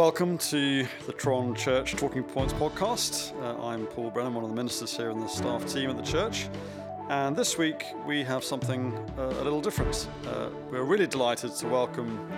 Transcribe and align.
Welcome 0.00 0.38
to 0.38 0.86
the 1.04 1.12
Tron 1.12 1.54
Church 1.54 1.94
Talking 1.94 2.22
Points 2.22 2.54
podcast. 2.54 3.38
Uh, 3.42 3.62
I'm 3.62 3.86
Paul 3.86 4.10
Brennan, 4.10 4.32
one 4.32 4.44
of 4.44 4.48
the 4.48 4.56
ministers 4.56 4.96
here 4.96 5.10
in 5.10 5.20
the 5.20 5.26
staff 5.26 5.70
team 5.70 5.90
at 5.90 5.98
the 5.98 6.02
church. 6.02 6.48
And 7.10 7.36
this 7.36 7.58
week 7.58 7.84
we 8.06 8.22
have 8.22 8.42
something 8.42 8.94
uh, 9.18 9.24
a 9.24 9.44
little 9.44 9.60
different. 9.60 10.08
Uh, 10.26 10.48
we're 10.70 10.84
really 10.84 11.06
delighted 11.06 11.54
to 11.56 11.68
welcome 11.68 12.32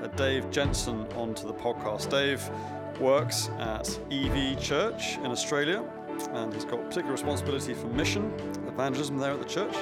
uh, 0.00 0.06
Dave 0.06 0.48
Jensen 0.52 1.08
onto 1.16 1.44
the 1.44 1.54
podcast. 1.54 2.08
Dave 2.08 2.48
works 3.00 3.50
at 3.58 3.98
EV 4.12 4.60
Church 4.60 5.16
in 5.16 5.26
Australia, 5.26 5.84
and 6.34 6.54
he's 6.54 6.64
got 6.64 6.80
particular 6.84 7.10
responsibility 7.10 7.74
for 7.74 7.88
mission, 7.88 8.32
evangelism 8.68 9.18
there 9.18 9.32
at 9.32 9.40
the 9.40 9.44
church. 9.44 9.74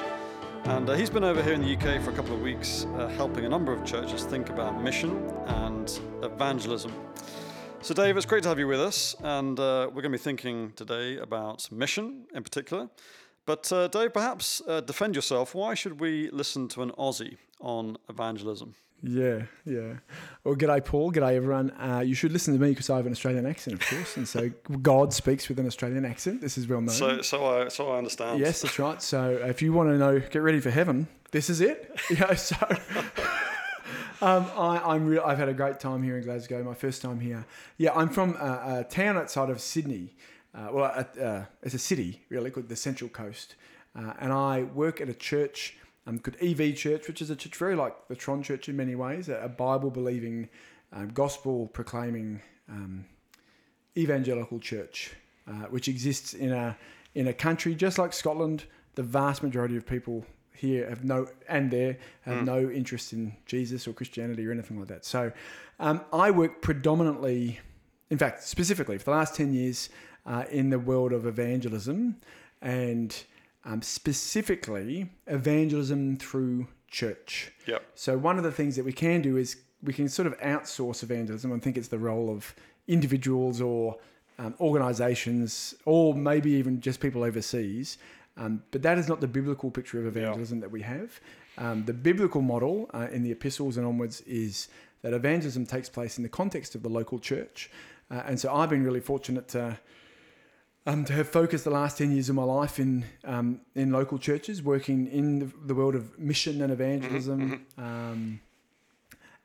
And 0.65 0.89
uh, 0.89 0.93
he's 0.93 1.09
been 1.09 1.23
over 1.23 1.41
here 1.41 1.53
in 1.53 1.61
the 1.61 1.75
UK 1.75 2.01
for 2.01 2.11
a 2.11 2.13
couple 2.13 2.33
of 2.33 2.41
weeks, 2.41 2.85
uh, 2.95 3.07
helping 3.09 3.45
a 3.45 3.49
number 3.49 3.71
of 3.71 3.85
churches 3.85 4.23
think 4.25 4.49
about 4.49 4.81
mission 4.81 5.29
and 5.47 5.99
evangelism. 6.23 6.93
So, 7.81 7.93
Dave, 7.93 8.17
it's 8.17 8.25
great 8.25 8.43
to 8.43 8.49
have 8.49 8.59
you 8.59 8.67
with 8.67 8.81
us, 8.81 9.15
and 9.21 9.59
uh, 9.59 9.87
we're 9.87 10.01
going 10.01 10.11
to 10.11 10.17
be 10.17 10.17
thinking 10.17 10.73
today 10.75 11.17
about 11.17 11.71
mission 11.71 12.25
in 12.33 12.43
particular. 12.43 12.89
But, 13.45 13.71
uh, 13.71 13.87
Dave, 13.87 14.13
perhaps 14.13 14.61
uh, 14.67 14.81
defend 14.81 15.15
yourself. 15.15 15.55
Why 15.55 15.73
should 15.73 15.99
we 15.99 16.29
listen 16.31 16.67
to 16.69 16.81
an 16.81 16.91
Aussie 16.91 17.37
on 17.61 17.97
evangelism? 18.09 18.75
Yeah, 19.03 19.43
yeah. 19.63 19.93
Well, 20.43 20.55
g'day, 20.55 20.83
Paul. 20.83 21.11
G'day, 21.11 21.35
everyone. 21.35 21.71
Uh, 21.71 21.99
you 21.99 22.15
should 22.15 22.31
listen 22.31 22.53
to 22.53 22.59
me 22.59 22.69
because 22.69 22.89
I 22.89 22.97
have 22.97 23.05
an 23.05 23.11
Australian 23.11 23.45
accent, 23.45 23.81
of 23.81 23.87
course, 23.87 24.17
and 24.17 24.27
so 24.27 24.49
God 24.81 25.13
speaks 25.13 25.47
with 25.49 25.59
an 25.59 25.67
Australian 25.67 26.03
accent. 26.03 26.41
This 26.41 26.57
is 26.57 26.67
well 26.67 26.81
known. 26.81 26.95
So, 26.95 27.21
so 27.21 27.45
I, 27.45 27.67
so 27.67 27.91
I 27.91 27.97
understand. 27.99 28.39
Yes, 28.39 28.61
that's 28.61 28.79
right. 28.79 29.01
So, 29.01 29.33
if 29.43 29.61
you 29.61 29.71
want 29.71 29.89
to 29.89 29.97
know, 29.97 30.19
get 30.19 30.41
ready 30.41 30.59
for 30.59 30.71
heaven. 30.71 31.07
This 31.31 31.49
is 31.49 31.61
it. 31.61 31.99
Yeah. 32.09 32.33
So, 32.35 32.55
um, 34.21 34.49
I, 34.57 34.95
am 34.95 35.05
re- 35.05 35.19
I've 35.19 35.37
had 35.37 35.49
a 35.49 35.53
great 35.53 35.79
time 35.79 36.01
here 36.01 36.17
in 36.17 36.23
Glasgow. 36.23 36.63
My 36.63 36.73
first 36.73 37.01
time 37.01 37.19
here. 37.19 37.45
Yeah, 37.77 37.93
I'm 37.93 38.09
from 38.09 38.35
a, 38.37 38.79
a 38.79 38.83
town 38.89 39.17
outside 39.17 39.49
of 39.49 39.61
Sydney. 39.61 40.15
Uh, 40.55 40.69
well, 40.71 41.05
uh, 41.21 41.43
it's 41.61 41.75
a 41.75 41.79
city 41.79 42.23
really 42.29 42.49
called 42.49 42.69
the 42.69 42.75
Central 42.75 43.09
Coast, 43.09 43.55
uh, 43.95 44.13
and 44.19 44.33
I 44.33 44.63
work 44.63 45.01
at 45.01 45.09
a 45.09 45.13
church 45.13 45.77
um, 46.07 46.19
called 46.19 46.37
EV 46.41 46.75
Church, 46.75 47.07
which 47.07 47.21
is 47.21 47.29
a 47.29 47.35
church 47.35 47.55
very 47.55 47.75
like 47.75 47.93
the 48.07 48.15
Tron 48.15 48.41
Church 48.41 48.69
in 48.69 48.77
many 48.77 48.95
ways, 48.95 49.29
a, 49.29 49.35
a 49.41 49.49
Bible 49.49 49.91
believing, 49.91 50.49
um, 50.93 51.09
gospel 51.09 51.67
proclaiming 51.67 52.41
um, 52.69 53.05
evangelical 53.97 54.59
church, 54.59 55.13
uh, 55.47 55.65
which 55.69 55.87
exists 55.87 56.33
in 56.33 56.51
a 56.53 56.77
in 57.13 57.27
a 57.27 57.33
country 57.33 57.75
just 57.75 57.97
like 57.97 58.13
Scotland. 58.13 58.63
The 58.95 59.03
vast 59.03 59.43
majority 59.43 59.77
of 59.77 59.85
people 59.85 60.25
here 60.53 60.89
have 60.89 61.03
no 61.03 61.27
and 61.47 61.69
there 61.69 61.97
have 62.21 62.37
mm. 62.37 62.45
no 62.45 62.69
interest 62.69 63.13
in 63.13 63.35
Jesus 63.45 63.87
or 63.87 63.93
Christianity 63.93 64.47
or 64.47 64.51
anything 64.51 64.79
like 64.79 64.87
that. 64.87 65.05
So 65.05 65.31
um, 65.79 66.01
I 66.11 66.31
work 66.31 66.61
predominantly, 66.61 67.59
in 68.09 68.17
fact, 68.17 68.43
specifically 68.43 68.97
for 68.97 69.05
the 69.05 69.11
last 69.11 69.35
ten 69.35 69.53
years 69.53 69.89
uh, 70.25 70.45
in 70.49 70.69
the 70.69 70.79
world 70.79 71.11
of 71.11 71.25
evangelism 71.25 72.15
and 72.61 73.23
um, 73.67 73.81
specifically 73.81 75.09
evangelism 75.27 76.17
through 76.17 76.67
church. 76.87 77.51
Yep. 77.67 77.83
So 77.95 78.17
one 78.17 78.37
of 78.37 78.43
the 78.43 78.51
things 78.51 78.77
that 78.77 78.85
we 78.85 78.93
can 78.93 79.21
do 79.21 79.35
is 79.35 79.57
we 79.83 79.93
can 79.93 80.07
sort 80.07 80.25
of 80.25 80.39
outsource 80.39 81.03
evangelism 81.03 81.51
and 81.51 81.61
think 81.61 81.77
it's 81.77 81.89
the 81.89 81.99
role 81.99 82.29
of 82.29 82.55
individuals 82.87 83.59
or 83.61 83.97
um, 84.39 84.55
organizations 84.61 85.75
or 85.85 86.15
maybe 86.15 86.51
even 86.51 86.79
just 86.79 87.01
people 87.01 87.23
overseas. 87.23 87.97
Um, 88.37 88.63
but 88.71 88.81
that 88.83 88.97
is 88.97 89.09
not 89.09 89.19
the 89.19 89.27
biblical 89.27 89.69
picture 89.69 89.99
of 89.99 90.07
evangelism 90.07 90.61
that 90.61 90.71
we 90.71 90.81
have. 90.83 91.19
Um, 91.57 91.83
the 91.85 91.93
biblical 91.93 92.41
model 92.41 92.89
uh, 92.93 93.07
in 93.11 93.21
the 93.21 93.31
epistles 93.31 93.77
and 93.77 93.85
onwards 93.85 94.21
is 94.21 94.69
that 95.01 95.13
evangelism 95.13 95.65
takes 95.65 95.89
place 95.89 96.17
in 96.17 96.23
the 96.23 96.29
context 96.29 96.73
of 96.75 96.83
the 96.83 96.89
local 96.89 97.19
church. 97.19 97.69
Uh, 98.09 98.23
and 98.25 98.39
so 98.39 98.53
I've 98.53 98.69
been 98.69 98.83
really 98.83 99.01
fortunate 99.01 99.47
to 99.49 99.77
um, 100.87 101.03
to 101.03 101.13
have 101.13 101.27
focused 101.27 101.65
the 101.65 101.69
last 101.69 101.97
10 101.97 102.13
years 102.13 102.29
of 102.29 102.35
my 102.35 102.43
life 102.43 102.79
in, 102.79 103.03
um, 103.25 103.59
in 103.75 103.91
local 103.91 104.17
churches, 104.17 104.63
working 104.63 105.07
in 105.07 105.39
the, 105.39 105.51
the 105.65 105.75
world 105.75 105.95
of 105.95 106.17
mission 106.17 106.61
and 106.61 106.71
evangelism. 106.71 107.41
Mm-hmm, 107.41 107.81
mm-hmm. 107.81 107.83
Um, 107.83 108.39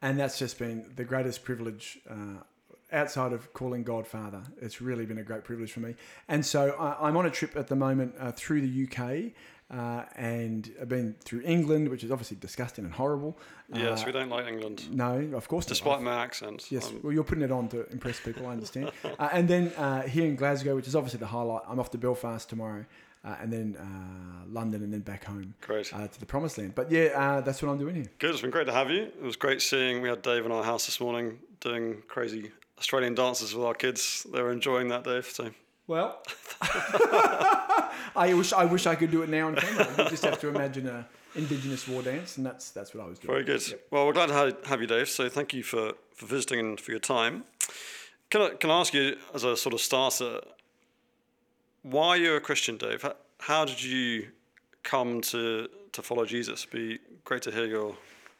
and 0.00 0.18
that's 0.18 0.38
just 0.38 0.56
been 0.58 0.92
the 0.94 1.04
greatest 1.04 1.44
privilege 1.44 1.98
uh, 2.08 2.44
outside 2.92 3.32
of 3.32 3.52
calling 3.54 3.82
God 3.82 4.06
Father. 4.06 4.42
It's 4.60 4.80
really 4.80 5.04
been 5.04 5.18
a 5.18 5.24
great 5.24 5.42
privilege 5.42 5.72
for 5.72 5.80
me. 5.80 5.96
And 6.28 6.46
so 6.46 6.76
I, 6.78 7.08
am 7.08 7.16
on 7.16 7.26
a 7.26 7.30
trip 7.30 7.56
at 7.56 7.66
the 7.66 7.76
moment 7.76 8.14
uh, 8.20 8.30
through 8.30 8.60
the 8.60 8.86
UK 8.86 9.32
uh, 9.72 10.04
and 10.16 10.70
I've 10.80 10.88
been 10.88 11.14
through 11.24 11.42
England, 11.44 11.88
which 11.88 12.04
is 12.04 12.10
obviously 12.10 12.36
disgusting 12.38 12.84
and 12.84 12.92
horrible. 12.92 13.38
Yes, 13.72 14.02
uh, 14.02 14.06
we 14.06 14.12
don't 14.12 14.28
like 14.28 14.46
England. 14.46 14.94
No, 14.94 15.30
of 15.34 15.48
course 15.48 15.64
Despite 15.64 16.02
not. 16.02 16.02
my 16.02 16.22
accent. 16.22 16.70
Yes, 16.70 16.88
um, 16.88 17.00
well, 17.02 17.12
you're 17.12 17.24
putting 17.24 17.44
it 17.44 17.50
on 17.50 17.68
to 17.68 17.88
impress 17.90 18.20
people, 18.20 18.46
I 18.46 18.50
understand. 18.50 18.92
uh, 19.18 19.28
and 19.32 19.48
then 19.48 19.68
uh, 19.78 20.02
here 20.02 20.26
in 20.26 20.36
Glasgow, 20.36 20.76
which 20.76 20.86
is 20.86 20.94
obviously 20.94 21.20
the 21.20 21.26
highlight, 21.26 21.62
I'm 21.66 21.80
off 21.80 21.90
to 21.92 21.98
Belfast 21.98 22.48
tomorrow. 22.48 22.84
Uh, 23.24 23.36
and 23.40 23.52
then 23.52 23.76
uh, 23.76 24.44
London, 24.50 24.82
and 24.82 24.92
then 24.92 24.98
back 24.98 25.22
home 25.24 25.54
great. 25.60 25.86
to 25.86 26.18
the 26.18 26.26
promised 26.26 26.58
land. 26.58 26.74
But 26.74 26.90
yeah, 26.90 27.40
that's 27.40 27.62
what 27.62 27.70
I'm 27.70 27.78
doing 27.78 27.94
here. 27.94 28.10
Good. 28.18 28.30
It's 28.30 28.40
been 28.40 28.50
great 28.50 28.66
to 28.66 28.72
have 28.72 28.90
you. 28.90 29.02
It 29.02 29.22
was 29.22 29.36
great 29.36 29.62
seeing. 29.62 30.02
We 30.02 30.08
had 30.08 30.22
Dave 30.22 30.44
in 30.44 30.50
our 30.50 30.64
house 30.64 30.86
this 30.86 31.00
morning 31.00 31.38
doing 31.60 32.02
crazy 32.08 32.50
Australian 32.80 33.14
dances 33.14 33.54
with 33.54 33.64
our 33.64 33.74
kids. 33.74 34.26
They 34.32 34.42
were 34.42 34.50
enjoying 34.50 34.88
that, 34.88 35.04
Dave. 35.04 35.26
So 35.26 35.52
well, 35.86 36.22
I 38.14 38.34
wish 38.34 38.52
I 38.52 38.64
wish 38.64 38.86
I 38.86 38.94
could 38.94 39.10
do 39.10 39.22
it 39.22 39.28
now 39.28 39.48
on 39.48 39.56
camera. 39.56 39.88
You 39.98 40.10
just 40.10 40.24
have 40.24 40.40
to 40.40 40.48
imagine 40.48 40.86
a 40.86 41.06
indigenous 41.34 41.88
war 41.88 42.02
dance, 42.02 42.36
and 42.36 42.46
that's 42.46 42.70
that's 42.70 42.94
what 42.94 43.04
I 43.04 43.08
was 43.08 43.18
doing. 43.18 43.32
Very 43.32 43.44
good. 43.44 43.68
Yep. 43.68 43.86
Well, 43.90 44.06
we're 44.06 44.12
glad 44.12 44.28
to 44.28 44.68
have 44.68 44.80
you, 44.80 44.86
Dave. 44.86 45.08
So 45.08 45.28
thank 45.28 45.54
you 45.54 45.62
for, 45.62 45.92
for 46.14 46.26
visiting 46.26 46.60
and 46.60 46.80
for 46.80 46.90
your 46.90 47.00
time. 47.00 47.44
Can 48.30 48.42
I 48.42 48.50
can 48.50 48.70
I 48.70 48.80
ask 48.80 48.94
you 48.94 49.16
as 49.34 49.44
a 49.44 49.56
sort 49.56 49.74
of 49.74 49.80
starter, 49.80 50.40
why 51.82 52.16
you're 52.16 52.36
a 52.36 52.40
Christian, 52.40 52.76
Dave? 52.76 53.02
How, 53.02 53.14
how 53.40 53.64
did 53.64 53.82
you 53.82 54.28
come 54.82 55.20
to 55.22 55.68
to 55.92 56.02
follow 56.02 56.24
Jesus? 56.24 56.64
Be 56.64 56.98
great 57.24 57.42
to 57.42 57.50
hear 57.50 57.66
your 57.66 57.96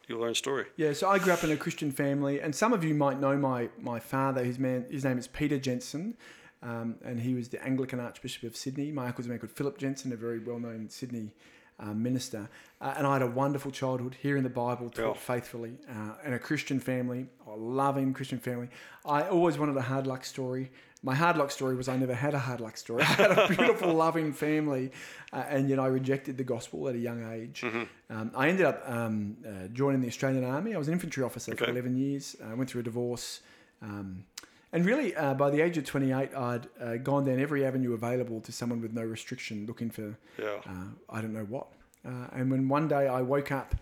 your 0.09 0.27
own 0.27 0.35
story. 0.35 0.67
Yeah, 0.77 0.93
so 0.93 1.09
I 1.09 1.19
grew 1.19 1.33
up 1.33 1.45
in 1.45 1.51
a 1.51 1.57
Christian 1.57 1.91
family, 1.91 2.41
and 2.41 2.55
some 2.55 2.73
of 2.73 2.85
you 2.85 2.95
might 2.95 3.21
know 3.21 3.37
my 3.37 3.69
my 3.79 3.99
father. 3.99 4.45
His 4.45 4.59
man, 4.59 4.87
his 4.91 5.05
name 5.05 5.19
is 5.19 5.29
Peter 5.29 5.59
Jensen. 5.59 6.17
Um, 6.63 6.97
and 7.05 7.21
he 7.21 7.35
was 7.35 7.49
the 7.49 7.63
Anglican 7.65 7.99
Archbishop 7.99 8.45
of 8.45 8.57
Sydney. 8.57 8.93
My 8.93 9.07
uncle's 9.07 9.27
a 9.27 9.29
man 9.31 9.39
called 9.39 9.53
Philip 9.53 9.79
Jensen, 9.79 10.13
a 10.13 10.17
very 10.17 10.39
well 10.39 10.59
known 10.59 10.89
Sydney 10.89 11.35
uh, 11.79 11.93
minister. 11.93 12.49
Uh, 12.81 12.95
and 12.97 13.07
I 13.07 13.15
had 13.15 13.23
a 13.23 13.27
wonderful 13.27 13.71
childhood 13.71 14.17
here 14.21 14.37
in 14.37 14.45
the 14.45 14.51
Bible, 14.51 14.91
taught 14.91 15.15
yeah. 15.17 15.21
faithfully, 15.21 15.79
uh, 15.89 16.15
in 16.25 16.33
a 16.33 16.39
Christian 16.39 16.81
family, 16.81 17.27
a 17.47 17.57
loving 17.57 18.13
Christian 18.13 18.39
family. 18.39 18.69
I 19.05 19.23
always 19.23 19.59
wanted 19.59 19.77
a 19.77 19.83
hard 19.83 20.07
luck 20.07 20.25
story. 20.25 20.71
My 21.05 21.17
hard 21.17 21.37
luck 21.37 21.51
story 21.51 21.75
was 21.75 21.89
I 21.89 21.97
never 21.97 22.15
had 22.15 22.35
a 22.35 22.39
hard 22.39 22.61
luck 22.61 22.77
story. 22.77 23.03
I 23.03 23.07
had 23.07 23.37
a 23.37 23.49
beautiful, 23.49 23.93
loving 23.95 24.33
family, 24.33 24.93
uh, 25.33 25.45
and 25.49 25.69
yet 25.69 25.81
I 25.81 25.87
rejected 25.87 26.39
the 26.39 26.45
gospel 26.45 26.89
at 26.89 26.95
a 26.95 26.99
young 26.99 27.29
age. 27.33 27.63
Mm-hmm. 27.63 27.83
Um, 28.17 28.31
I 28.37 28.49
ended 28.49 28.67
up 28.67 28.83
um, 28.87 29.37
uh, 29.45 29.69
joining 29.73 30.01
the 30.01 30.09
Australian 30.09 30.45
Army. 30.45 30.75
I 30.75 30.79
was 30.79 30.87
an 30.87 30.95
infantry 30.95 31.25
officer 31.25 31.53
okay. 31.53 31.65
for 31.65 31.71
11 31.71 31.97
years. 31.97 32.37
I 32.45 32.55
went 32.55 32.71
through 32.71 32.83
a 32.83 32.85
divorce. 32.85 33.41
Um, 33.81 34.25
and 34.73 34.87
really, 34.87 35.15
uh, 35.15 35.35
by 35.35 35.51
the 35.51 35.61
age 35.61 35.77
of 35.77 35.85
28, 35.85 36.35
I'd 36.35 36.67
uh, 36.81 36.97
gone 36.97 37.25
down 37.25 37.39
every 37.39 37.65
avenue 37.65 37.93
available 37.93 38.41
to 38.41 38.53
someone 38.53 38.81
with 38.81 38.93
no 38.93 39.03
restriction, 39.03 39.67
looking 39.67 39.91
for 39.91 40.17
yeah. 40.39 40.61
uh, 40.67 40.85
I 41.11 41.21
don't 41.21 41.35
know 41.35 41.45
what. 41.45 41.67
Uh, 42.07 42.29
and 42.33 42.51
when 42.51 42.69
one 42.69 42.89
day 42.89 43.07
I 43.07 43.21
woke 43.23 43.53
up 43.53 43.75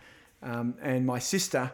um, 0.43 0.75
and 0.83 1.07
my 1.07 1.19
sister 1.19 1.71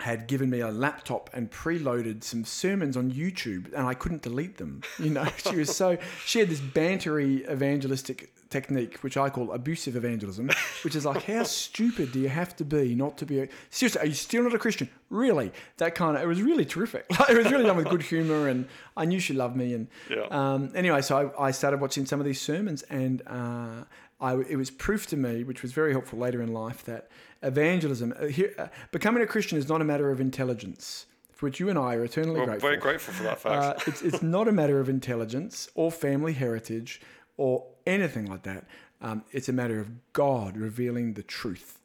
had 0.00 0.26
given 0.26 0.50
me 0.50 0.60
a 0.60 0.70
laptop 0.70 1.30
and 1.32 1.50
preloaded 1.50 2.24
some 2.24 2.44
sermons 2.44 2.96
on 2.96 3.12
YouTube, 3.12 3.72
and 3.74 3.86
I 3.86 3.94
couldn't 3.94 4.22
delete 4.22 4.56
them. 4.56 4.82
You 4.98 5.10
know, 5.10 5.26
she 5.36 5.56
was 5.56 5.74
so 5.74 5.98
she 6.24 6.40
had 6.40 6.48
this 6.48 6.60
bantery 6.60 7.48
evangelistic 7.50 8.32
technique, 8.54 8.98
which 9.02 9.16
I 9.16 9.30
call 9.30 9.50
abusive 9.50 9.96
evangelism, 9.96 10.48
which 10.84 10.94
is 10.94 11.04
like, 11.04 11.24
how 11.24 11.42
stupid 11.62 12.12
do 12.12 12.20
you 12.20 12.28
have 12.28 12.54
to 12.56 12.64
be 12.64 12.94
not 12.94 13.18
to 13.18 13.26
be? 13.26 13.40
A, 13.40 13.48
seriously, 13.70 14.00
are 14.00 14.06
you 14.06 14.14
still 14.14 14.44
not 14.44 14.54
a 14.54 14.58
Christian? 14.58 14.88
Really? 15.10 15.50
That 15.78 15.96
kind 15.96 16.16
of. 16.16 16.22
It 16.22 16.26
was 16.26 16.40
really 16.40 16.64
terrific. 16.64 17.04
Like, 17.24 17.30
it 17.30 17.36
was 17.36 17.50
really 17.50 17.64
done 17.64 17.76
with 17.76 17.88
good 17.88 18.02
humor, 18.02 18.48
and 18.48 18.66
I 18.96 19.04
knew 19.06 19.18
she 19.18 19.34
loved 19.34 19.56
me. 19.56 19.74
And 19.74 19.88
yeah. 20.10 20.26
um, 20.30 20.72
anyway, 20.74 21.00
so 21.00 21.32
I, 21.38 21.46
I, 21.46 21.50
started 21.52 21.80
watching 21.80 22.06
some 22.06 22.20
of 22.20 22.26
these 22.26 22.40
sermons, 22.40 22.82
and 22.82 23.22
uh, 23.26 23.84
I, 24.20 24.34
it 24.34 24.56
was 24.56 24.70
proof 24.70 25.06
to 25.08 25.16
me, 25.16 25.42
which 25.44 25.62
was 25.62 25.72
very 25.72 25.92
helpful 25.92 26.18
later 26.18 26.42
in 26.42 26.52
life, 26.52 26.84
that 26.84 27.08
evangelism, 27.42 28.12
uh, 28.18 28.26
here, 28.26 28.52
uh, 28.58 28.66
becoming 28.90 29.22
a 29.22 29.26
Christian, 29.26 29.58
is 29.58 29.68
not 29.68 29.80
a 29.80 29.84
matter 29.84 30.10
of 30.10 30.20
intelligence 30.20 31.06
for 31.32 31.46
which 31.46 31.58
you 31.58 31.68
and 31.68 31.78
I 31.78 31.94
are 31.94 32.04
eternally 32.04 32.38
well, 32.38 32.46
grateful. 32.46 32.68
Very 32.68 32.80
grateful 32.80 33.14
for 33.14 33.24
that 33.24 33.40
fact. 33.40 33.64
Uh, 33.64 33.90
it's, 33.90 34.02
it's 34.02 34.22
not 34.22 34.46
a 34.46 34.52
matter 34.52 34.78
of 34.80 34.88
intelligence 34.88 35.68
or 35.74 35.90
family 35.90 36.32
heritage 36.32 37.00
or 37.36 37.66
anything 37.86 38.26
like 38.26 38.42
that. 38.44 38.64
Um, 39.00 39.24
it's 39.32 39.48
a 39.48 39.52
matter 39.52 39.80
of 39.80 39.90
God 40.12 40.56
revealing 40.56 41.14
the 41.14 41.22
truth 41.22 41.78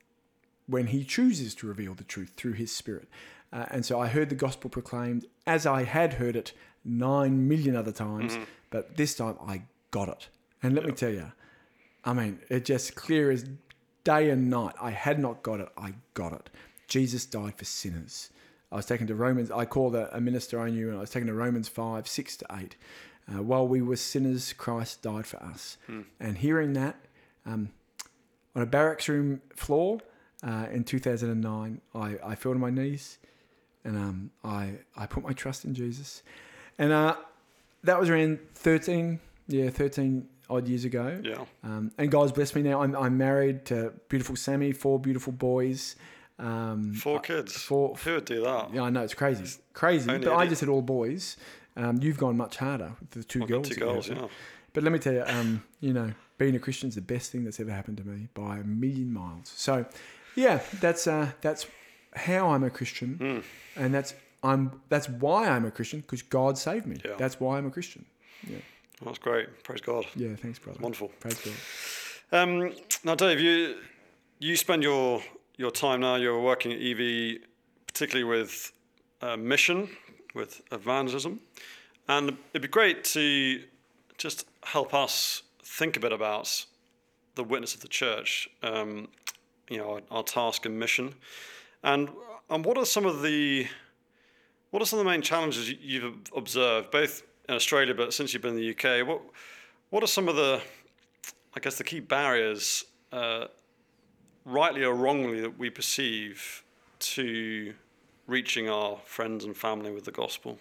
when 0.68 0.88
He 0.88 1.04
chooses 1.04 1.56
to 1.56 1.68
reveal 1.68 1.94
the 1.94 2.04
truth 2.04 2.34
through 2.38 2.54
His 2.54 2.74
Spirit. 2.74 3.08
Uh, 3.52 3.66
and 3.72 3.86
so 3.86 4.00
I 4.00 4.08
heard 4.08 4.30
the 4.30 4.36
gospel 4.36 4.70
proclaimed 4.70 5.26
as 5.48 5.66
I 5.66 5.84
had 5.84 6.14
heard 6.14 6.36
it 6.36 6.54
nine 6.86 7.48
million 7.48 7.76
other 7.76 7.92
times, 7.92 8.34
mm-hmm. 8.34 8.44
but 8.70 8.96
this 8.96 9.16
time 9.16 9.36
I 9.46 9.64
got 9.92 10.08
it. 10.10 10.28
And 10.62 10.76
let 10.76 10.86
me 10.86 10.92
tell 10.92 11.10
you, 11.10 11.32
I 12.06 12.14
mean, 12.14 12.40
it 12.50 12.66
just 12.66 12.96
clear 12.96 13.32
as 13.32 13.46
day 14.04 14.30
and 14.30 14.50
night. 14.50 14.76
I 14.80 14.92
had 14.92 15.20
not 15.20 15.44
got 15.44 15.60
it, 15.60 15.70
I 15.78 15.94
got 16.14 16.34
it. 16.34 16.50
Jesus 16.88 17.26
died 17.26 17.56
for 17.56 17.66
sinners. 17.66 18.30
I 18.72 18.76
was 18.76 18.86
taken 18.86 19.08
to 19.08 19.16
Romans. 19.16 19.52
I 19.52 19.66
called 19.66 19.96
a, 19.96 20.16
a 20.16 20.22
minister 20.22 20.60
I 20.60 20.70
knew, 20.70 20.90
and 20.90 20.98
I 20.98 21.02
was 21.02 21.10
taken 21.10 21.28
to 21.28 21.34
Romans 21.34 21.68
five 21.68 22.08
six 22.08 22.38
to 22.38 22.46
eight. 22.60 22.76
Uh, 23.32 23.44
while 23.44 23.68
we 23.68 23.82
were 23.82 23.96
sinners, 23.96 24.54
Christ 24.54 25.02
died 25.02 25.28
for 25.28 25.38
us. 25.44 25.78
And 26.20 26.38
hearing 26.38 26.74
that 26.74 26.96
um, 27.46 27.70
on 28.56 28.62
a 28.64 28.66
barracks 28.66 29.08
room 29.08 29.42
floor 29.56 30.00
uh, 30.44 30.66
in 30.72 30.84
2009, 30.84 31.82
I, 31.94 32.16
I 32.26 32.36
fell 32.36 32.54
to 32.54 32.60
my 32.60 32.70
knees 32.72 33.18
and 33.84 33.96
um, 33.98 34.32
I, 34.44 34.74
I 34.98 35.06
put 35.06 35.24
my 35.24 35.34
trust 35.34 35.64
in 35.66 35.74
Jesus. 35.74 36.24
And 36.78 36.92
uh, 36.92 37.16
that 37.84 38.00
was 38.00 38.10
around 38.10 38.40
13, 38.56 39.20
yeah, 39.48 39.70
13 39.70 40.28
odd 40.50 40.68
years 40.68 40.86
ago. 40.86 41.22
Yeah. 41.24 41.46
Um, 41.64 41.92
and 41.98 42.10
God's 42.10 42.32
blessed 42.32 42.56
me 42.56 42.64
now. 42.64 42.82
I'm, 42.82 42.96
I'm 42.96 43.18
married 43.18 43.66
to 43.66 43.94
beautiful 44.10 44.36
Sammy, 44.36 44.72
four 44.72 44.98
beautiful 45.00 45.34
boys. 45.34 45.96
Um, 46.40 46.94
Four 46.94 47.20
kids. 47.20 47.56
four- 47.58 47.96
Who 47.96 48.14
would 48.14 48.24
do 48.26 48.42
that? 48.44 48.74
yeah, 48.74 48.84
I 48.84 48.90
know 48.90 49.04
it's 49.04 49.14
crazy, 49.14 49.60
crazy. 49.74 50.10
Only 50.10 50.26
But 50.26 50.36
I 50.38 50.48
just 50.48 50.62
had 50.62 50.70
all 50.70 50.82
boys. 50.82 51.36
Um, 51.76 52.00
you've 52.02 52.18
gone 52.18 52.36
much 52.38 52.58
harder 52.58 52.92
with 53.00 53.12
the 53.12 53.24
two 53.24 53.44
I've 53.44 53.50
got 53.50 53.64
girls. 53.64 53.70
two 54.08 54.14
have. 54.14 54.22
yeah. 54.24 54.28
But 54.74 54.84
let 54.84 54.92
me 54.94 55.00
tell 55.00 55.14
you, 55.14 55.24
um, 55.26 55.64
you 55.80 55.94
know, 55.94 56.12
being 56.38 56.56
a 56.56 56.60
Christian 56.60 56.90
is 56.90 56.96
the 56.96 57.02
best 57.02 57.32
thing 57.32 57.44
that's 57.44 57.60
ever 57.60 57.72
happened 57.72 57.98
to 57.98 58.04
me 58.08 58.28
by 58.34 58.58
a 58.58 58.64
million 58.64 59.12
miles. 59.14 59.52
So, 59.56 59.86
yeah, 60.36 60.60
that's 60.80 61.08
uh, 61.08 61.32
that's 61.42 61.66
how 62.16 62.50
I'm 62.52 62.64
a 62.64 62.70
Christian, 62.70 63.16
Hmm. 63.76 63.82
and 63.84 63.94
that's 63.94 64.14
I'm 64.44 64.82
that's 64.90 65.10
why 65.10 65.48
I'm 65.48 65.66
a 65.66 65.72
Christian 65.72 66.02
because 66.02 66.22
God 66.22 66.58
saved 66.58 66.86
me. 66.86 66.98
Yeah. 67.04 67.16
That's 67.18 67.40
why 67.40 67.58
I'm 67.58 67.66
a 67.66 67.72
Christian. 67.72 68.06
Yeah, 68.48 68.58
That's 69.04 69.18
great. 69.18 69.64
Praise 69.64 69.82
God. 69.82 70.06
yeah. 70.16 70.36
Thanks, 70.36 70.60
brother. 70.60 70.80
Wonderful. 70.82 71.10
Praise 71.20 71.40
God. 71.44 72.40
Um, 72.40 72.72
now, 73.04 73.16
Dave, 73.16 73.40
you 73.40 73.76
you 74.40 74.56
spend 74.56 74.84
your 74.84 75.22
your 75.58 75.72
time 75.72 76.00
now. 76.02 76.16
You're 76.16 76.40
working 76.42 76.72
at 76.72 76.80
EV, 76.80 77.40
particularly 77.88 78.24
with 78.24 78.72
uh, 79.22 79.36
mission, 79.36 79.90
with 80.40 80.62
evangelism, 80.72 81.40
and 82.08 82.38
it'd 82.54 82.62
be 82.62 82.68
great 82.68 83.04
to 83.04 83.62
just 84.18 84.48
help 84.64 84.94
us 84.94 85.44
think 85.64 85.98
a 85.98 86.00
bit 86.00 86.12
about 86.12 86.66
the 87.36 87.44
witness 87.44 87.76
of 87.76 87.82
the 87.82 87.88
church. 87.88 88.50
Um, 88.64 89.10
you 89.70 89.78
know, 89.78 89.94
our, 89.96 90.02
our 90.10 90.24
task 90.24 90.66
and 90.66 90.80
mission, 90.80 91.14
and 91.84 92.10
and 92.50 92.66
what 92.66 92.78
are 92.78 92.86
some 92.86 93.06
of 93.06 93.22
the 93.22 93.68
what 94.72 94.82
are 94.82 94.86
some 94.86 95.00
of 95.00 95.06
the 95.06 95.12
main 95.12 95.22
challenges 95.22 95.70
you- 95.70 95.78
you've 95.82 96.16
observed, 96.36 96.92
both 96.92 97.24
in 97.48 97.56
Australia, 97.56 97.94
but 97.94 98.14
since 98.14 98.34
you've 98.34 98.42
been 98.42 98.56
in 98.58 98.62
the 98.62 98.70
UK? 98.76 99.06
What 99.06 99.22
what 99.90 100.04
are 100.04 100.08
some 100.08 100.28
of 100.28 100.36
the 100.36 100.62
I 101.56 101.60
guess 101.60 101.78
the 101.78 101.84
key 101.84 102.00
barriers, 102.00 102.86
uh, 103.12 103.48
rightly 104.46 104.84
or 104.84 104.94
wrongly, 104.94 105.42
that 105.42 105.58
we 105.58 105.70
perceive 105.70 106.64
to 107.00 107.74
reaching 108.30 108.70
our 108.70 109.00
friends 109.06 109.44
and 109.44 109.58
family 109.58 109.92
with 109.92 110.06
the 110.06 110.12
gospel. 110.12 110.60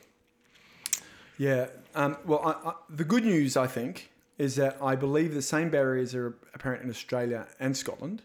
Yeah. 1.37 1.67
Um, 1.95 2.17
well, 2.25 2.41
I, 2.45 2.71
I, 2.71 2.73
the 2.89 3.05
good 3.05 3.25
news, 3.25 3.57
I 3.57 3.67
think, 3.67 4.11
is 4.39 4.57
that 4.57 4.79
I 4.83 4.97
believe 4.97 5.35
the 5.35 5.43
same 5.43 5.69
barriers 5.69 6.15
are 6.15 6.35
apparent 6.55 6.83
in 6.83 6.91
Australia 6.91 7.47
and 7.61 7.77
Scotland. 7.77 8.23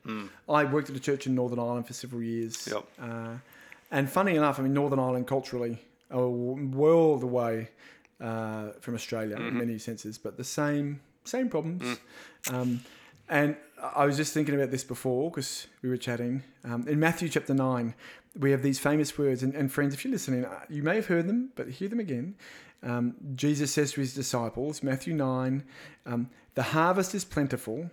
I 0.50 0.64
worked 0.64 0.90
at 0.90 0.96
a 0.96 1.00
church 1.00 1.28
in 1.28 1.36
Northern 1.36 1.60
Ireland 1.60 1.88
for 1.88 1.94
several 1.94 2.22
years. 2.22 2.68
Yep. 2.72 2.86
Uh, 3.02 3.36
and 3.92 4.10
funny 4.10 4.36
enough, 4.36 4.60
I 4.60 4.64
mean, 4.64 4.74
Northern 4.74 5.00
Ireland 5.00 5.28
culturally 5.28 5.84
are 6.10 6.24
a 6.24 6.30
world 6.30 7.24
away 7.24 7.70
uh, 8.22 8.72
from 8.80 8.96
Australia 8.96 9.36
in 9.36 9.58
many 9.58 9.78
senses, 9.78 10.18
but 10.18 10.38
the 10.38 10.44
same 10.44 11.02
same 11.26 11.50
problems. 11.50 12.00
Um, 12.52 12.82
and 13.30 13.56
I 13.84 14.06
was 14.06 14.16
just 14.16 14.34
thinking 14.34 14.56
about 14.56 14.72
this 14.72 14.84
before 14.84 15.30
because 15.30 15.68
we 15.82 15.90
were 15.90 15.98
chatting. 15.98 16.44
Um, 16.64 16.88
in 16.88 17.00
Matthew 17.02 17.28
chapter 17.28 17.54
9, 17.54 17.94
we 18.40 18.52
have 18.52 18.64
these 18.64 18.80
famous 18.80 19.18
words. 19.18 19.44
And, 19.44 19.54
and 19.54 19.70
friends, 19.70 19.94
if 19.94 20.06
you're 20.06 20.12
listening, 20.12 20.46
uh, 20.46 20.62
you 20.70 20.84
may 20.84 20.96
have 20.96 21.08
heard 21.08 21.28
them, 21.28 21.50
but 21.56 21.68
hear 21.68 21.90
them 21.90 22.00
again. 22.00 22.36
Um, 22.82 23.16
Jesus 23.36 23.74
says 23.74 23.92
to 23.94 24.02
his 24.02 24.14
disciples, 24.14 24.84
Matthew 24.84 25.14
9, 25.14 25.64
um, 26.06 26.30
the 26.56 26.64
harvest 26.64 27.14
is 27.14 27.26
plentiful, 27.26 27.92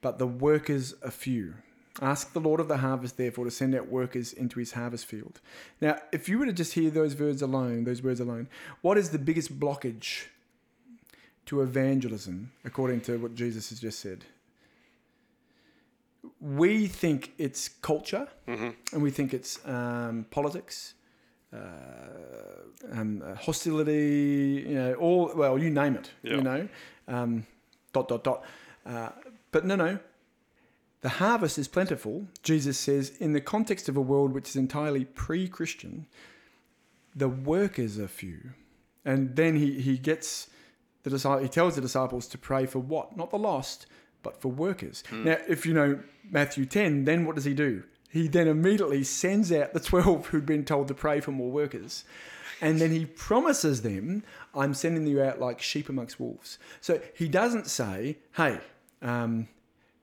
but 0.00 0.18
the 0.18 0.26
workers 0.26 0.94
are 1.04 1.10
few. 1.10 1.54
Ask 2.02 2.32
the 2.32 2.40
Lord 2.40 2.60
of 2.60 2.68
the 2.68 2.78
harvest, 2.78 3.16
therefore, 3.16 3.44
to 3.44 3.50
send 3.50 3.74
out 3.74 3.88
workers 3.88 4.32
into 4.32 4.58
his 4.58 4.72
harvest 4.72 5.06
field. 5.06 5.40
Now, 5.80 5.98
if 6.12 6.28
you 6.28 6.38
were 6.38 6.46
to 6.46 6.52
just 6.52 6.74
hear 6.74 6.90
those 6.90 7.18
words 7.18 7.42
alone, 7.42 7.84
those 7.84 8.02
words 8.02 8.20
alone, 8.20 8.48
what 8.82 8.98
is 8.98 9.10
the 9.10 9.18
biggest 9.18 9.58
blockage 9.58 10.26
to 11.46 11.62
evangelism, 11.62 12.50
according 12.64 13.02
to 13.02 13.18
what 13.18 13.34
Jesus 13.34 13.70
has 13.70 13.80
just 13.80 14.00
said? 14.00 14.24
We 16.46 16.86
think 16.86 17.32
it's 17.38 17.68
culture, 17.68 18.28
and 18.92 19.02
we 19.02 19.10
think 19.10 19.34
it's 19.34 19.58
um, 19.66 20.26
politics, 20.30 20.94
uh, 21.52 21.58
um, 22.92 23.20
uh, 23.24 23.34
hostility, 23.34 24.64
you 24.68 24.74
know, 24.74 24.94
all 24.94 25.32
well, 25.34 25.58
you 25.58 25.70
name 25.70 25.96
it, 25.96 26.12
you 26.22 26.40
know, 26.42 26.68
um, 27.08 27.46
dot 27.92 28.06
dot 28.06 28.22
dot. 28.22 28.44
Uh, 28.84 29.08
but 29.50 29.64
no, 29.64 29.74
no, 29.74 29.98
the 31.00 31.08
harvest 31.08 31.58
is 31.58 31.66
plentiful. 31.66 32.28
Jesus 32.44 32.78
says, 32.78 33.12
in 33.18 33.32
the 33.32 33.40
context 33.40 33.88
of 33.88 33.96
a 33.96 34.00
world 34.00 34.32
which 34.32 34.48
is 34.50 34.56
entirely 34.56 35.04
pre-Christian, 35.04 36.06
the 37.14 37.28
workers 37.28 37.98
are 37.98 38.06
few, 38.08 38.50
and 39.04 39.34
then 39.34 39.56
he 39.56 39.80
he 39.80 39.98
gets 39.98 40.48
the 41.02 41.10
disci- 41.10 41.42
he 41.42 41.48
tells 41.48 41.74
the 41.74 41.80
disciples 41.80 42.28
to 42.28 42.38
pray 42.38 42.66
for 42.66 42.78
what? 42.78 43.16
Not 43.16 43.30
the 43.30 43.38
lost, 43.38 43.86
but 44.26 44.40
for 44.42 44.48
workers. 44.48 45.04
Hmm. 45.08 45.24
Now, 45.24 45.36
if 45.48 45.64
you 45.64 45.72
know 45.72 46.00
Matthew 46.28 46.66
10, 46.66 47.04
then 47.04 47.24
what 47.24 47.36
does 47.36 47.44
he 47.44 47.54
do? 47.54 47.84
He 48.10 48.26
then 48.26 48.48
immediately 48.48 49.04
sends 49.04 49.52
out 49.52 49.72
the 49.72 49.78
12 49.78 50.26
who'd 50.26 50.44
been 50.44 50.64
told 50.64 50.88
to 50.88 50.94
pray 50.94 51.20
for 51.20 51.30
more 51.30 51.50
workers. 51.50 52.04
And 52.60 52.80
then 52.80 52.90
he 52.90 53.04
promises 53.04 53.82
them, 53.82 54.24
I'm 54.52 54.74
sending 54.74 55.06
you 55.06 55.22
out 55.22 55.38
like 55.38 55.60
sheep 55.62 55.88
amongst 55.88 56.18
wolves. 56.18 56.58
So 56.80 57.00
he 57.14 57.28
doesn't 57.28 57.68
say, 57.68 58.18
hey, 58.34 58.58
um, 59.00 59.46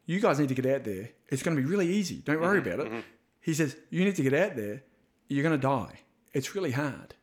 you 0.05 0.21
guys 0.21 0.39
need 0.39 0.49
to 0.49 0.55
get 0.55 0.67
out 0.67 0.85
there. 0.85 1.09
It's 1.27 1.43
going 1.43 1.57
to 1.57 1.61
be 1.61 1.67
really 1.67 1.89
easy. 1.91 2.17
Don't 2.17 2.39
worry 2.39 2.61
mm-hmm, 2.61 2.67
about 2.69 2.85
it. 2.85 2.91
Mm-hmm. 2.91 3.01
He 3.41 3.53
says, 3.53 3.75
you 3.89 4.05
need 4.05 4.15
to 4.15 4.23
get 4.23 4.33
out 4.33 4.55
there. 4.55 4.83
You're 5.27 5.43
going 5.43 5.59
to 5.59 5.67
die. 5.67 5.99
It's 6.33 6.55
really 6.55 6.71
hard. 6.71 7.15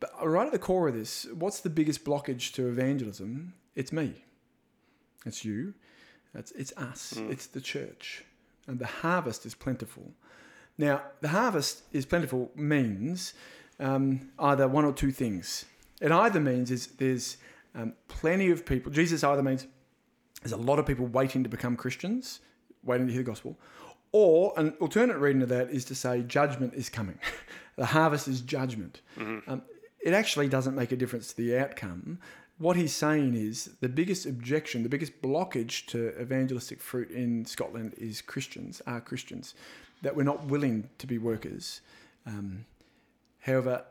But 0.00 0.10
right 0.26 0.46
at 0.46 0.52
the 0.52 0.58
core 0.58 0.88
of 0.88 0.94
this, 0.94 1.26
what's 1.34 1.60
the 1.60 1.70
biggest 1.70 2.02
blockage 2.02 2.52
to 2.54 2.68
evangelism? 2.68 3.52
It's 3.74 3.92
me. 3.92 4.24
It's 5.26 5.44
you. 5.44 5.74
It's, 6.34 6.52
it's 6.52 6.72
us. 6.76 7.14
It's 7.30 7.46
the 7.46 7.60
church. 7.60 8.24
And 8.66 8.78
the 8.78 8.86
harvest 8.86 9.44
is 9.44 9.54
plentiful. 9.54 10.12
Now, 10.78 11.02
the 11.20 11.28
harvest 11.28 11.82
is 11.92 12.06
plentiful 12.06 12.50
means 12.54 13.34
um, 13.78 14.30
either 14.38 14.68
one 14.68 14.84
or 14.84 14.92
two 14.92 15.10
things. 15.10 15.64
It 16.00 16.10
either 16.10 16.40
means 16.40 16.70
is 16.70 16.86
there's 16.86 17.36
um, 17.74 17.94
plenty 18.08 18.50
of 18.50 18.64
people. 18.64 18.90
Jesus 18.92 19.22
either 19.22 19.42
means 19.42 19.66
there's 20.42 20.52
a 20.52 20.56
lot 20.56 20.78
of 20.78 20.86
people 20.86 21.06
waiting 21.06 21.42
to 21.42 21.48
become 21.48 21.76
Christians, 21.76 22.40
waiting 22.82 23.06
to 23.06 23.12
hear 23.12 23.22
the 23.22 23.30
gospel, 23.30 23.58
or 24.12 24.52
an 24.56 24.74
alternate 24.80 25.18
reading 25.18 25.42
of 25.42 25.48
that 25.48 25.70
is 25.70 25.84
to 25.86 25.94
say 25.94 26.22
judgment 26.22 26.74
is 26.74 26.88
coming. 26.88 27.18
the 27.76 27.86
harvest 27.86 28.28
is 28.28 28.40
judgment. 28.40 29.00
Um, 29.46 29.62
it 30.04 30.12
actually 30.12 30.48
doesn't 30.48 30.74
make 30.74 30.92
a 30.92 30.96
difference 30.96 31.28
to 31.32 31.36
the 31.36 31.58
outcome. 31.58 32.18
What 32.58 32.76
he's 32.76 32.92
saying 32.92 33.34
is 33.34 33.70
the 33.80 33.88
biggest 33.88 34.26
objection, 34.26 34.82
the 34.82 34.88
biggest 34.88 35.20
blockage 35.20 35.86
to 35.86 36.20
evangelistic 36.20 36.80
fruit 36.80 37.10
in 37.10 37.44
Scotland 37.44 37.94
is 37.96 38.22
Christians, 38.22 38.80
are 38.86 39.00
Christians, 39.00 39.54
that 40.02 40.14
we're 40.14 40.22
not 40.22 40.44
willing 40.44 40.88
to 40.98 41.06
be 41.06 41.18
workers. 41.18 41.80
Um, 42.26 42.66
however, 43.40 43.84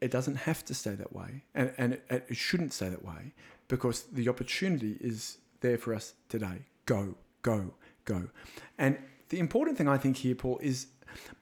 it 0.00 0.10
doesn't 0.10 0.36
have 0.36 0.64
to 0.66 0.74
stay 0.74 0.94
that 0.94 1.12
way, 1.12 1.42
and, 1.54 1.72
and 1.78 1.92
it, 1.94 2.26
it 2.28 2.36
shouldn't 2.36 2.72
stay 2.72 2.88
that 2.88 3.04
way 3.04 3.32
because 3.68 4.04
the 4.04 4.28
opportunity 4.28 4.96
is 5.00 5.38
there 5.60 5.78
for 5.78 5.94
us 5.94 6.14
today. 6.28 6.62
Go, 6.86 7.14
go, 7.42 7.74
go. 8.04 8.28
And 8.78 8.96
the 9.28 9.38
important 9.38 9.76
thing 9.76 9.88
I 9.88 9.98
think 9.98 10.18
here, 10.18 10.34
Paul, 10.34 10.58
is 10.62 10.86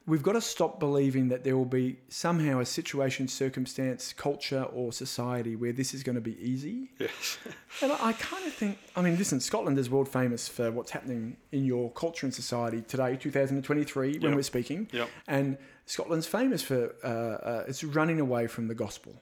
we've 0.07 0.23
got 0.23 0.33
to 0.33 0.41
stop 0.41 0.79
believing 0.79 1.29
that 1.29 1.43
there 1.45 1.57
will 1.57 1.65
be 1.65 1.99
somehow 2.09 2.61
a 2.61 2.67
situation, 2.67 3.27
circumstance, 3.29 4.13
culture, 4.13 4.63
or 4.73 4.93
society 4.93 5.57
where 5.57 5.73
this 5.73 5.93
is 5.95 6.03
going 6.03 6.15
to 6.15 6.21
be 6.21 6.39
easy. 6.41 6.91
Yes. 6.99 7.39
And 7.83 7.93
I, 7.93 7.97
I 8.09 8.13
kind 8.15 8.47
of 8.47 8.55
think, 8.55 8.79
I 8.97 9.03
mean, 9.03 9.19
listen, 9.19 9.39
Scotland 9.39 9.79
is 9.79 9.91
world 9.91 10.09
famous 10.09 10.49
for 10.49 10.71
what's 10.73 10.91
happening 10.91 11.37
in 11.53 11.67
your 11.67 11.91
culture 11.93 12.25
and 12.25 12.35
society 12.35 12.81
today, 12.81 13.17
2023, 13.17 14.13
when 14.13 14.23
Yep. 14.23 14.35
we're 14.35 14.43
speaking. 14.43 14.89
Yep. 14.93 15.11
And 15.29 15.59
Scotland's 15.85 16.27
famous 16.27 16.63
for 16.63 16.95
uh, 17.05 17.09
uh, 17.09 17.65
it's 17.69 17.85
running 17.85 18.19
away 18.19 18.47
from 18.47 18.69
the 18.69 18.75
gospel. 18.75 19.21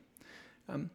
Um, 0.69 0.91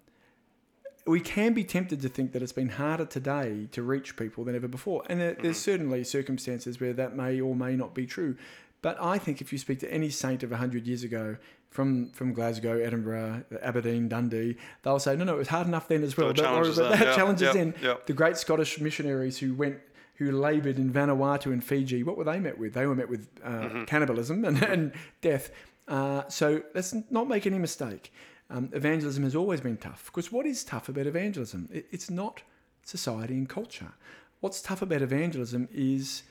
we 1.06 1.20
can 1.20 1.54
be 1.54 1.64
tempted 1.64 2.02
to 2.02 2.10
think 2.10 2.34
that 2.34 2.42
it's 2.44 2.52
been 2.52 2.70
harder 2.70 3.06
today 3.06 3.68
to 3.72 3.82
reach 3.82 4.16
people 4.16 4.44
than 4.44 4.56
ever 4.56 4.68
before. 4.68 5.04
And 5.10 5.20
there, 5.20 5.34
there's 5.42 5.58
certainly 5.58 6.04
circumstances 6.04 6.80
where 6.80 6.94
that 6.94 7.16
may 7.16 7.42
or 7.42 7.56
may 7.56 7.76
not 7.76 7.94
be 7.94 8.06
true. 8.06 8.36
But 8.82 9.02
I 9.02 9.18
think 9.18 9.42
if 9.42 9.52
you 9.52 9.58
speak 9.58 9.80
to 9.80 9.94
any 9.94 10.10
saint 10.10 10.44
of 10.44 10.52
100 10.52 10.88
years 10.88 11.04
ago 11.04 11.38
from, 11.70 12.12
from 12.12 12.34
Glasgow, 12.34 12.80
Edinburgh, 12.80 13.44
Aberdeen, 13.62 14.08
Dundee, 14.08 14.58
they'll 14.84 15.00
say, 15.00 15.16
no, 15.16 15.26
no, 15.26 15.36
it 15.36 15.40
was 15.40 15.50
hard 15.50 15.68
enough 15.68 15.88
then 15.88 16.04
as 16.04 16.16
well. 16.16 16.32
Don't 16.32 16.46
worry 16.46 16.54
challenges 16.54 16.78
about 16.78 16.92
then, 16.92 17.00
that. 17.00 17.16
Challenges 17.16 17.54
then. 17.54 17.74
yeah. 17.82 17.96
The 18.06 18.14
great 18.14 18.38
Scottish 18.38 18.80
missionaries 18.80 19.38
who 19.38 19.54
went 19.54 19.80
who 20.16 20.34
laboured 20.34 20.78
in 20.78 20.92
Vanuatu 20.92 21.46
and 21.46 21.64
Fiji, 21.64 22.04
what 22.04 22.18
were 22.18 22.26
they 22.26 22.42
met 22.42 22.58
with? 22.58 22.74
They 22.74 22.86
were 22.86 22.94
met 22.94 23.08
with 23.08 23.30
uh, 23.42 23.86
cannibalism 23.88 24.44
and, 24.44 24.62
and 24.62 24.92
death. 25.22 25.50
Uh, 25.88 26.28
so 26.28 26.62
let's 26.76 26.94
not 27.10 27.30
make 27.30 27.48
any 27.48 27.58
mistake. 27.58 28.12
Um, 28.50 28.70
evangelism 28.74 29.24
has 29.24 29.34
always 29.34 29.62
been 29.62 29.78
tough. 29.78 30.08
Because 30.08 30.30
what 30.30 30.46
is 30.46 30.66
tough 30.66 30.90
about 30.90 31.08
evangelism? 31.08 31.70
It, 31.72 31.88
it's 31.92 32.10
not 32.10 32.42
society 32.84 33.36
and 33.36 33.48
culture. 33.48 33.94
What's 34.42 34.62
tough 34.62 34.82
about 34.82 35.02
evangelism 35.02 35.70
is 35.72 36.24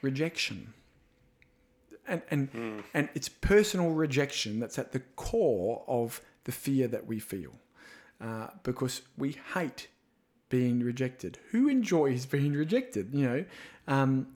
rejection. 0.00 0.72
And, 2.08 2.22
and, 2.30 2.48
Hmm. 2.50 2.80
and 2.94 3.08
it's 3.14 3.28
personal 3.28 3.90
rejection 3.90 4.60
that's 4.60 4.78
at 4.78 4.92
the 4.92 5.00
core 5.16 5.84
of 5.88 6.20
the 6.44 6.52
fear 6.52 6.86
that 6.88 7.06
we 7.06 7.18
feel. 7.18 7.52
Uh, 8.20 8.48
because 8.62 9.02
we 9.18 9.36
hate 9.54 9.88
being 10.48 10.80
rejected. 10.80 11.38
Who 11.50 11.68
enjoys 11.68 12.24
being 12.24 12.52
rejected? 12.52 13.10
You 13.12 13.26
know, 13.26 13.44
um, 13.88 14.28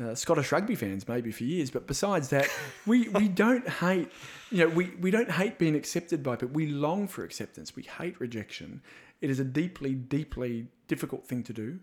uh, 0.00 0.14
Scottish 0.14 0.52
rugby 0.52 0.74
fans 0.74 1.08
maybe 1.08 1.32
for 1.32 1.44
years, 1.44 1.70
but 1.70 1.86
besides 1.86 2.28
that, 2.28 2.48
we, 2.86 3.08
we 3.08 3.28
don't 3.28 3.68
hate. 3.68 4.10
You 4.50 4.58
know, 4.64 4.68
we, 4.68 4.90
we 5.00 5.10
don't 5.10 5.30
hate 5.30 5.58
being 5.58 5.74
accepted 5.74 6.22
by 6.22 6.36
people. 6.36 6.54
We 6.54 6.66
long 6.68 7.08
for 7.08 7.24
acceptance. 7.24 7.74
We 7.76 7.82
hate 7.82 8.18
rejection. 8.20 8.80
It 9.20 9.28
is 9.30 9.40
a 9.40 9.44
deeply, 9.44 9.94
deeply 9.94 10.68
difficult 10.88 11.26
thing 11.26 11.42
to 11.44 11.52
do. 11.52 11.78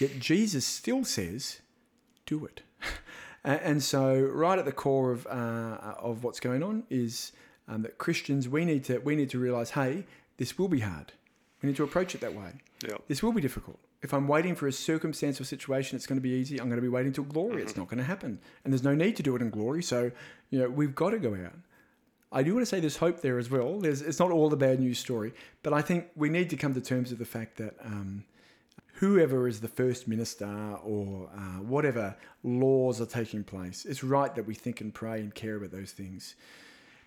Yet 0.00 0.18
Jesus 0.18 0.64
still 0.66 1.04
says, 1.04 1.60
"Do 2.26 2.44
it." 2.46 2.62
And 3.44 3.82
so, 3.82 4.18
right 4.20 4.58
at 4.58 4.64
the 4.64 4.72
core 4.72 5.12
of 5.12 5.26
uh, 5.26 5.94
of 5.98 6.24
what's 6.24 6.40
going 6.40 6.62
on 6.62 6.84
is 6.88 7.32
um, 7.68 7.82
that 7.82 7.98
Christians 7.98 8.48
we 8.48 8.64
need 8.64 8.84
to 8.84 8.98
we 8.98 9.16
need 9.16 9.28
to 9.30 9.38
realize, 9.38 9.70
hey, 9.70 10.04
this 10.38 10.58
will 10.58 10.68
be 10.68 10.80
hard. 10.80 11.12
We 11.62 11.68
need 11.68 11.76
to 11.76 11.84
approach 11.84 12.14
it 12.14 12.20
that 12.22 12.34
way. 12.34 12.52
Yeah. 12.86 12.96
This 13.06 13.22
will 13.22 13.32
be 13.32 13.40
difficult. 13.42 13.78
If 14.02 14.12
I'm 14.12 14.28
waiting 14.28 14.54
for 14.54 14.66
a 14.66 14.72
circumstance 14.72 15.40
or 15.40 15.44
situation, 15.44 15.96
it's 15.96 16.06
going 16.06 16.18
to 16.18 16.22
be 16.22 16.30
easy. 16.30 16.58
I'm 16.58 16.68
going 16.68 16.76
to 16.76 16.82
be 16.82 16.88
waiting 16.88 17.12
till 17.12 17.24
glory. 17.24 17.62
It's 17.62 17.76
not 17.76 17.88
going 17.88 17.98
to 17.98 18.04
happen, 18.04 18.38
and 18.62 18.72
there's 18.72 18.82
no 18.82 18.94
need 18.94 19.16
to 19.16 19.22
do 19.22 19.36
it 19.36 19.42
in 19.42 19.50
glory. 19.50 19.82
So, 19.82 20.10
you 20.50 20.58
know, 20.58 20.68
we've 20.68 20.94
got 20.94 21.10
to 21.10 21.18
go 21.18 21.34
out. 21.34 21.54
I 22.30 22.42
do 22.42 22.54
want 22.54 22.62
to 22.62 22.66
say 22.66 22.80
there's 22.80 22.96
hope 22.96 23.20
there 23.20 23.38
as 23.38 23.48
well. 23.48 23.78
There's, 23.78 24.02
it's 24.02 24.18
not 24.18 24.30
all 24.30 24.48
the 24.48 24.56
bad 24.56 24.80
news 24.80 24.98
story, 24.98 25.32
but 25.62 25.72
I 25.72 25.80
think 25.82 26.08
we 26.16 26.28
need 26.28 26.50
to 26.50 26.56
come 26.56 26.74
to 26.74 26.80
terms 26.80 27.10
with 27.10 27.18
the 27.18 27.24
fact 27.24 27.56
that 27.58 27.76
um, 27.82 28.24
whoever 29.04 29.46
is 29.46 29.60
the 29.60 29.68
first 29.68 30.08
minister 30.08 30.46
or 30.82 31.28
uh, 31.36 31.60
whatever 31.60 32.16
laws 32.42 33.00
are 33.00 33.06
taking 33.06 33.44
place, 33.44 33.84
it's 33.84 34.02
right 34.02 34.34
that 34.34 34.46
we 34.46 34.54
think 34.54 34.80
and 34.80 34.92
pray 34.94 35.20
and 35.20 35.34
care 35.34 35.56
about 35.56 35.72
those 35.72 35.92
things. 35.92 36.34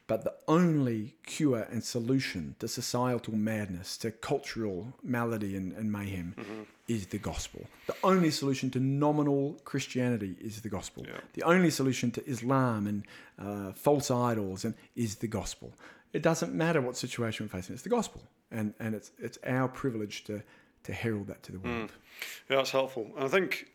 But 0.05 0.23
the 0.23 0.35
only 0.47 1.15
cure 1.25 1.67
and 1.69 1.83
solution 1.83 2.55
to 2.59 2.67
societal 2.67 3.35
madness, 3.35 3.97
to 3.97 4.11
cultural 4.11 4.93
malady 5.03 5.57
and, 5.57 5.73
and 5.73 5.91
mayhem, 5.91 6.33
is 6.87 7.07
the 7.07 7.17
gospel. 7.17 7.65
The 7.87 7.95
only 8.03 8.31
solution 8.31 8.69
to 8.71 8.79
nominal 8.79 9.59
Christianity 9.65 10.37
is 10.39 10.61
the 10.61 10.69
gospel. 10.69 11.03
Yeah. 11.05 11.19
The 11.33 11.43
only 11.43 11.71
solution 11.71 12.11
to 12.11 12.25
Islam 12.25 12.87
and 12.87 13.03
uh, 13.37 13.73
false 13.73 14.09
idols 14.09 14.63
and 14.63 14.75
is 14.95 15.15
the 15.15 15.27
gospel. 15.27 15.73
It 16.13 16.21
doesn't 16.21 16.53
matter 16.53 16.79
what 16.79 16.95
situation 16.95 17.45
we're 17.45 17.57
facing; 17.59 17.73
it's 17.73 17.83
the 17.83 17.89
gospel, 17.89 18.21
and 18.49 18.73
and 18.79 18.95
it's 18.95 19.11
it's 19.19 19.37
our 19.45 19.67
privilege 19.67 20.23
to 20.23 20.41
to 20.87 20.93
herald 20.93 21.27
that 21.27 21.43
to 21.43 21.51
the 21.51 21.59
world. 21.59 21.89
Mm. 21.89 21.89
Yeah, 22.49 22.55
that's 22.57 22.71
helpful. 22.71 23.11
And 23.15 23.25
I 23.25 23.27
think, 23.27 23.67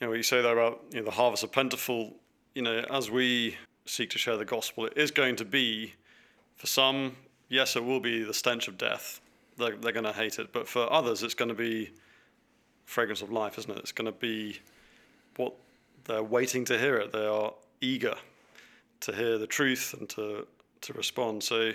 you 0.00 0.06
know, 0.06 0.08
what 0.08 0.16
you 0.16 0.22
say 0.22 0.42
there 0.42 0.58
about 0.58 0.82
you 0.90 0.98
know, 0.98 1.04
the 1.04 1.12
harvest 1.12 1.44
of 1.44 1.52
plentiful, 1.52 2.16
you 2.54 2.62
know, 2.62 2.84
as 2.90 3.10
we 3.10 3.56
seek 3.86 4.10
to 4.10 4.18
share 4.18 4.36
the 4.36 4.44
gospel, 4.44 4.86
it 4.86 4.94
is 4.96 5.12
going 5.12 5.36
to 5.36 5.44
be, 5.44 5.94
for 6.56 6.66
some, 6.66 7.16
yes, 7.48 7.76
it 7.76 7.84
will 7.84 8.00
be 8.00 8.24
the 8.24 8.34
stench 8.34 8.66
of 8.66 8.76
death. 8.76 9.20
They're, 9.56 9.76
they're 9.76 9.92
going 9.92 10.04
to 10.04 10.12
hate 10.12 10.40
it. 10.40 10.52
But 10.52 10.68
for 10.68 10.92
others, 10.92 11.22
it's 11.22 11.34
going 11.34 11.48
to 11.48 11.54
be 11.54 11.90
fragrance 12.84 13.22
of 13.22 13.30
life, 13.30 13.56
isn't 13.56 13.70
it? 13.70 13.78
It's 13.78 13.92
going 13.92 14.12
to 14.12 14.18
be 14.18 14.60
what 15.36 15.54
they're 16.06 16.24
waiting 16.24 16.64
to 16.66 16.78
hear 16.78 16.96
it. 16.96 17.12
They 17.12 17.24
are 17.24 17.54
eager 17.80 18.14
to 19.00 19.12
hear 19.12 19.38
the 19.38 19.46
truth 19.46 19.94
and 19.96 20.08
to, 20.10 20.46
to 20.80 20.92
respond. 20.92 21.44
So 21.44 21.70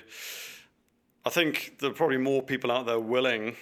I 1.25 1.29
think 1.29 1.77
there 1.79 1.89
are 1.89 1.93
probably 1.93 2.17
more 2.17 2.41
people 2.43 2.70
out 2.70 2.86
there 2.86 3.00
willing 3.00 3.55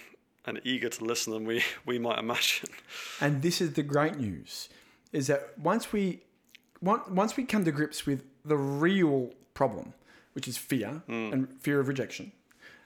and 0.50 0.60
eager 0.64 0.88
to 0.88 1.04
listen 1.04 1.32
than 1.32 1.44
we, 1.44 1.62
we 1.86 1.98
might 1.98 2.18
imagine. 2.18 2.68
And 3.20 3.42
this 3.42 3.60
is 3.60 3.72
the 3.72 3.82
great 3.82 4.16
news: 4.16 4.68
is 5.12 5.26
that 5.28 5.58
once 5.58 5.92
we 5.92 6.20
once 6.82 7.36
we 7.36 7.44
come 7.44 7.64
to 7.64 7.72
grips 7.72 8.06
with 8.06 8.24
the 8.44 8.56
real 8.56 9.30
problem, 9.54 9.92
which 10.32 10.48
is 10.48 10.56
fear 10.56 11.02
and 11.32 11.48
fear 11.60 11.80
of 11.80 11.88
rejection, 11.88 12.32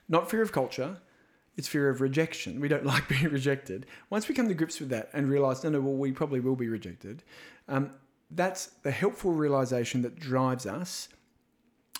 not 0.09 0.29
fear 0.29 0.41
of 0.41 0.51
culture, 0.51 0.97
it's 1.57 1.67
fear 1.67 1.89
of 1.89 2.01
rejection. 2.01 2.59
We 2.59 2.67
don't 2.67 2.85
like 2.93 3.07
being 3.07 3.29
rejected. 3.29 3.85
Once 4.09 4.27
we 4.27 4.35
come 4.35 4.47
to 4.47 4.53
grips 4.53 4.79
with 4.79 4.89
that 4.89 5.09
and 5.13 5.29
realize, 5.29 5.63
no, 5.63 5.69
no, 5.69 5.81
well, 5.81 5.93
we 5.93 6.11
probably 6.11 6.39
will 6.39 6.55
be 6.55 6.67
rejected. 6.67 7.23
Um, 7.67 7.91
that's 8.31 8.67
the 8.83 8.91
helpful 8.91 9.31
realization 9.31 10.01
that 10.01 10.19
drives 10.19 10.65
us. 10.65 11.09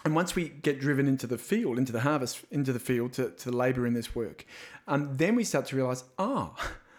And 0.05 0.13
once 0.15 0.35
we 0.35 0.49
get 0.49 0.79
driven 0.79 1.07
into 1.07 1.25
the 1.25 1.39
field, 1.39 1.79
into 1.79 1.91
the 1.91 2.01
harvest, 2.01 2.45
into 2.51 2.71
the 2.71 2.79
field 2.79 3.13
to, 3.13 3.31
to 3.31 3.51
labor 3.51 3.87
in 3.87 3.95
this 3.95 4.13
work, 4.13 4.45
um, 4.87 5.17
then 5.17 5.35
we 5.35 5.43
start 5.43 5.65
to 5.67 5.75
realize, 5.75 6.03
ah, 6.19 6.53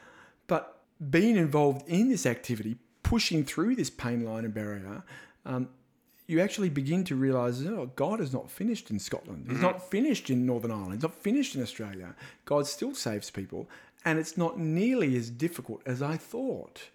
but 0.49 0.83
being 1.09 1.37
involved 1.37 1.87
in 1.89 2.09
this 2.09 2.27
activity, 2.27 2.77
pushing 3.05 3.45
through 3.45 3.77
this 3.77 3.91
pain 3.91 4.25
line 4.25 4.45
and 4.45 4.53
barrier, 4.53 5.05
um, 5.45 5.69
you 6.27 6.41
actually 6.41 6.69
begin 6.69 7.05
to 7.05 7.15
realize, 7.15 7.65
oh, 7.65 7.93
God 7.95 8.21
is 8.21 8.33
not 8.33 8.51
finished 8.51 8.91
in 8.91 8.99
Scotland. 8.99 9.47
He's 9.49 9.61
not 9.61 9.89
finished 9.89 10.29
in 10.29 10.45
Northern 10.45 10.73
Ireland. 10.73 10.95
He's 10.95 11.03
not 11.05 11.15
finished 11.15 11.55
in 11.55 11.63
Australia. 11.63 12.17
God 12.45 12.67
still 12.67 12.95
saves 12.97 13.31
people. 13.31 13.69
And 14.05 14.19
it's 14.19 14.37
not 14.37 14.59
nearly 14.59 15.17
as 15.17 15.31
difficult 15.31 15.83
as 15.87 16.03
I 16.03 16.17
thought. 16.17 16.89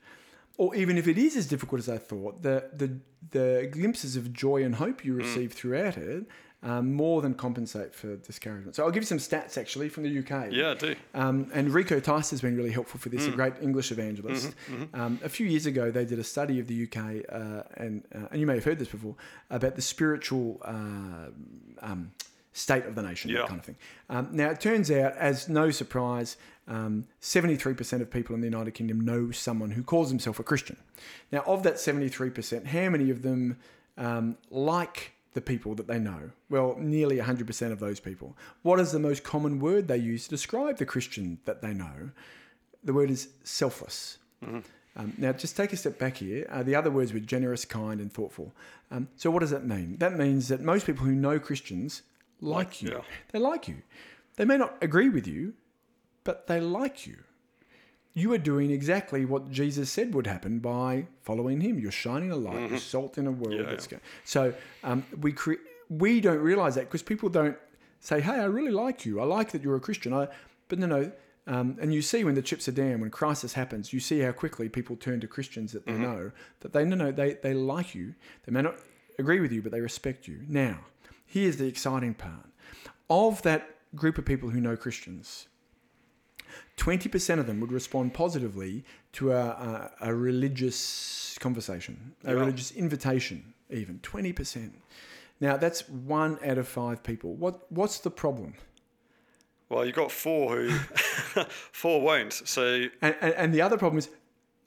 Or 0.61 0.75
even 0.75 0.95
if 0.95 1.07
it 1.07 1.17
is 1.17 1.35
as 1.35 1.47
difficult 1.47 1.79
as 1.79 1.89
I 1.89 1.97
thought, 1.97 2.43
the, 2.43 2.69
the, 2.81 2.99
the 3.31 3.67
glimpses 3.71 4.15
of 4.15 4.31
joy 4.31 4.63
and 4.63 4.75
hope 4.75 5.03
you 5.03 5.15
receive 5.15 5.53
throughout 5.53 5.97
it 5.97 6.25
um, 6.61 6.93
more 6.93 7.23
than 7.23 7.33
compensate 7.33 7.95
for 7.95 8.15
discouragement. 8.17 8.75
So 8.75 8.83
I'll 8.83 8.91
give 8.91 9.01
you 9.01 9.07
some 9.07 9.17
stats 9.17 9.57
actually 9.57 9.89
from 9.89 10.03
the 10.03 10.19
UK. 10.19 10.51
Yeah, 10.51 10.69
I 10.69 10.73
do. 10.75 10.95
Um, 11.15 11.49
and 11.51 11.73
Rico 11.73 11.99
Tice 11.99 12.29
has 12.29 12.41
been 12.41 12.55
really 12.55 12.71
helpful 12.71 12.99
for 12.99 13.09
this, 13.09 13.25
a 13.25 13.31
great 13.31 13.53
English 13.59 13.91
evangelist. 13.91 14.53
Mm-hmm, 14.69 15.01
Um, 15.01 15.19
a 15.23 15.29
few 15.29 15.47
years 15.47 15.65
ago, 15.65 15.89
they 15.89 16.05
did 16.05 16.19
a 16.19 16.23
study 16.23 16.59
of 16.59 16.67
the 16.67 16.83
UK, 16.83 16.97
uh, 17.27 17.63
and 17.77 18.03
uh, 18.13 18.27
and 18.29 18.39
you 18.39 18.45
may 18.45 18.53
have 18.53 18.63
heard 18.63 18.77
this 18.77 18.89
before 18.89 19.15
about 19.49 19.75
the 19.75 19.81
spiritual 19.81 20.61
uh, 20.63 21.29
um, 21.81 22.11
state 22.53 22.85
of 22.85 22.95
the 22.95 23.01
nation, 23.01 23.31
Yeah. 23.31 23.39
that 23.39 23.47
kind 23.47 23.59
of 23.59 23.65
thing. 23.65 23.75
Um, 24.09 24.29
now, 24.31 24.49
it 24.49 24.59
turns 24.59 24.91
out, 24.91 25.13
as 25.17 25.47
no 25.47 25.71
surprise, 25.71 26.35
um, 26.67 27.07
73% 27.21 28.01
of 28.01 28.09
people 28.11 28.35
in 28.35 28.41
the 28.41 28.47
United 28.47 28.71
Kingdom 28.71 28.99
know 29.01 29.31
someone 29.31 29.71
who 29.71 29.83
calls 29.83 30.09
himself 30.09 30.39
a 30.39 30.43
Christian. 30.43 30.77
Now, 31.31 31.39
of 31.45 31.63
that 31.63 31.75
73%, 31.75 32.67
how 32.67 32.89
many 32.89 33.09
of 33.09 33.21
them 33.21 33.57
um, 33.97 34.37
like 34.49 35.13
the 35.33 35.41
people 35.41 35.75
that 35.75 35.87
they 35.87 35.99
know? 35.99 36.31
Well, 36.49 36.75
nearly 36.77 37.17
100% 37.17 37.71
of 37.71 37.79
those 37.79 37.99
people. 37.99 38.35
What 38.63 38.79
is 38.79 38.91
the 38.91 38.99
most 38.99 39.23
common 39.23 39.59
word 39.59 39.87
they 39.87 39.97
use 39.97 40.25
to 40.25 40.29
describe 40.29 40.77
the 40.77 40.85
Christian 40.85 41.39
that 41.45 41.61
they 41.61 41.73
know? 41.73 42.11
The 42.83 42.93
word 42.93 43.09
is 43.11 43.29
selfless. 43.43 44.17
Um, 44.97 45.13
now, 45.17 45.31
just 45.31 45.55
take 45.55 45.71
a 45.71 45.77
step 45.77 45.97
back 45.97 46.17
here. 46.17 46.45
Uh, 46.49 46.63
the 46.63 46.75
other 46.75 46.91
words 46.91 47.13
were 47.13 47.19
generous, 47.19 47.63
kind, 47.63 48.01
and 48.01 48.11
thoughtful. 48.11 48.53
Um, 48.89 49.07
so, 49.15 49.31
what 49.31 49.39
does 49.39 49.51
that 49.51 49.65
mean? 49.65 49.95
That 49.99 50.17
means 50.17 50.49
that 50.49 50.59
most 50.61 50.85
people 50.85 51.05
who 51.05 51.13
know 51.13 51.39
Christians 51.39 52.01
like, 52.41 52.81
you. 52.81 52.89
yeah. 52.91 53.01
They 53.31 53.39
like 53.39 53.67
you. 53.67 53.77
They 54.35 54.45
may 54.45 54.57
not 54.57 54.75
agree 54.81 55.09
with 55.09 55.27
you, 55.27 55.53
but 56.23 56.47
they 56.47 56.59
like 56.59 57.05
you. 57.05 57.17
You 58.13 58.33
are 58.33 58.37
doing 58.37 58.71
exactly 58.71 59.23
what 59.23 59.49
Jesus 59.49 59.89
said 59.89 60.13
would 60.13 60.27
happen 60.27 60.59
by 60.59 61.07
following 61.21 61.61
Him. 61.61 61.79
You're 61.79 61.91
shining 61.91 62.31
a 62.31 62.35
light. 62.35 62.69
You're 62.69 62.79
salt 62.79 63.17
in 63.17 63.25
a 63.25 63.31
world 63.31 63.59
Yeah, 63.59 63.63
that's 63.63 63.85
yeah. 63.89 63.99
go. 63.99 64.03
So 64.25 64.53
um, 64.83 65.05
we 65.21 65.31
cre- 65.31 65.63
we 65.89 66.19
don't 66.19 66.39
realize 66.39 66.75
that 66.75 66.85
because 66.85 67.03
people 67.03 67.29
don't 67.29 67.57
say, 68.01 68.19
"Hey, 68.19 68.33
I 68.33 68.45
really 68.45 68.71
like 68.71 69.05
you. 69.05 69.21
I 69.21 69.23
like 69.23 69.51
that 69.51 69.61
you're 69.61 69.77
a 69.77 69.79
Christian." 69.79 70.13
I, 70.13 70.27
but 70.67 70.79
no, 70.79 70.87
no. 70.87 71.11
Um, 71.47 71.77
and 71.81 71.93
you 71.93 72.01
see 72.01 72.23
when 72.23 72.35
the 72.35 72.41
chips 72.41 72.67
are 72.67 72.73
down, 72.73 72.99
when 73.01 73.09
crisis 73.09 73.53
happens, 73.53 73.93
you 73.93 73.99
see 73.99 74.19
how 74.19 74.31
quickly 74.31 74.69
people 74.69 74.95
turn 74.95 75.21
to 75.21 75.27
Christians 75.27 75.71
that 75.71 75.85
they 75.85 75.93
know 75.93 76.31
that 76.59 76.73
they 76.73 76.83
no, 76.83 76.95
no, 76.97 77.11
they 77.13 77.33
they 77.35 77.53
like 77.53 77.95
you. 77.95 78.13
They 78.45 78.51
may 78.51 78.61
not 78.61 78.75
agree 79.19 79.39
with 79.39 79.53
you, 79.53 79.61
but 79.61 79.71
they 79.71 79.81
respect 79.81 80.27
you. 80.27 80.41
Now, 80.49 80.79
here's 81.33 81.57
the 81.57 81.67
exciting 81.67 82.13
part: 82.13 82.47
of 83.09 83.41
that 83.43 83.61
group 83.95 84.17
of 84.17 84.25
people 84.25 84.49
who 84.49 84.61
know 84.61 84.75
Christians, 84.77 85.47
20% 86.77 87.39
of 87.39 87.45
them 87.47 87.59
would 87.59 87.71
respond 87.71 88.13
positively 88.13 88.83
to 89.13 89.31
a, 89.31 89.35
a, 90.01 90.09
a 90.09 90.13
religious 90.15 91.37
conversation, 91.39 92.13
a 92.23 92.33
Yeah. 92.33 92.39
religious 92.39 92.71
invitation, 92.71 93.53
even 93.69 93.99
20%. 93.99 94.71
Now, 95.39 95.57
that's 95.57 95.87
one 95.89 96.37
out 96.45 96.57
of 96.57 96.67
five 96.67 97.03
people. 97.03 97.33
What, 97.35 97.71
what's 97.71 97.99
the 97.99 98.11
problem? 98.11 98.53
Well, 99.69 99.85
you've 99.85 99.95
got 99.95 100.11
four 100.11 100.55
who, 100.57 100.69
four 101.71 102.01
won't. 102.01 102.33
So, 102.33 102.85
And, 103.01 103.15
and, 103.21 103.33
and 103.33 103.53
the 103.53 103.61
other 103.61 103.77
problem 103.77 103.97
is 103.99 104.09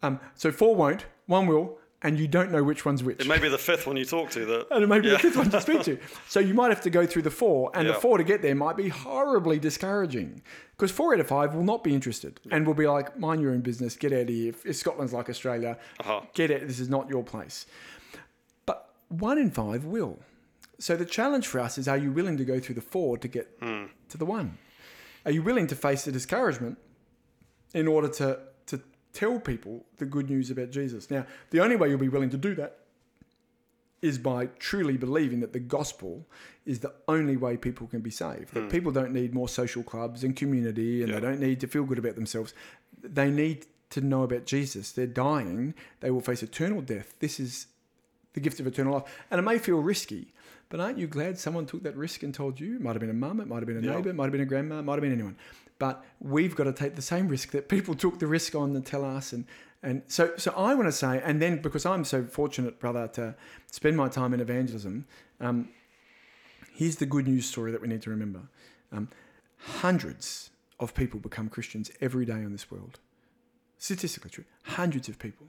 um, 0.03 0.19
so 0.35 0.51
four 0.51 0.75
won't, 0.75 1.07
one 1.27 1.47
will, 1.47 1.79
and 2.05 2.19
you 2.19 2.29
don't 2.29 2.53
know 2.53 2.63
which 2.63 2.85
one's 2.85 3.03
which. 3.03 3.19
It 3.21 3.27
may 3.27 3.39
be 3.41 3.49
the 3.49 3.59
fifth 3.59 3.87
one 3.87 3.97
you 3.97 4.05
talk 4.05 4.31
to 4.31 4.45
that. 4.45 4.67
and 4.71 4.85
it 4.85 4.87
may 4.87 5.01
be 5.01 5.09
Yeah. 5.09 5.15
the 5.15 5.19
fifth 5.19 5.37
one 5.37 5.51
to 5.51 5.61
speak 5.61 5.83
to. 5.83 5.99
So 6.29 6.39
you 6.39 6.55
might 6.55 6.69
have 6.69 6.83
to 6.83 6.91
go 6.91 7.05
through 7.07 7.23
the 7.23 7.31
four, 7.31 7.71
and 7.75 7.89
the 7.89 7.95
four 7.95 8.19
to 8.19 8.25
get 8.25 8.43
there 8.43 8.55
might 8.55 8.77
be 8.77 8.89
horribly 8.89 9.59
discouraging 9.59 10.43
because 10.77 10.91
four 10.93 11.15
out 11.15 11.21
of 11.21 11.27
five 11.27 11.55
will 11.55 11.65
not 11.65 11.83
be 11.83 11.93
interested 11.95 12.39
and 12.51 12.67
will 12.67 12.75
be 12.75 12.87
like, 12.87 13.19
mind 13.19 13.41
your 13.43 13.51
own 13.53 13.61
business, 13.63 13.97
get 13.97 14.13
out 14.13 14.23
of 14.23 14.29
here. 14.29 14.53
If, 14.65 14.77
Scotland's 14.77 15.13
like 15.13 15.29
Australia, 15.29 15.79
Uh-huh. 16.01 16.21
get 16.35 16.51
out, 16.51 16.61
this 16.67 16.79
is 16.79 16.89
not 16.89 17.09
your 17.09 17.25
place. 17.25 17.67
But 18.67 18.91
one 19.09 19.39
in 19.39 19.51
five 19.51 19.85
will. 19.85 20.19
So 20.79 20.97
the 20.97 21.05
challenge 21.07 21.47
for 21.47 21.61
us 21.61 21.79
is 21.79 21.89
are 21.89 21.97
you 21.97 22.13
willing 22.13 22.37
to 22.37 22.45
go 22.45 22.59
through 22.61 22.75
the 22.75 22.81
four 22.83 23.17
to 23.19 23.29
get 23.29 23.49
Hmm. 23.61 23.85
to 24.11 24.19
the 24.19 24.27
one? 24.27 24.59
Are 25.25 25.31
you 25.31 25.43
willing 25.43 25.67
to 25.69 25.77
face 25.77 26.05
the 26.05 26.13
discouragement 26.13 26.77
in 27.73 27.87
order 27.89 28.09
to 28.09 28.41
tell 29.15 29.41
people 29.41 29.87
the 29.97 30.05
good 30.05 30.29
news 30.29 30.51
about 30.51 30.71
Jesus? 30.71 31.11
Now, 31.11 31.25
the 31.51 31.61
only 31.61 31.77
way 31.77 31.89
you'll 31.89 31.99
be 31.99 32.09
willing 32.09 32.31
to 32.31 32.37
do 32.37 32.55
that 32.57 32.81
is 34.03 34.19
by 34.19 34.45
truly 34.59 34.99
believing 34.99 35.41
that 35.41 35.55
the 35.55 35.59
gospel 35.59 36.27
is 36.67 36.81
the 36.81 36.93
only 37.09 37.39
way 37.39 37.57
people 37.57 37.87
can 37.87 38.01
be 38.01 38.11
saved. 38.11 38.53
That 38.53 38.65
hmm. 38.65 38.69
people 38.69 38.93
don't 38.93 39.13
need 39.13 39.33
more 39.33 39.49
social 39.49 39.83
clubs 39.83 40.23
and 40.23 40.37
community 40.37 41.01
and 41.01 41.09
Yeah. 41.09 41.21
they 41.21 41.27
don't 41.27 41.41
need 41.41 41.59
to 41.61 41.67
feel 41.67 41.85
good 41.85 41.99
about 41.99 42.15
themselves. 42.15 42.53
They 43.03 43.31
need 43.31 43.65
to 43.91 44.03
know 44.03 44.23
about 44.23 44.45
Jesus. 44.45 44.93
They're 44.93 45.07
dying, 45.07 45.73
they 46.01 46.11
will 46.11 46.21
face 46.21 46.43
eternal 46.43 46.83
death. 46.83 47.15
This 47.21 47.41
is 47.41 47.69
the 48.35 48.41
gift 48.41 48.61
of 48.61 48.67
eternal 48.67 48.93
life. 48.95 49.05
And 49.31 49.39
it 49.39 49.43
may 49.43 49.57
feel 49.59 49.79
risky, 49.79 50.33
but 50.69 50.81
aren't 50.81 50.99
you 50.99 51.07
glad 51.07 51.39
someone 51.39 51.65
took 51.65 51.83
that 51.85 51.97
risk 51.97 52.23
and 52.23 52.35
told 52.35 52.61
you? 52.61 52.77
It 52.77 52.83
might 52.83 52.93
have 52.93 53.01
been 53.01 53.09
a 53.09 53.15
mum, 53.15 53.41
it 53.41 53.47
might 53.47 53.61
have 53.61 53.67
been 53.67 53.79
a 53.79 53.81
Yeah. 53.81 53.95
neighbour, 53.95 54.11
it 54.11 54.15
might 54.15 54.25
have 54.25 54.33
been 54.33 54.41
a 54.41 54.47
grandma, 54.47 54.81
it 54.81 54.83
might 54.83 54.95
have 54.95 55.03
been 55.03 55.13
anyone. 55.13 55.37
But 55.85 56.03
we've 56.19 56.57
got 56.57 56.65
to 56.65 56.73
take 56.73 56.95
the 56.97 57.03
same 57.03 57.29
risk 57.29 57.51
that 57.51 57.69
people 57.69 57.95
took 57.95 58.19
the 58.19 58.27
risk 58.27 58.55
on 58.55 58.75
and 58.75 58.87
tell 58.87 59.05
us. 59.05 59.35
And, 59.35 59.45
and 59.83 60.01
so, 60.07 60.33
so 60.39 60.51
I 60.57 60.75
want 60.75 60.89
to 60.89 60.93
say, 60.93 61.21
and 61.23 61.43
then 61.43 61.61
because 61.61 61.85
I'm 61.85 62.07
so 62.07 62.25
fortunate, 62.25 62.81
brother, 62.81 63.07
to 63.09 63.35
spend 63.71 63.95
my 63.95 64.09
time 64.09 64.33
in 64.33 64.41
evangelism, 64.41 65.05
um, 65.43 65.69
here's 66.73 66.97
the 66.97 67.05
good 67.05 67.29
news 67.29 67.45
story 67.45 67.71
that 67.71 67.83
we 67.83 67.89
need 67.89 68.01
to 68.01 68.09
remember. 68.09 68.41
Um, 68.93 69.11
hundreds 69.59 70.49
of 70.81 70.95
people 70.95 71.21
become 71.21 71.51
Christians 71.51 71.91
every 72.01 72.25
day 72.25 72.43
on 72.43 72.53
this 72.53 72.71
world. 72.71 72.99
Statistically 73.77 74.31
true. 74.31 74.45
Hundreds 74.63 75.11
of 75.11 75.19
people. 75.19 75.49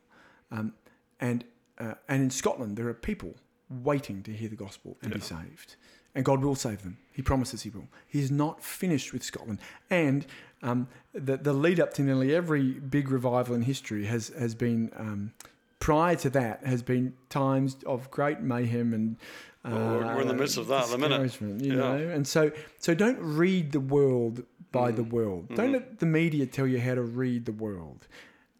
Um, 0.51 0.73
and, 1.21 1.45
uh, 1.79 1.93
and 2.09 2.23
in 2.23 2.29
Scotland, 2.29 2.75
there 2.75 2.89
are 2.89 2.93
people 2.93 3.35
waiting 3.69 4.21
to 4.23 4.33
hear 4.33 4.49
the 4.49 4.57
gospel 4.57 4.97
and 5.01 5.13
be 5.13 5.21
saved. 5.21 5.77
And 6.15 6.23
God 6.23 6.41
will 6.41 6.55
save 6.55 6.81
them. 6.81 6.97
He 7.11 7.21
promises 7.21 7.63
He 7.63 7.69
will. 7.69 7.87
He's 8.07 8.31
not 8.31 8.63
finished 8.63 9.11
with 9.13 9.21
Scotland. 9.23 9.59
And 9.89 10.25
um, 10.63 10.87
the, 11.13 11.35
the 11.37 11.51
lead 11.53 11.79
up 11.79 11.93
to 11.95 12.01
nearly 12.01 12.33
every 12.33 12.71
big 12.71 13.09
revival 13.11 13.53
in 13.53 13.63
history 13.63 14.05
has, 14.05 14.29
has 14.29 14.55
been, 14.55 14.91
um, 14.95 15.33
prior 15.79 16.15
to 16.15 16.29
that, 16.31 16.65
has 16.65 16.81
been 16.81 17.13
times 17.29 17.75
of 17.85 18.09
great 18.11 18.39
mayhem 18.39 18.93
and. 18.93 19.17
uh, 19.65 19.69
Well, 19.71 19.99
we're- 19.99 20.21
in 20.21 20.27
the 20.29 20.33
midst 20.33 20.57
of 20.57 20.67
that 20.67 20.85
at 20.85 20.89
the 20.91 20.97
minute. 20.97 21.39
You 21.41 21.57
Yeah. 21.71 21.75
know? 21.75 21.97
And 21.97 22.25
so, 22.25 22.51
so 22.79 22.93
don't 22.95 23.19
read 23.19 23.71
the 23.73 23.81
world 23.81 24.43
by 24.71 24.91
the 24.91 25.03
world. 25.03 25.49
Don't 25.55 25.71
let 25.73 25.99
the 25.99 26.05
media 26.05 26.45
tell 26.45 26.67
you 26.67 26.79
how 26.79 26.95
to 26.95 27.01
read 27.01 27.45
the 27.45 27.51
world. 27.53 28.07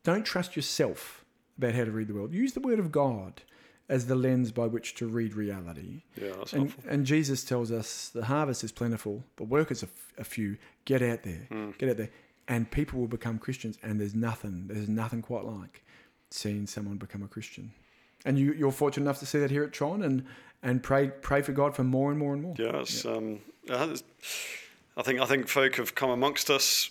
Don't 0.03 0.25
trust 0.25 0.55
yourself 0.55 1.25
about 1.57 1.73
how 1.73 1.83
to 1.85 1.91
read 1.91 2.07
the 2.07 2.13
world. 2.13 2.33
Use 2.33 2.53
the 2.53 2.59
word 2.59 2.79
of 2.79 2.91
God 2.91 3.41
as 3.89 4.07
the 4.07 4.15
lens 4.15 4.51
by 4.51 4.65
which 4.67 4.95
to 4.95 5.07
read 5.07 5.33
reality. 5.35 6.01
Yeah, 6.19 6.31
that's 6.37 6.53
And, 6.53 6.69
helpful. 6.71 6.83
and 6.91 7.05
Jesus 7.05 7.43
tells 7.43 7.71
us 7.71 8.09
the 8.09 8.25
harvest 8.25 8.63
is 8.63 8.71
plentiful, 8.71 9.23
the 9.37 9.43
workers 9.43 9.83
are 9.83 9.87
f- 9.87 10.13
a 10.17 10.23
few. 10.23 10.57
Get 10.85 11.01
out 11.01 11.23
there, 11.23 11.47
get 11.77 11.89
out 11.89 11.97
there, 11.97 12.09
and 12.47 12.69
people 12.69 12.99
will 12.99 13.07
become 13.07 13.37
Christians. 13.39 13.77
And 13.83 13.99
there's 13.99 14.15
nothing, 14.15 14.65
there's 14.67 14.89
nothing 14.89 15.21
quite 15.21 15.45
like 15.45 15.83
seeing 16.31 16.65
someone 16.67 16.97
become 16.97 17.23
a 17.23 17.27
Christian. 17.27 17.71
And 18.25 18.39
you, 18.39 18.53
you're 18.53 18.71
fortunate 18.71 19.03
enough 19.03 19.19
to 19.19 19.25
see 19.27 19.39
that 19.39 19.51
here 19.51 19.63
at 19.63 19.71
Tron, 19.73 20.01
and 20.01 20.25
and 20.63 20.81
pray 20.81 21.09
pray 21.09 21.43
for 21.43 21.51
God 21.51 21.75
for 21.75 21.83
more 21.83 22.09
and 22.09 22.17
more 22.19 22.33
and 22.33 22.41
more. 22.41 22.55
Yeah, 22.57 22.79
it's, 22.81 23.05
Um, 23.05 23.39
I 23.69 25.03
think 25.03 25.19
I 25.19 25.25
think 25.25 25.47
folk 25.47 25.75
have 25.75 25.93
come 25.93 26.09
amongst 26.09 26.49
us 26.49 26.89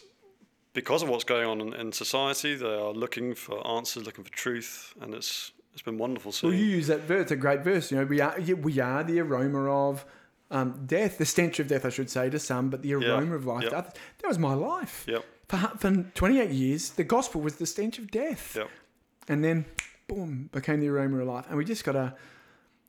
because 0.74 1.02
of 1.02 1.08
what's 1.08 1.24
going 1.24 1.46
on 1.46 1.60
in, 1.60 1.72
in 1.74 1.92
society. 1.92 2.54
They 2.54 2.66
are 2.74 2.92
looking 2.92 3.34
for 3.34 3.66
answers, 3.66 4.04
looking 4.06 4.24
for 4.24 4.30
truth, 4.30 4.94
and 5.00 5.14
it's 5.14 5.50
it's 5.74 5.82
been 5.82 5.98
wonderful 5.98 6.32
seeing. 6.32 6.52
Well, 6.52 6.58
you 6.60 6.66
use 6.66 6.86
that 6.86 7.00
verse. 7.00 7.22
It's 7.22 7.32
a 7.32 7.36
great 7.36 7.60
verse. 7.62 7.90
You 7.90 7.98
know, 7.98 8.04
we 8.04 8.20
are 8.20 8.38
we 8.40 8.80
are 8.80 9.04
the 9.04 9.20
aroma 9.20 9.70
of 9.70 10.06
um, 10.50 10.84
death, 10.86 11.18
the 11.18 11.26
stench 11.26 11.58
of 11.58 11.66
death, 11.68 11.84
I 11.84 11.88
should 11.90 12.08
say, 12.08 12.30
to 12.30 12.38
some, 12.38 12.70
but 12.70 12.82
the 12.82 12.94
aroma 12.94 13.34
of 13.34 13.44
life 13.44 13.62
Yep. 13.64 13.70
to 13.72 13.78
others. 13.78 13.92
That 14.22 14.28
was 14.28 14.38
my 14.38 14.54
life. 14.54 15.04
Yep. 15.08 15.24
For, 15.48 15.56
for 15.78 15.92
28 16.14 16.50
years, 16.50 16.90
the 16.90 17.04
gospel 17.04 17.40
was 17.40 17.56
the 17.56 17.66
stench 17.66 17.98
of 17.98 18.10
death. 18.10 18.56
Yep. 18.56 18.70
And 19.28 19.42
then, 19.44 19.64
boom, 20.06 20.48
became 20.52 20.80
the 20.80 20.88
aroma 20.88 21.18
of 21.18 21.26
life. 21.26 21.46
And 21.48 21.58
we 21.58 21.64
just 21.64 21.84
got 21.84 21.92
to, 21.92 22.14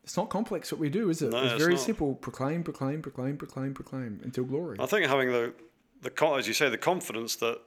it's 0.03 0.15
not 0.15 0.29
complex 0.29 0.71
what 0.71 0.79
we 0.79 0.89
do, 0.89 1.09
is 1.09 1.21
it? 1.21 1.31
No, 1.31 1.43
it's 1.43 1.53
it's 1.53 1.61
very 1.63 1.73
not. 1.73 1.81
simple. 1.81 2.13
Proclaim, 2.15 2.63
proclaim, 2.63 3.01
proclaim, 3.01 3.37
proclaim, 3.37 3.73
proclaim 3.73 4.19
until 4.23 4.43
glory. 4.43 4.77
I 4.79 4.85
think 4.85 5.05
having 5.07 5.31
the 5.31 5.53
the 6.01 6.25
as 6.37 6.47
you 6.47 6.53
say 6.53 6.69
the 6.69 6.77
confidence 6.77 7.35
that 7.37 7.59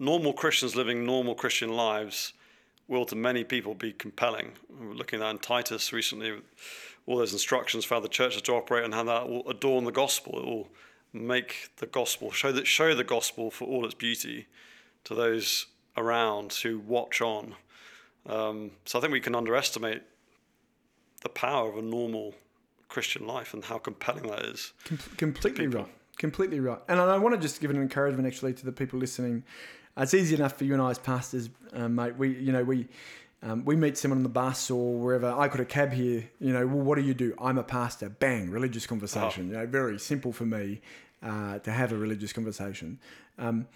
normal 0.00 0.32
Christians 0.32 0.74
living 0.74 1.04
normal 1.04 1.34
Christian 1.36 1.70
lives 1.70 2.32
will 2.88 3.04
to 3.04 3.16
many 3.16 3.44
people 3.44 3.74
be 3.74 3.92
compelling. 3.92 4.52
We 4.80 4.86
were 4.86 4.94
looking 4.94 5.20
at 5.20 5.22
that 5.22 5.30
in 5.30 5.38
Titus 5.38 5.92
recently, 5.92 6.40
all 7.06 7.18
those 7.18 7.32
instructions 7.32 7.84
for 7.84 7.94
how 7.94 8.00
the 8.00 8.08
church 8.08 8.34
is 8.36 8.42
to 8.42 8.52
operate 8.52 8.84
and 8.84 8.94
how 8.94 9.04
that 9.04 9.28
will 9.28 9.48
adorn 9.48 9.84
the 9.84 9.92
gospel. 9.92 10.38
It 10.40 10.46
will 10.46 10.68
make 11.12 11.70
the 11.76 11.86
gospel 11.86 12.30
show 12.32 12.52
that 12.52 12.66
show 12.66 12.94
the 12.94 13.04
gospel 13.04 13.50
for 13.50 13.66
all 13.66 13.84
its 13.84 13.94
beauty 13.94 14.46
to 15.04 15.14
those 15.14 15.66
around 15.96 16.52
who 16.54 16.78
watch 16.78 17.20
on. 17.20 17.54
Um, 18.26 18.72
so 18.84 18.98
I 18.98 19.00
think 19.00 19.12
we 19.12 19.20
can 19.20 19.34
underestimate 19.34 20.02
the 21.22 21.28
power 21.28 21.68
of 21.68 21.78
a 21.78 21.82
normal 21.82 22.34
Christian 22.88 23.26
life 23.26 23.54
and 23.54 23.64
how 23.64 23.78
compelling 23.78 24.30
that 24.30 24.44
is. 24.44 24.72
Com- 24.84 24.98
completely 25.16 25.66
right. 25.66 25.86
Completely 26.18 26.60
right. 26.60 26.78
And 26.88 27.00
I 27.00 27.16
want 27.18 27.34
to 27.34 27.40
just 27.40 27.60
give 27.60 27.70
an 27.70 27.76
encouragement 27.76 28.26
actually 28.26 28.52
to 28.54 28.64
the 28.64 28.72
people 28.72 28.98
listening. 28.98 29.44
It's 29.96 30.14
easy 30.14 30.34
enough 30.34 30.56
for 30.58 30.64
you 30.64 30.74
and 30.74 30.82
I 30.82 30.90
as 30.90 30.98
pastors, 30.98 31.48
um, 31.72 31.94
mate. 31.94 32.16
We, 32.16 32.36
you 32.36 32.52
know, 32.52 32.64
we 32.64 32.88
um, 33.42 33.64
we 33.64 33.76
meet 33.76 33.96
someone 33.96 34.18
on 34.18 34.22
the 34.24 34.28
bus 34.28 34.70
or 34.70 34.98
wherever. 34.98 35.28
I 35.28 35.46
got 35.46 35.60
a 35.60 35.64
cab 35.64 35.92
here. 35.92 36.28
You 36.40 36.52
know, 36.52 36.66
well, 36.66 36.84
what 36.84 36.96
do 36.96 37.02
you 37.02 37.14
do? 37.14 37.34
I'm 37.40 37.56
a 37.56 37.62
pastor. 37.62 38.08
Bang, 38.08 38.50
religious 38.50 38.86
conversation. 38.86 39.48
You 39.48 39.54
know, 39.54 39.66
very 39.66 39.98
simple 39.98 40.32
for 40.32 40.44
me 40.44 40.80
uh, 41.22 41.60
to 41.60 41.70
have 41.70 41.92
a 41.92 41.96
religious 41.96 42.32
conversation. 42.32 42.98
Um, 43.38 43.68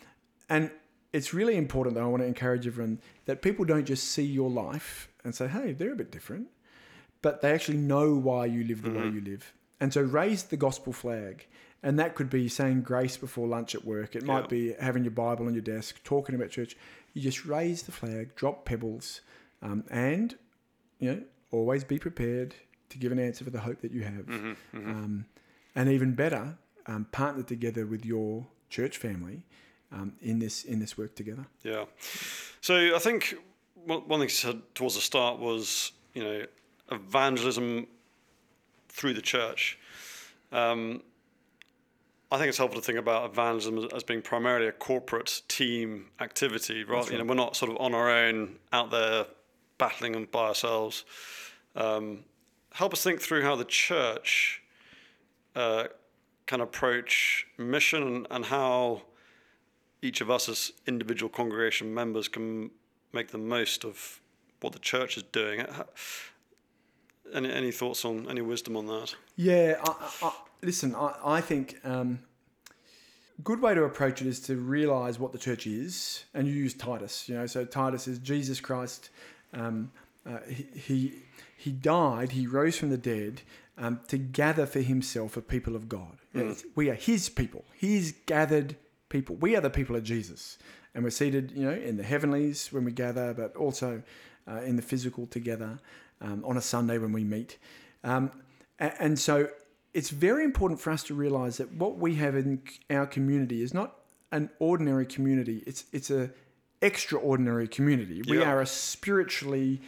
and 0.48 0.70
it's 1.12 1.32
really 1.32 1.56
important 1.56 1.94
that 1.94 2.02
I 2.02 2.06
want 2.06 2.22
to 2.22 2.26
encourage 2.26 2.66
everyone 2.66 3.00
that 3.26 3.40
people 3.40 3.64
don't 3.64 3.84
just 3.84 4.08
see 4.08 4.24
your 4.24 4.50
life 4.50 5.08
and 5.22 5.32
say, 5.34 5.46
"Hey, 5.46 5.72
they're 5.72 5.92
a 5.92 5.96
bit 5.96 6.10
different," 6.10 6.48
but 7.20 7.40
they 7.40 7.52
actually 7.52 7.78
know 7.78 8.14
why 8.14 8.46
you 8.46 8.64
live 8.64 8.82
the 8.82 8.90
way 8.90 9.04
you 9.04 9.20
live. 9.20 9.52
And 9.80 9.92
so 9.92 10.00
raise 10.00 10.44
the 10.44 10.56
gospel 10.56 10.92
flag. 10.92 11.46
And 11.82 11.98
that 11.98 12.14
could 12.14 12.30
be 12.30 12.48
saying 12.48 12.82
grace 12.82 13.16
before 13.16 13.48
lunch 13.48 13.74
at 13.74 13.84
work. 13.84 14.14
It 14.14 14.22
might 14.24 14.42
Yeah. 14.42 14.46
be 14.46 14.72
having 14.74 15.02
your 15.04 15.10
Bible 15.10 15.46
on 15.46 15.54
your 15.54 15.62
desk, 15.62 16.00
talking 16.04 16.34
about 16.34 16.50
church. 16.50 16.76
You 17.12 17.20
just 17.22 17.44
raise 17.44 17.82
the 17.82 17.92
flag, 17.92 18.36
drop 18.36 18.64
pebbles, 18.64 19.20
um, 19.60 19.84
and 19.90 20.36
you 21.00 21.10
know 21.12 21.22
always 21.50 21.84
be 21.84 21.98
prepared 21.98 22.54
to 22.88 22.98
give 22.98 23.10
an 23.12 23.18
answer 23.18 23.44
for 23.44 23.50
the 23.50 23.60
hope 23.60 23.80
that 23.80 23.90
you 23.92 24.02
have. 24.04 24.28
Um, 24.72 25.26
and 25.74 25.88
even 25.88 26.14
better, 26.14 26.56
um, 26.86 27.06
partner 27.06 27.42
together 27.42 27.84
with 27.86 28.04
your 28.04 28.46
church 28.70 28.96
family 28.96 29.42
um, 29.90 30.14
in 30.20 30.38
this 30.38 30.64
in 30.64 30.78
this 30.78 30.96
work 30.96 31.14
together. 31.14 31.46
Yeah. 31.62 31.86
So 32.60 32.94
I 32.94 32.98
think 32.98 33.34
one 33.74 34.06
one 34.08 34.20
thing 34.20 34.28
you 34.28 34.34
said 34.34 34.62
towards 34.74 34.94
the 34.94 35.00
start 35.00 35.40
was, 35.40 35.92
you 36.14 36.22
know, 36.22 36.46
evangelism 36.90 37.86
through 38.88 39.14
the 39.14 39.22
church. 39.22 39.78
Um, 40.52 41.02
I 42.32 42.38
think 42.38 42.48
it's 42.48 42.58
helpful 42.58 42.80
to 42.80 42.84
think 42.86 42.98
about 42.98 43.30
evangelism 43.30 43.88
as- 43.94 44.02
being 44.02 44.22
primarily 44.22 44.66
a 44.66 44.72
corporate 44.72 45.42
team 45.48 46.06
activity, 46.20 46.82
rather. 46.82 47.12
You 47.12 47.18
know, 47.18 47.24
we're 47.24 47.34
not 47.34 47.56
sort 47.56 47.70
of 47.70 47.76
on 47.78 47.94
our 47.94 48.08
own 48.10 48.56
out 48.72 48.90
there 48.90 49.26
battling 49.78 50.16
and 50.16 50.30
by 50.30 50.46
ourselves. 50.48 51.04
Um, 51.76 52.24
help 52.72 52.92
us 52.94 53.02
think 53.02 53.20
through 53.20 53.42
how 53.42 53.54
the 53.56 53.64
church 53.66 54.62
uh, 55.54 55.84
can 56.46 56.60
approach 56.62 57.46
mission 57.58 58.02
and, 58.02 58.26
and 58.30 58.44
how 58.46 59.02
each 60.00 60.20
of 60.22 60.30
us 60.30 60.48
as 60.48 60.72
individual 60.86 61.28
congregation 61.30 61.92
members 61.92 62.28
can 62.28 62.70
make 63.12 63.28
the 63.30 63.38
most 63.38 63.84
of 63.84 64.20
what 64.62 64.72
the 64.72 64.78
church 64.78 65.16
is 65.18 65.22
doing. 65.24 65.64
Any, 67.34 67.50
any 67.52 67.70
thoughts 67.72 68.04
on 68.04 68.28
any 68.28 68.40
wisdom 68.40 68.76
on 68.76 68.86
that? 68.86 69.14
Yeah, 69.36 69.76
I, 69.84 69.90
I, 70.22 70.26
I- 70.28 70.32
listen, 70.62 70.94
I, 70.94 71.14
I 71.24 71.40
think 71.40 71.78
um, 71.84 72.20
good 73.44 73.60
way 73.60 73.74
to 73.74 73.84
approach 73.84 74.20
it 74.20 74.26
is 74.28 74.40
to 74.40 74.56
realize 74.56 75.18
what 75.18 75.32
the 75.32 75.38
church 75.38 75.66
is, 75.66 76.24
and 76.34 76.46
you 76.46 76.54
use 76.54 76.74
Titus. 76.74 77.28
You 77.28 77.36
know, 77.36 77.46
so 77.46 77.64
Titus 77.64 78.06
is 78.08 78.18
Jesus 78.18 78.60
Christ. 78.60 79.10
Um, 79.52 79.90
uh, 80.26 80.38
he, 80.48 80.66
he 80.74 81.12
he 81.56 81.72
died. 81.72 82.32
He 82.32 82.46
rose 82.46 82.76
from 82.76 82.90
the 82.90 82.96
dead 82.98 83.42
um, 83.78 84.00
to 84.08 84.18
gather 84.18 84.66
for 84.66 84.80
himself 84.80 85.36
a 85.36 85.40
people 85.42 85.76
of 85.76 85.88
God. 85.88 86.18
It's- 86.34 86.64
We 86.74 86.90
are 86.90 86.94
His 86.94 87.28
people. 87.28 87.64
His 87.74 88.14
gathered 88.26 88.76
people. 89.08 89.36
We 89.36 89.56
are 89.56 89.60
the 89.60 89.70
people 89.70 89.96
of 89.96 90.04
Jesus, 90.04 90.58
and 90.94 91.04
we're 91.04 91.10
seated, 91.10 91.52
you 91.52 91.64
know, 91.64 91.72
in 91.72 91.96
the 91.96 92.02
heavenlies 92.04 92.72
when 92.72 92.84
we 92.84 92.92
gather, 92.92 93.34
but 93.34 93.54
also 93.56 94.02
uh, 94.48 94.60
in 94.62 94.76
the 94.76 94.82
physical 94.82 95.26
together 95.26 95.78
um, 96.20 96.44
on 96.44 96.56
a 96.56 96.60
Sunday 96.62 96.98
when 96.98 97.12
we 97.12 97.24
meet. 97.24 97.58
Um, 98.04 98.30
and 98.78 99.18
so 99.18 99.48
it's 99.94 100.10
very 100.10 100.44
important 100.44 100.80
for 100.80 100.90
us 100.90 101.02
to 101.04 101.14
realize 101.14 101.58
that 101.58 101.72
what 101.72 101.98
we 101.98 102.14
have 102.16 102.34
in 102.34 102.62
our 102.90 103.06
community 103.06 103.62
is 103.62 103.74
not 103.74 103.96
an 104.30 104.48
ordinary 104.58 105.06
community, 105.06 105.62
it's, 105.66 105.84
it's 105.92 106.10
a 106.10 106.30
extraordinary 106.80 107.68
community. 107.68 108.22
We 108.26 108.42
are 108.42 108.60
a 108.60 108.66
spiritually 108.66 109.80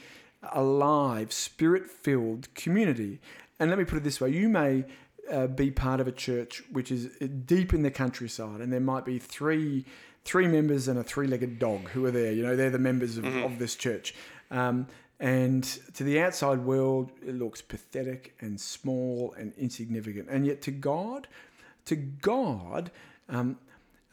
alive, 0.52 1.32
spirit 1.32 1.90
filled 1.90 2.54
community. 2.54 3.20
And 3.58 3.70
let 3.70 3.78
me 3.78 3.84
put 3.84 3.96
it 3.96 4.04
this 4.04 4.20
way 4.20 4.30
you 4.30 4.48
may 4.48 4.84
uh, 5.30 5.46
be 5.46 5.70
part 5.70 6.00
of 6.00 6.06
a 6.06 6.12
church 6.12 6.62
which 6.70 6.92
is 6.92 7.06
deep 7.46 7.72
in 7.72 7.82
the 7.82 7.90
countryside, 7.90 8.60
and 8.60 8.72
there 8.72 8.80
might 8.80 9.04
be 9.04 9.18
three. 9.18 9.84
Three 10.26 10.48
members 10.48 10.88
and 10.88 10.98
a 10.98 11.02
three-legged 11.02 11.58
dog 11.58 11.90
who 11.90 12.06
are 12.06 12.10
there. 12.10 12.32
You 12.32 12.42
know, 12.42 12.56
they're 12.56 12.70
the 12.70 12.78
members 12.78 13.18
of, 13.18 13.26
of 13.26 13.58
this 13.58 13.74
church. 13.74 14.14
Um, 14.50 14.86
and 15.24 15.64
to 15.94 16.04
the 16.04 16.20
outside 16.20 16.58
world, 16.58 17.10
it 17.26 17.34
looks 17.34 17.62
pathetic 17.62 18.34
and 18.40 18.60
small 18.60 19.34
and 19.38 19.54
insignificant. 19.56 20.28
And 20.28 20.46
yet, 20.46 20.60
to 20.62 20.70
God, 20.70 21.28
to 21.86 21.96
God, 21.96 22.90
um, 23.30 23.56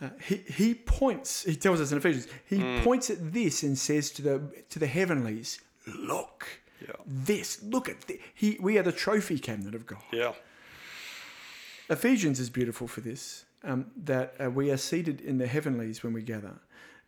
uh, 0.02 0.12
he, 0.24 0.38
he 0.38 0.74
points. 0.74 1.44
He 1.44 1.58
tells 1.58 1.82
us 1.82 1.92
in 1.92 1.98
Ephesians. 1.98 2.28
He 2.46 2.82
points 2.82 3.10
at 3.10 3.34
this 3.34 3.62
and 3.62 3.78
says 3.78 4.10
to 4.12 4.22
the 4.22 4.42
to 4.70 4.80
the 4.80 4.88
heavenlies, 4.88 5.60
"Look, 5.86 6.48
Yeah. 6.80 6.96
this. 7.06 7.62
Look 7.62 7.90
at 7.90 8.00
this. 8.08 8.18
He. 8.34 8.58
We 8.62 8.78
are 8.78 8.84
the 8.84 8.94
trophy 8.94 9.38
cabinet 9.38 9.76
of 9.76 9.86
God." 9.86 10.04
Yeah. 10.14 10.32
Ephesians 11.90 12.40
is 12.40 12.50
beautiful 12.50 12.88
for 12.88 13.02
this. 13.02 13.44
Um, 13.64 13.92
that 14.06 14.34
uh, 14.40 14.50
we 14.50 14.72
are 14.72 14.78
seated 14.78 15.20
in 15.20 15.38
the 15.40 15.46
heavenlies 15.46 16.04
when 16.04 16.14
we 16.14 16.22
gather. 16.24 16.54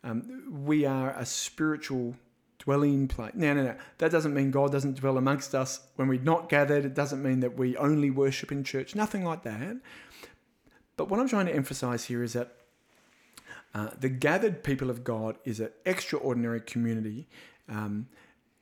Um, 0.04 0.44
we 0.66 0.86
are 0.86 1.12
a 1.18 1.26
spiritual 1.26 2.16
dwelling 2.64 3.08
place. 3.08 3.34
No, 3.36 3.54
no, 3.54 3.64
no. 3.64 3.76
That 3.98 4.12
doesn't 4.12 4.34
mean 4.34 4.52
God 4.52 4.72
doesn't 4.72 4.96
dwell 4.96 5.18
amongst 5.18 5.54
us 5.54 5.82
when 5.96 6.08
we're 6.08 6.22
not 6.22 6.50
gathered. 6.50 6.86
It 6.86 6.94
doesn't 6.94 7.22
mean 7.22 7.42
that 7.42 7.58
we 7.58 7.76
only 7.78 8.10
worship 8.10 8.52
in 8.52 8.64
church. 8.64 8.96
Nothing 8.96 9.26
like 9.26 9.44
that. 9.44 9.78
But 10.96 11.10
what 11.10 11.20
I'm 11.20 11.28
trying 11.28 11.48
to 11.48 11.56
emphasize 11.56 12.06
here 12.06 12.24
is 12.24 12.34
that 12.34 12.56
uh, 13.74 13.90
the 14.00 14.10
gathered 14.10 14.64
people 14.64 14.90
of 14.90 15.04
God 15.04 15.38
is 15.44 15.60
an 15.60 15.72
extraordinary 15.86 16.62
community 16.62 17.28
um, 17.68 18.08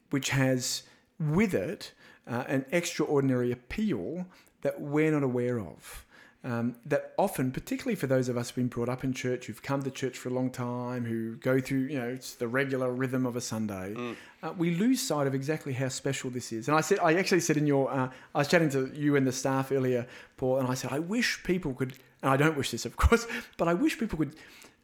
which 0.09 0.29
has 0.29 0.83
with 1.19 1.53
it 1.53 1.91
uh, 2.27 2.43
an 2.47 2.65
extraordinary 2.71 3.51
appeal 3.51 4.25
that 4.61 4.79
we're 4.79 5.11
not 5.11 5.23
aware 5.23 5.59
of. 5.59 6.05
Um, 6.43 6.75
that 6.87 7.13
often, 7.19 7.51
particularly 7.51 7.95
for 7.95 8.07
those 8.07 8.27
of 8.27 8.35
us 8.35 8.49
who've 8.49 8.55
been 8.55 8.67
brought 8.67 8.89
up 8.89 9.03
in 9.03 9.13
church, 9.13 9.45
who've 9.45 9.61
come 9.61 9.83
to 9.83 9.91
church 9.91 10.17
for 10.17 10.29
a 10.29 10.33
long 10.33 10.49
time, 10.49 11.05
who 11.05 11.35
go 11.35 11.59
through, 11.59 11.81
you 11.81 11.99
know, 11.99 12.07
it's 12.07 12.33
the 12.33 12.47
regular 12.47 12.91
rhythm 12.91 13.27
of 13.27 13.35
a 13.35 13.41
Sunday, 13.41 13.93
uh, 14.41 14.51
we 14.57 14.73
lose 14.73 14.99
sight 14.99 15.27
of 15.27 15.35
exactly 15.35 15.71
how 15.71 15.87
special 15.87 16.31
this 16.31 16.51
is. 16.51 16.67
And 16.67 16.75
I 16.75 16.81
said, 16.81 16.97
I 16.97 17.13
actually 17.13 17.41
said 17.41 17.57
in 17.57 17.67
your, 17.67 17.91
uh, 17.91 18.09
I 18.33 18.39
was 18.39 18.47
chatting 18.47 18.71
to 18.71 18.91
you 18.95 19.15
and 19.15 19.27
the 19.27 19.31
staff 19.31 19.71
earlier, 19.71 20.07
Paul, 20.37 20.57
and 20.57 20.67
I 20.67 20.73
said, 20.73 20.91
I 20.91 20.97
wish 20.97 21.43
people 21.43 21.75
could, 21.75 21.93
and 22.23 22.31
I 22.31 22.37
don't 22.37 22.57
wish 22.57 22.71
this, 22.71 22.87
of 22.87 22.95
course, 22.97 23.27
but 23.57 23.67
I 23.67 23.75
wish 23.75 23.99
people 23.99 24.17
could, 24.17 24.35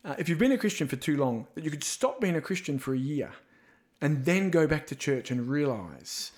uh, 0.05 0.13
if 0.19 0.29
you've 0.29 0.37
been 0.37 0.51
a 0.51 0.59
Christian 0.59 0.87
for 0.87 0.95
too 0.95 1.17
long, 1.17 1.47
that 1.55 1.63
you 1.63 1.71
could 1.71 1.83
stop 1.83 2.21
being 2.21 2.35
a 2.35 2.41
Christian 2.41 2.77
for 2.77 2.93
a 2.93 2.99
year 2.99 3.31
and 3.99 4.25
then 4.25 4.51
go 4.51 4.67
back 4.67 4.85
to 4.87 4.95
church 4.95 5.31
and 5.31 5.49
realize 5.49 6.31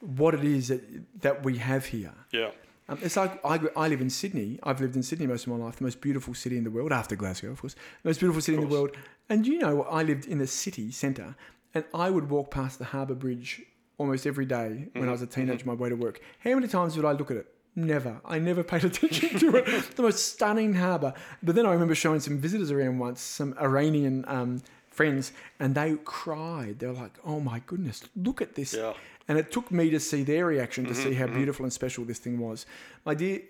what 0.00 0.32
it 0.34 0.44
is 0.44 0.68
that, 0.68 0.82
that 1.22 1.44
we 1.44 1.58
have 1.58 1.86
here. 1.86 2.14
Yeah. 2.32 2.50
Um, 2.90 2.98
it's 3.02 3.16
like 3.16 3.42
I, 3.44 3.60
I 3.76 3.88
live 3.88 4.00
in 4.00 4.10
Sydney. 4.10 4.58
I've 4.64 4.80
lived 4.80 4.96
in 4.96 5.02
Sydney 5.02 5.26
most 5.26 5.46
of 5.46 5.52
my 5.52 5.64
life, 5.64 5.76
the 5.76 5.84
most 5.84 6.00
beautiful 6.00 6.34
city 6.34 6.58
in 6.58 6.64
the 6.64 6.70
world, 6.70 6.92
after 6.92 7.14
Glasgow, 7.14 7.50
of 7.52 7.60
course, 7.60 7.74
the 8.02 8.08
most 8.08 8.18
beautiful 8.18 8.42
city 8.42 8.58
in 8.58 8.68
the 8.68 8.74
world. 8.74 8.96
And 9.28 9.46
you 9.46 9.58
know, 9.60 9.84
I 9.84 10.02
lived 10.02 10.26
in 10.26 10.38
the 10.38 10.46
city 10.46 10.90
centre, 10.90 11.36
and 11.72 11.84
I 11.94 12.10
would 12.10 12.28
walk 12.28 12.50
past 12.50 12.80
the 12.80 12.86
Harbour 12.86 13.14
Bridge 13.14 13.62
almost 13.96 14.26
every 14.26 14.46
day 14.46 14.88
when 14.94 15.08
I 15.08 15.12
was 15.12 15.22
a 15.22 15.26
teenager, 15.26 15.64
my 15.66 15.74
way 15.74 15.88
to 15.88 15.94
work. 15.94 16.20
How 16.40 16.54
many 16.54 16.66
times 16.66 16.96
would 16.96 17.04
I 17.04 17.12
look 17.12 17.30
at 17.30 17.36
it? 17.36 17.46
Never. 17.76 18.20
I 18.24 18.40
never 18.40 18.64
paid 18.64 18.84
attention 18.90 19.38
to 19.38 19.56
it. 19.56 19.66
the 19.94 20.02
most 20.02 20.32
stunning 20.32 20.74
harbour. 20.74 21.14
But 21.42 21.54
then 21.54 21.66
I 21.66 21.72
remember 21.72 21.94
showing 21.94 22.18
some 22.18 22.38
visitors 22.38 22.72
around 22.72 22.98
once, 22.98 23.20
some 23.20 23.54
Iranian 23.60 24.24
um, 24.26 24.62
friends, 24.90 25.32
and 25.60 25.74
they 25.74 25.96
cried. 26.04 26.80
They 26.80 26.86
were 26.88 26.92
like, 26.94 27.18
"Oh 27.24 27.38
my 27.40 27.60
goodness, 27.66 28.02
look 28.16 28.42
at 28.42 28.54
this!" 28.56 28.74
Yeah. 28.74 28.94
And 29.30 29.38
it 29.38 29.52
took 29.52 29.70
me 29.70 29.90
to 29.90 30.00
see 30.00 30.24
their 30.24 30.44
reaction 30.46 30.86
to 30.86 30.94
see 30.94 31.14
how 31.14 31.28
beautiful 31.28 31.64
and 31.64 31.72
special 31.72 32.04
this 32.04 32.18
thing 32.18 32.40
was. 32.40 32.66
My 33.04 33.14
dear, 33.14 33.42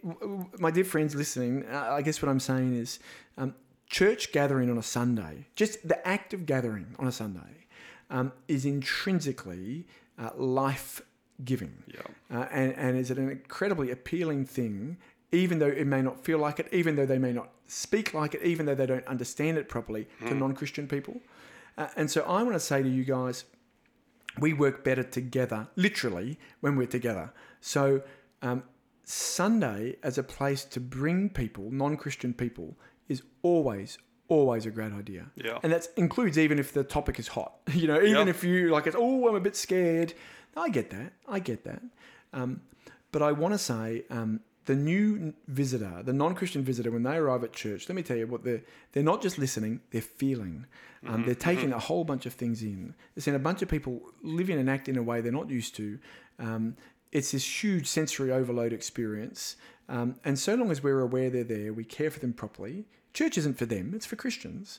my 0.59 0.71
dear 0.71 0.85
friends 0.85 1.15
listening, 1.15 1.65
uh, 1.73 1.89
I 1.99 2.03
guess 2.03 2.21
what 2.21 2.29
I'm 2.29 2.39
saying 2.39 2.75
is, 2.75 2.99
um, 3.39 3.55
church 3.89 4.31
gathering 4.31 4.69
on 4.71 4.77
a 4.77 4.83
Sunday, 4.83 5.47
just 5.57 5.89
the 5.89 5.99
act 6.07 6.35
of 6.35 6.45
gathering 6.45 6.89
on 6.99 7.07
a 7.07 7.13
Sunday, 7.13 7.55
um, 8.11 8.31
is 8.47 8.67
intrinsically 8.67 9.87
uh, 10.19 10.29
life 10.37 11.01
giving, 11.47 11.73
Yeah. 11.87 12.03
uh, 12.31 12.47
and 12.51 12.75
and 12.77 12.99
is 12.99 13.11
an 13.11 13.19
incredibly 13.31 13.91
appealing 13.91 14.45
thing. 14.45 14.99
Even 15.33 15.61
though 15.61 15.75
it 15.83 15.87
may 15.87 16.03
not 16.03 16.23
feel 16.27 16.39
like 16.47 16.61
it, 16.61 16.69
even 16.73 16.97
though 16.97 17.07
they 17.07 17.19
may 17.19 17.33
not 17.33 17.49
speak 17.69 18.13
like 18.13 18.35
it, 18.35 18.43
even 18.43 18.67
though 18.67 18.75
they 18.75 18.85
don't 18.93 19.07
understand 19.07 19.57
it 19.57 19.67
properly 19.69 20.09
to 20.29 20.35
non-Christian 20.35 20.87
people, 20.89 21.17
uh, 21.79 21.87
and 21.97 22.11
so 22.11 22.21
I 22.25 22.43
want 22.43 22.55
to 22.57 22.61
say 22.61 22.83
to 22.83 22.89
you 22.99 23.05
guys, 23.05 23.45
we 24.39 24.53
work 24.53 24.85
better 24.85 25.03
together, 25.03 25.69
literally, 25.77 26.39
when 26.61 26.77
we're 26.77 26.87
together. 26.87 27.33
So, 27.61 28.03
um, 28.43 28.63
Sunday 29.05 29.97
as 30.03 30.19
a 30.19 30.23
place 30.23 30.65
to 30.65 30.81
bring 30.81 31.29
people, 31.31 31.71
non 31.71 31.97
Christian 31.97 32.33
people, 32.33 32.77
is 33.09 33.23
always, 33.43 33.99
always 34.29 34.67
a 34.67 34.71
great 34.71 34.93
idea. 34.93 35.27
Yeah. 35.35 35.59
And 35.63 35.73
that 35.73 35.89
includes 35.97 36.39
even 36.39 36.59
if 36.59 36.73
the 36.73 36.85
topic 36.85 37.19
is 37.19 37.29
hot. 37.29 37.55
You 37.75 37.89
know, 37.89 37.97
even 38.01 38.27
Yeah. 38.27 38.35
if 38.35 38.45
you 38.45 38.71
like, 38.71 38.87
it's, 38.87 38.97
oh, 38.99 39.29
I'm 39.29 39.35
a 39.35 39.41
bit 39.41 39.57
scared. 39.57 40.15
I 40.57 40.69
get 40.69 40.91
that. 40.91 41.13
I 41.29 41.39
get 41.41 41.65
that. 41.65 41.83
Um, 42.33 42.61
but 43.13 43.23
I 43.23 43.33
want 43.33 43.55
to 43.55 43.59
say 43.59 44.05
um, 44.11 44.41
the 44.71 44.77
new 44.77 45.35
visitor, 45.49 46.01
the 46.05 46.13
non 46.13 46.37
Christian 46.37 46.63
visitor, 46.63 46.93
when 46.93 47.03
they 47.03 47.17
arrive 47.17 47.43
at 47.43 47.53
church, 47.53 47.89
let 47.89 47.97
me 47.97 48.05
tell 48.05 48.17
you 48.17 48.29
what 48.29 48.45
they're, 48.45 48.63
they're 48.93 49.03
not 49.03 49.21
just 49.21 49.37
listening, 49.37 49.81
they're 49.91 50.01
feeling. 50.01 50.65
Um, 51.05 51.25
they're 51.25 51.35
taking 51.35 51.73
a 51.73 51.79
whole 51.81 52.05
bunch 52.05 52.25
of 52.25 52.35
things 52.35 52.63
in. 52.63 52.95
They're 53.15 53.23
seeing 53.23 53.35
a 53.35 53.41
bunch 53.41 53.63
of 53.63 53.69
people 53.69 54.01
living 54.23 54.61
and 54.61 54.71
act 54.71 54.89
in 54.89 54.97
a 54.97 55.03
way 55.03 55.23
they're 55.23 55.33
not 55.33 55.51
used 55.51 55.75
to. 55.77 55.99
Um, 56.39 56.77
it's 57.11 57.33
this 57.33 57.65
huge 57.65 57.89
sensory 57.89 58.31
overload 58.31 58.73
experience. 58.73 59.57
Um, 59.89 60.15
and 60.25 60.39
so 60.39 60.55
long 60.55 60.71
as 60.71 60.85
we're 60.85 61.01
aware 61.01 61.31
they're 61.31 61.43
there, 61.43 61.73
we 61.73 61.83
care 61.83 62.13
for 62.13 62.21
them 62.21 62.33
properly. 62.33 62.85
Church 63.13 63.37
isn't 63.39 63.59
for 63.59 63.67
them, 63.67 63.91
it's 63.93 64.07
for 64.07 64.15
Christians. 64.15 64.79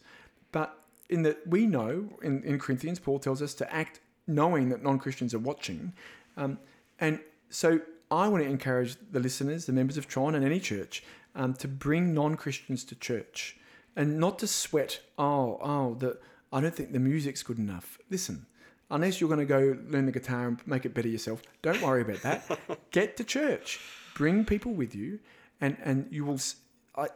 But 0.54 0.74
in 1.10 1.24
that 1.24 1.46
we 1.46 1.66
know 1.66 2.18
in, 2.22 2.44
in 2.44 2.60
Corinthians, 2.60 2.98
Paul 2.98 3.20
tells 3.20 3.42
us 3.42 3.54
to 3.56 3.74
act 3.74 4.00
knowing 4.26 4.70
that 4.70 4.84
non 4.84 5.00
Christians 5.00 5.34
are 5.34 5.40
watching. 5.40 5.92
Um, 6.38 6.60
and 6.98 7.20
so 7.50 7.82
I 8.12 8.28
want 8.28 8.44
to 8.44 8.50
encourage 8.50 8.98
the 9.12 9.20
listeners, 9.20 9.66
the 9.66 9.74
members 9.74 9.98
of 9.98 10.08
Tron 10.08 10.36
and 10.36 10.44
any 10.46 10.60
church, 10.60 11.04
um, 11.34 11.54
to 11.56 11.68
bring 11.68 12.14
non 12.14 12.36
Christians 12.36 12.84
to 12.86 12.96
church 12.96 13.58
and 13.96 14.20
not 14.20 14.38
to 14.40 14.48
sweat, 14.48 15.00
oh, 15.18 15.58
oh, 15.62 15.96
the, 15.96 16.18
I 16.52 16.60
don't 16.62 16.76
think 16.76 16.92
the 16.92 17.00
music's 17.00 17.42
good 17.44 17.58
enough. 17.58 17.98
Listen, 18.10 18.46
unless 18.90 19.20
you're 19.20 19.30
going 19.30 19.40
to 19.40 19.46
go 19.46 19.78
learn 19.90 20.06
the 20.06 20.12
guitar 20.12 20.48
and 20.50 20.60
make 20.68 20.86
it 20.86 20.94
better 20.94 21.08
yourself, 21.08 21.42
don't 21.62 21.82
worry 21.82 22.02
about 22.02 22.22
that. 22.24 22.60
Get 22.92 23.16
to 23.18 23.24
church, 23.24 23.80
bring 24.16 24.44
people 24.46 24.74
with 24.74 24.94
you, 24.94 25.20
and, 25.62 25.78
and 25.84 26.08
you 26.12 26.26
will. 26.26 26.40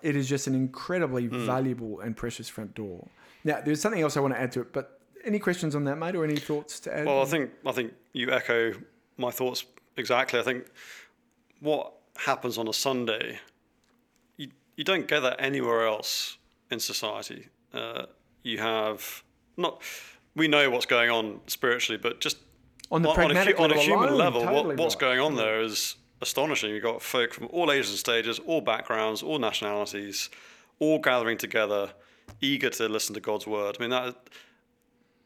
It 0.02 0.16
is 0.16 0.30
just 0.30 0.48
an 0.48 0.56
incredibly 0.56 1.28
Hmm. 1.28 1.46
valuable 1.46 2.00
and 2.00 2.16
precious 2.16 2.48
front 2.48 2.74
door. 2.76 3.08
Now, 3.44 3.60
there's 3.60 3.82
something 3.82 4.02
else 4.02 4.16
I 4.16 4.22
want 4.22 4.34
to 4.34 4.40
add 4.40 4.54
to 4.54 4.62
it, 4.62 4.72
but 4.72 5.02
any 5.26 5.38
questions 5.40 5.76
on 5.76 5.84
that, 5.84 5.98
mate, 5.98 6.16
or 6.16 6.24
any 6.24 6.38
thoughts 6.38 6.80
to 6.82 6.98
add? 6.98 7.06
Well, 7.06 7.22
I 7.22 7.26
think 7.26 7.52
I 7.66 7.72
think 7.74 7.94
you 8.14 8.32
echo 8.32 8.74
my 9.18 9.32
thoughts 9.32 9.66
exactly. 9.98 10.40
I 10.40 10.44
think 10.44 10.66
what 11.60 11.94
happens 12.18 12.58
on 12.58 12.68
a 12.68 12.74
Sunday, 12.74 13.40
you 14.38 14.50
you 14.76 14.84
don't 14.84 15.08
get 15.08 15.22
that 15.22 15.38
anywhere 15.40 15.86
else 15.86 16.38
in 16.72 16.80
society. 16.80 17.48
Uh, 17.74 18.06
you 18.44 18.60
have 18.60 19.24
not. 19.58 19.82
We 20.36 20.48
know 20.48 20.70
what's 20.70 20.86
going 20.86 21.10
on 21.10 21.40
spiritually, 21.48 22.00
but 22.02 22.20
just 22.20 22.38
on 22.92 23.02
the 23.02 23.10
on, 23.10 23.20
on 23.20 23.32
a, 23.32 23.56
on 23.56 23.72
a 23.72 23.80
human 23.80 24.10
alone, 24.10 24.18
level, 24.18 24.42
totally 24.42 24.68
what, 24.68 24.78
what's 24.78 24.96
right. 24.96 25.02
going 25.02 25.20
on 25.20 25.36
there 25.36 25.62
is 25.62 25.96
astonishing. 26.22 26.72
You've 26.72 26.84
got 26.84 27.02
folk 27.02 27.34
from 27.34 27.48
all 27.52 27.72
ages 27.72 27.90
and 27.90 28.00
stages, 28.00 28.40
all 28.40 28.62
backgrounds, 28.62 29.24
all 29.24 29.40
nationalities, 29.40 30.30
all 30.80 31.00
gathering 31.00 31.38
together, 31.38 31.92
eager 32.42 32.70
to 32.72 32.90
listen 32.90 33.14
to 33.16 33.22
God's 33.22 33.48
word. 33.48 33.78
I 33.80 33.84
mean, 33.84 33.92
that 33.92 34.16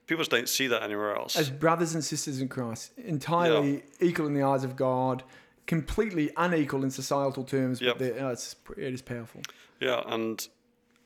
people 0.10 0.22
just 0.22 0.32
don't 0.32 0.50
see 0.50 0.66
that 0.66 0.82
anywhere 0.82 1.16
else. 1.16 1.36
as 1.36 1.52
brothers 1.52 1.94
and 1.94 2.04
sisters 2.04 2.42
in 2.42 2.48
Christ, 2.48 2.92
entirely 2.98 3.84
equal 4.00 4.26
in 4.26 4.34
the 4.34 4.42
eyes 4.42 4.64
of 4.64 4.76
God, 4.76 5.22
completely 5.68 6.32
unequal 6.36 6.84
in 6.84 6.90
societal 6.90 7.44
terms. 7.44 7.80
Yep. 7.80 8.00
But 8.00 8.16
oh, 8.20 8.30
it's, 8.30 8.56
it 8.76 8.92
is 8.92 9.04
powerful. 9.04 9.42
Yeah, 9.80 10.02
and 10.08 10.46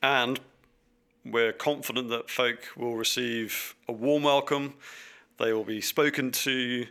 and 0.02 0.40
we're 1.22 1.52
confident 1.52 2.08
that 2.08 2.30
folk 2.30 2.60
will 2.76 2.96
receive 2.96 3.76
a 3.86 3.92
warm 3.92 4.22
welcome. 4.22 4.72
They 5.38 5.52
will 5.52 5.64
be 5.64 5.82
spoken 5.82 6.30
to. 6.30 6.86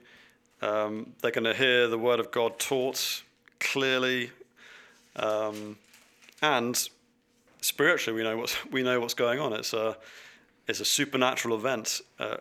Um, 0.62 1.14
they're 1.22 1.32
going 1.32 1.46
to 1.46 1.56
hear 1.56 1.88
the 1.88 1.98
word 1.98 2.20
of 2.20 2.30
God 2.30 2.60
taught 2.60 3.24
clearly, 3.60 4.30
um, 5.16 5.78
and 6.44 6.90
spiritually, 7.62 8.16
we 8.16 8.24
know 8.24 8.38
what's 8.38 8.66
we 8.68 8.84
know 8.84 9.00
what's 9.00 9.16
going 9.16 9.40
on. 9.40 9.52
It's 9.54 9.74
a 9.74 9.98
it's 10.68 10.80
a 10.80 10.86
supernatural 10.86 11.56
event. 11.56 12.02
Uh, 12.20 12.38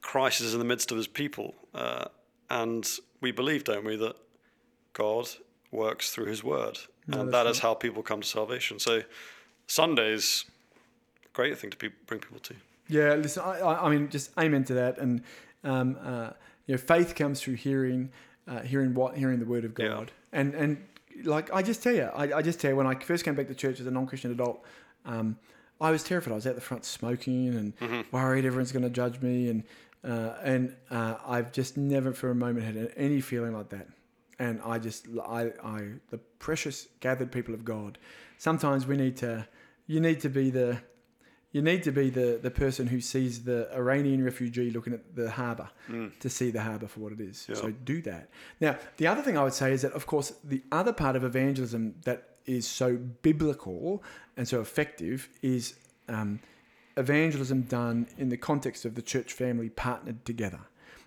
Christ 0.00 0.40
is 0.40 0.52
in 0.52 0.58
the 0.58 0.64
midst 0.64 0.90
of 0.90 0.96
his 0.96 1.06
people. 1.06 1.54
Uh, 1.74 2.06
and 2.50 2.88
we 3.20 3.32
believe, 3.32 3.64
don't 3.64 3.84
we, 3.84 3.96
that 3.96 4.16
God 4.92 5.28
works 5.70 6.10
through 6.10 6.26
his 6.26 6.42
word. 6.44 6.78
No, 7.06 7.20
and 7.20 7.32
that 7.32 7.46
is 7.46 7.60
how 7.60 7.74
people 7.74 8.02
come 8.02 8.20
to 8.20 8.26
salvation. 8.26 8.78
So 8.78 9.02
Sunday's 9.66 10.44
a 11.24 11.28
great 11.32 11.58
thing 11.58 11.70
to 11.70 11.76
pe- 11.76 11.90
bring 12.06 12.20
people 12.20 12.40
to. 12.40 12.54
Yeah, 12.88 13.14
listen, 13.14 13.42
I, 13.44 13.60
I, 13.60 13.90
mean, 13.90 14.08
just 14.10 14.30
amen 14.38 14.64
to 14.64 14.74
that. 14.74 14.98
And, 14.98 15.22
um, 15.64 15.96
uh, 16.02 16.30
you 16.66 16.74
know, 16.74 16.78
faith 16.78 17.14
comes 17.14 17.40
through 17.40 17.54
hearing, 17.54 18.10
uh, 18.46 18.60
hearing 18.60 18.94
what? 18.94 19.16
Hearing 19.16 19.38
the 19.40 19.44
word 19.44 19.64
of 19.64 19.76
Yeah. 19.78 19.88
God. 19.88 20.12
And, 20.32 20.54
and 20.54 20.84
like, 21.24 21.52
I 21.52 21.62
just 21.62 21.82
tell 21.82 21.94
you, 21.94 22.04
I, 22.04 22.38
I 22.38 22.42
just 22.42 22.60
tell 22.60 22.70
you, 22.70 22.76
when 22.76 22.86
I 22.86 22.94
first 22.94 23.24
came 23.24 23.34
back 23.34 23.48
to 23.48 23.54
church 23.54 23.80
as 23.80 23.86
a 23.86 23.90
non 23.90 24.06
Christian 24.06 24.30
adult, 24.30 24.64
um, 25.04 25.36
I 25.80 25.90
was 25.90 26.02
terrified. 26.02 26.32
I 26.32 26.34
was 26.36 26.46
out 26.46 26.54
the 26.54 26.60
front 26.60 26.84
smoking 26.84 27.48
and 27.54 27.76
Mm-hmm. 27.78 28.00
worried 28.16 28.44
everyone's 28.44 28.72
going 28.72 28.82
to 28.84 28.90
judge 28.90 29.20
me. 29.20 29.48
And, 29.50 29.64
uh, 30.04 30.34
and 30.42 30.74
uh, 30.90 31.16
I've 31.26 31.52
just 31.52 31.76
never 31.76 32.12
for 32.12 32.30
a 32.30 32.34
moment 32.34 32.64
had 32.64 32.92
any 32.96 33.20
feeling 33.20 33.52
like 33.52 33.68
that. 33.70 33.88
And 34.38 34.60
I 34.64 34.78
just, 34.78 35.06
I, 35.26 35.52
I, 35.64 35.82
the 36.10 36.18
precious 36.38 36.88
gathered 37.00 37.32
people 37.32 37.54
of 37.54 37.64
God. 37.64 37.98
Sometimes 38.38 38.86
we 38.86 38.96
need 38.96 39.16
to, 39.18 39.46
you 39.86 40.00
need 40.00 40.20
to 40.20 40.28
be 40.28 40.50
the, 40.50 40.78
you 41.52 41.62
need 41.62 41.82
to 41.84 41.92
be 41.92 42.10
the, 42.10 42.38
the 42.42 42.50
person 42.50 42.86
who 42.86 43.00
sees 43.00 43.44
the 43.44 43.68
Iranian 43.74 44.22
refugee 44.22 44.70
looking 44.70 44.92
at 44.92 45.16
the 45.16 45.30
harbour 45.30 45.70
to 46.20 46.28
see 46.28 46.50
the 46.50 46.60
harbour 46.60 46.86
for 46.86 47.00
what 47.00 47.12
it 47.12 47.20
is. 47.20 47.46
Yeah. 47.48 47.54
So 47.54 47.70
do 47.70 48.02
that. 48.02 48.28
Now, 48.60 48.76
the 48.98 49.06
other 49.06 49.22
thing 49.22 49.38
I 49.38 49.42
would 49.44 49.54
say 49.54 49.72
is 49.72 49.80
that, 49.82 49.92
of 49.92 50.06
course, 50.06 50.34
the 50.44 50.62
other 50.70 50.92
part 50.92 51.16
of 51.16 51.24
evangelism 51.24 51.94
that 52.04 52.35
is 52.46 52.66
so 52.66 52.96
biblical 52.96 54.02
and 54.36 54.46
so 54.46 54.60
effective 54.60 55.28
is 55.42 55.74
um, 56.08 56.40
evangelism 56.96 57.62
done 57.62 58.06
in 58.18 58.28
the 58.28 58.36
context 58.36 58.84
of 58.84 58.94
the 58.94 59.02
church 59.02 59.32
family 59.32 59.68
partnered 59.68 60.24
together. 60.24 60.60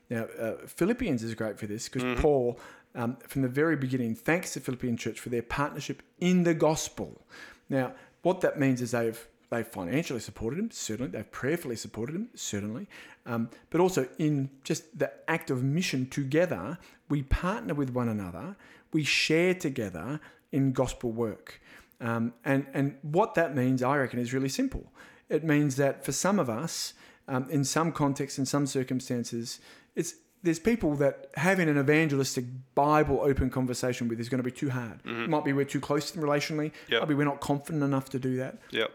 Now, 0.10 0.26
uh, 0.40 0.54
Philippians 0.66 1.24
is 1.24 1.36
great 1.36 1.60
for 1.60 1.68
this 1.68 1.88
because 1.88 2.20
Paul, 2.20 2.60
um, 2.96 3.18
from 3.28 3.44
the 3.44 3.48
very 3.48 3.76
beginning, 3.76 4.16
thanks 4.16 4.54
the 4.54 4.60
Philippian 4.60 4.98
church 4.98 5.20
for 5.20 5.30
their 5.30 5.44
partnership 5.44 6.02
in 6.20 6.44
the 6.44 6.54
gospel. 6.54 7.22
Now, 7.70 7.94
what 8.22 8.42
that 8.42 8.60
means 8.60 8.82
is 8.82 8.92
they've 8.92 9.28
they've 9.50 9.68
financially 9.68 10.20
supported 10.20 10.60
him, 10.60 10.70
certainly. 10.72 11.12
They've 11.12 11.32
prayerfully 11.32 11.76
supported 11.76 12.16
him, 12.16 12.30
certainly. 12.36 12.88
Um, 13.26 13.50
but 13.70 13.82
also 13.82 14.08
in 14.18 14.50
just 14.64 14.98
the 14.98 15.12
act 15.28 15.50
of 15.50 15.64
mission 15.64 16.08
together, 16.08 16.78
we 17.10 17.24
partner 17.24 17.74
with 17.74 17.92
one 17.92 18.10
another, 18.10 18.56
we 18.92 19.04
share 19.04 19.54
together 19.54 20.20
in 20.52 20.72
gospel 20.72 21.12
work. 21.12 21.62
Um, 22.02 22.34
and, 22.46 22.66
and 22.74 22.96
what 23.02 23.36
that 23.36 23.56
means, 23.56 23.84
I 23.84 23.98
reckon, 23.98 24.20
is 24.20 24.34
really 24.34 24.50
simple. 24.50 24.92
It 25.28 25.44
means 25.44 25.76
that 25.76 26.04
for 26.06 26.12
some 26.12 26.40
of 26.40 26.50
us, 26.50 26.94
um, 27.28 27.50
in 27.50 27.64
some 27.64 27.92
contexts, 27.92 28.40
in 28.40 28.46
some 28.46 28.66
circumstances, 28.66 29.60
it's 29.96 30.16
there's 30.42 30.60
people 30.60 30.96
that 30.96 31.30
having 31.36 31.68
an 31.68 31.78
evangelistic 31.78 32.46
Bible 32.74 33.20
open 33.22 33.50
conversation 33.50 34.08
with 34.08 34.20
is 34.20 34.30
going 34.30 34.40
to 34.40 34.44
be 34.44 34.52
too 34.52 34.70
hard. 34.70 35.02
It 35.06 35.30
might 35.30 35.44
be 35.44 35.52
we're 35.52 35.66
too 35.66 35.82
close 35.82 36.12
relationally. 36.14 36.72
Yep. 36.88 37.02
Might 37.02 37.10
be 37.10 37.14
we're 37.14 37.26
not 37.26 37.42
confident 37.42 37.84
enough 37.84 38.10
to 38.12 38.20
do 38.20 38.38
that. 38.38 38.58
Yep. 38.72 38.90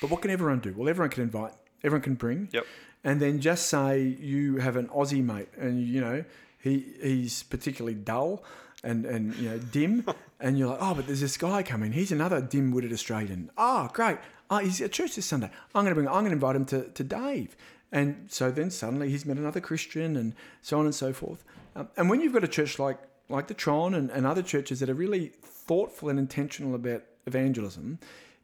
But 0.00 0.10
what 0.10 0.22
can 0.22 0.30
everyone 0.30 0.60
do? 0.60 0.72
Well, 0.74 0.88
everyone 0.88 1.10
can 1.10 1.22
invite, 1.22 1.52
everyone 1.82 2.02
can 2.02 2.14
bring. 2.14 2.48
Yep. 2.52 2.66
And 3.04 3.20
then 3.20 3.40
just 3.40 3.66
say 3.66 4.00
you 4.00 4.56
have 4.56 4.76
an 4.76 4.88
Aussie 4.88 5.22
mate 5.22 5.48
and, 5.58 5.86
you 5.86 6.00
know, 6.00 6.24
he 6.58 6.94
he's 7.02 7.42
particularly 7.42 7.94
dull 7.94 8.42
and, 8.84 9.04
and 9.06 9.34
you 9.36 9.48
know, 9.50 9.58
dim. 9.58 10.06
and 10.40 10.58
you're 10.58 10.68
like, 10.68 10.78
oh, 10.80 10.94
but 10.94 11.06
there's 11.06 11.20
this 11.20 11.36
guy 11.36 11.62
coming. 11.62 11.92
He's 11.92 12.12
another 12.12 12.40
dim 12.40 12.70
witted 12.72 12.92
Australian. 12.92 13.50
Oh, 13.56 13.88
great. 13.92 14.18
Oh, 14.50 14.58
he's 14.58 14.80
at 14.80 14.92
church 14.92 15.16
this 15.16 15.26
Sunday. 15.26 15.50
I'm 15.74 15.84
going 15.84 15.90
to 15.90 15.94
bring, 15.94 16.06
I'm 16.08 16.24
going 16.24 16.26
to 16.26 16.32
invite 16.32 16.54
him 16.56 16.66
to, 16.66 16.88
to 16.88 17.04
Dave. 17.04 17.56
And 17.90 18.26
so 18.28 18.50
then 18.50 18.70
suddenly 18.70 19.08
he's 19.08 19.24
met 19.24 19.36
another 19.36 19.60
Christian 19.60 20.16
and 20.16 20.34
so 20.60 20.78
on 20.78 20.84
and 20.84 20.94
so 20.94 21.12
forth. 21.12 21.44
Um, 21.76 21.88
and 21.96 22.10
when 22.10 22.20
you've 22.20 22.32
got 22.32 22.44
a 22.44 22.48
church 22.48 22.78
like, 22.78 22.98
like 23.28 23.48
the 23.48 23.54
Tron 23.54 23.94
and, 23.94 24.10
and 24.10 24.26
other 24.26 24.42
churches 24.42 24.80
that 24.80 24.90
are 24.90 24.94
really 24.94 25.32
thoughtful 25.42 26.08
and 26.08 26.18
intentional 26.18 26.74
about 26.74 27.02
evangelism, 27.26 27.98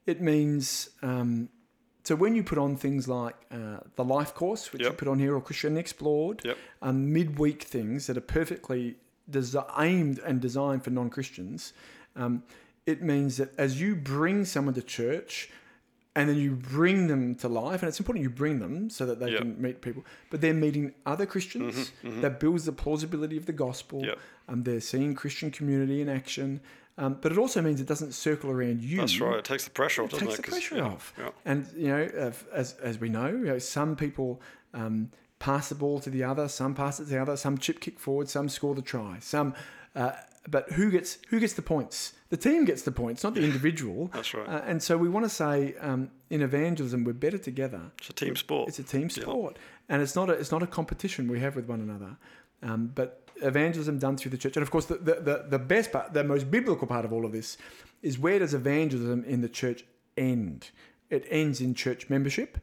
it 0.07 0.21
means 0.21 0.91
um, 1.03 1.49
so 2.03 2.15
when 2.17 2.35
you 2.35 2.43
put 2.43 2.59
on 2.59 2.77
things 2.77 3.09
like 3.09 3.37
uh, 3.53 3.79
the 3.97 4.05
life 4.05 4.35
course, 4.35 4.73
which 4.73 4.83
you 4.83 4.91
put 4.91 5.07
on 5.07 5.19
here, 5.19 5.35
or 5.37 5.41
Christianity 5.41 5.81
Explored, 5.81 6.41
Yep. 6.45 6.57
um, 6.83 7.13
midweek 7.13 7.63
things 7.65 8.07
that 8.07 8.17
are 8.17 8.23
perfectly 8.23 8.97
desi- 9.31 9.71
aimed 9.79 10.19
and 10.21 10.41
designed 10.41 10.85
for 10.85 10.91
non-Christians, 10.91 11.73
um, 12.17 12.43
it 12.87 13.03
means 13.03 13.37
that 13.37 13.53
as 13.59 13.81
you 13.81 13.95
bring 13.95 14.45
someone 14.45 14.75
to 14.75 14.83
church, 14.83 15.51
and 16.17 16.29
then 16.29 16.37
you 16.37 16.51
bring 16.53 17.07
them 17.07 17.37
to 17.37 17.49
life, 17.49 17.83
and 17.83 17.89
it's 17.89 18.01
important 18.01 18.23
you 18.25 18.31
bring 18.31 18.59
them 18.59 18.91
so 18.91 19.07
that 19.07 19.21
they 19.21 19.31
Yep. 19.31 19.41
can 19.41 19.63
meet 19.63 19.81
people, 19.81 20.05
but 20.29 20.41
they're 20.41 20.53
meeting 20.53 20.93
other 21.07 21.25
Christians. 21.25 21.93
That 22.03 22.41
builds 22.41 22.65
the 22.65 22.73
plausibility 22.73 23.37
of 23.37 23.47
the 23.47 23.53
gospel. 23.53 24.05
Yep. 24.05 24.19
Um, 24.49 24.63
they're 24.65 24.81
seeing 24.81 25.15
Christian 25.15 25.51
community 25.53 26.01
in 26.01 26.09
action. 26.09 26.61
Um, 26.99 27.17
but 27.23 27.31
it 27.33 27.39
also 27.39 27.63
means 27.63 27.81
it 27.81 27.87
doesn't 27.87 28.13
circle 28.13 28.51
around 28.51 28.83
you 28.83 28.99
That's 28.99 29.21
right. 29.21 29.39
It 29.39 29.45
takes 29.45 29.65
the 29.65 29.71
pressure 29.71 30.03
off, 30.03 30.13
it 30.13 30.19
takes 30.19 30.35
it? 30.35 30.43
the 30.45 30.51
pressure 30.51 30.77
yeah, 30.77 30.83
off. 30.83 31.15
Yeah. 31.17 31.31
And 31.47 31.67
you 31.77 31.89
know, 31.89 32.33
as 32.53 32.75
as 32.83 32.99
we 33.01 33.09
know, 33.09 33.29
you 33.29 33.45
know, 33.45 33.59
some 33.59 33.95
people 33.97 34.43
um, 34.75 35.11
pass 35.41 35.71
the 35.71 35.75
ball 35.75 35.99
to 35.99 36.11
the 36.11 36.23
other, 36.23 36.47
some 36.47 36.75
pass 36.75 37.01
it 37.01 37.05
to 37.05 37.11
the 37.11 37.21
other, 37.21 37.37
some 37.37 37.59
chip 37.59 37.81
kick 37.81 37.99
forward, 37.99 38.29
some 38.29 38.49
score 38.49 38.77
the 38.77 38.83
try, 38.83 39.19
some. 39.19 39.55
Uh, 39.97 40.13
but 40.49 40.71
who 40.73 40.91
gets 40.91 41.19
who 41.31 41.41
gets 41.41 41.55
the 41.55 41.63
points? 41.63 42.13
The 42.29 42.37
team 42.37 42.65
gets 42.65 42.83
the 42.83 42.93
points, 42.93 43.25
not 43.25 43.35
the 43.35 43.43
individual. 43.43 44.07
That's 44.15 44.33
right. 44.33 44.49
Uh, 44.49 44.63
and 44.65 44.81
so 44.81 44.97
we 44.97 45.09
want 45.09 45.25
to 45.25 45.31
say 45.31 45.75
um, 45.81 46.11
in 46.31 46.43
evangelism, 46.43 47.03
we're 47.03 47.13
better 47.13 47.39
together. 47.39 47.81
It's 47.99 48.11
a 48.11 48.13
team 48.13 48.37
sport. 48.37 48.69
It's 48.69 48.79
a 48.79 48.85
team 48.85 49.11
sport, 49.11 49.59
and 49.89 50.01
it's 50.01 50.15
not 50.15 50.31
a 50.31 50.35
it's 50.35 50.53
not 50.53 50.63
a 50.63 50.67
competition 50.67 51.29
we 51.29 51.41
have 51.41 51.57
with 51.57 51.67
one 51.67 51.81
another. 51.81 52.17
Um, 52.63 52.93
but 52.95 53.29
evangelism 53.43 53.99
done 53.99 54.17
through 54.17 54.31
the 54.31 54.39
church, 54.39 54.57
and 54.57 54.63
of 54.63 54.71
course, 54.71 54.85
the, 54.85 54.97
the, 54.97 55.15
the, 55.15 55.47
the 55.49 55.59
best 55.59 55.93
part, 55.93 56.13
the 56.13 56.23
most 56.23 56.51
biblical 56.51 56.87
part 56.87 57.07
of 57.07 57.13
all 57.13 57.25
of 57.25 57.33
this, 57.33 57.57
is 58.03 58.19
where 58.19 58.39
does 58.39 58.53
evangelism 58.53 59.25
in 59.25 59.41
the 59.41 59.49
church 59.49 59.85
end? 60.19 60.71
It 61.09 61.27
ends 61.31 61.63
in 61.63 61.75
church 61.75 62.11
membership, 62.11 62.59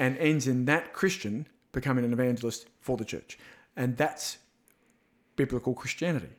and 0.00 0.18
ends 0.18 0.48
in 0.48 0.64
that 0.64 0.92
Christian 0.92 1.46
becoming 1.74 2.04
an 2.04 2.12
evangelist 2.12 2.68
for 2.80 2.96
the 2.96 3.04
church, 3.04 3.38
and 3.76 3.96
that's 3.96 4.38
biblical 5.36 5.74
Christianity. 5.74 6.30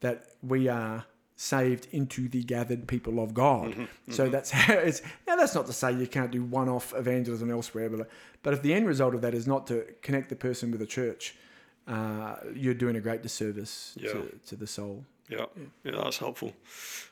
That 0.00 0.26
we 0.42 0.68
are 0.68 1.04
saved 1.36 1.88
into 1.92 2.28
the 2.28 2.44
gathered 2.44 2.86
people 2.86 3.20
of 3.22 3.34
God. 3.34 3.88
So 4.10 4.28
that's 4.28 4.50
how 4.62 4.74
it's. 4.74 5.02
Now 5.26 5.36
that's 5.36 5.54
not 5.54 5.66
to 5.66 5.72
say 5.72 5.92
you 5.92 6.06
can't 6.06 6.30
do 6.30 6.42
one-off 6.44 6.92
evangelism 6.96 7.50
elsewhere, 7.50 7.88
but 7.90 8.08
but 8.42 8.54
if 8.54 8.62
the 8.62 8.74
end 8.74 8.86
result 8.86 9.14
of 9.14 9.22
that 9.22 9.34
is 9.34 9.46
not 9.46 9.66
to 9.68 9.84
connect 10.02 10.28
the 10.28 10.36
person 10.36 10.70
with 10.70 10.80
the 10.80 10.86
church, 10.86 11.34
uh, 11.88 12.36
you're 12.54 12.74
doing 12.74 12.96
a 12.96 13.00
great 13.00 13.22
disservice 13.22 13.96
Yeah. 14.00 14.12
to, 14.12 14.38
to 14.48 14.56
the 14.56 14.66
soul. 14.66 15.04
Yeah, 15.28 15.46
yeah, 15.84 15.92
that's 16.02 16.18
helpful. 16.18 16.52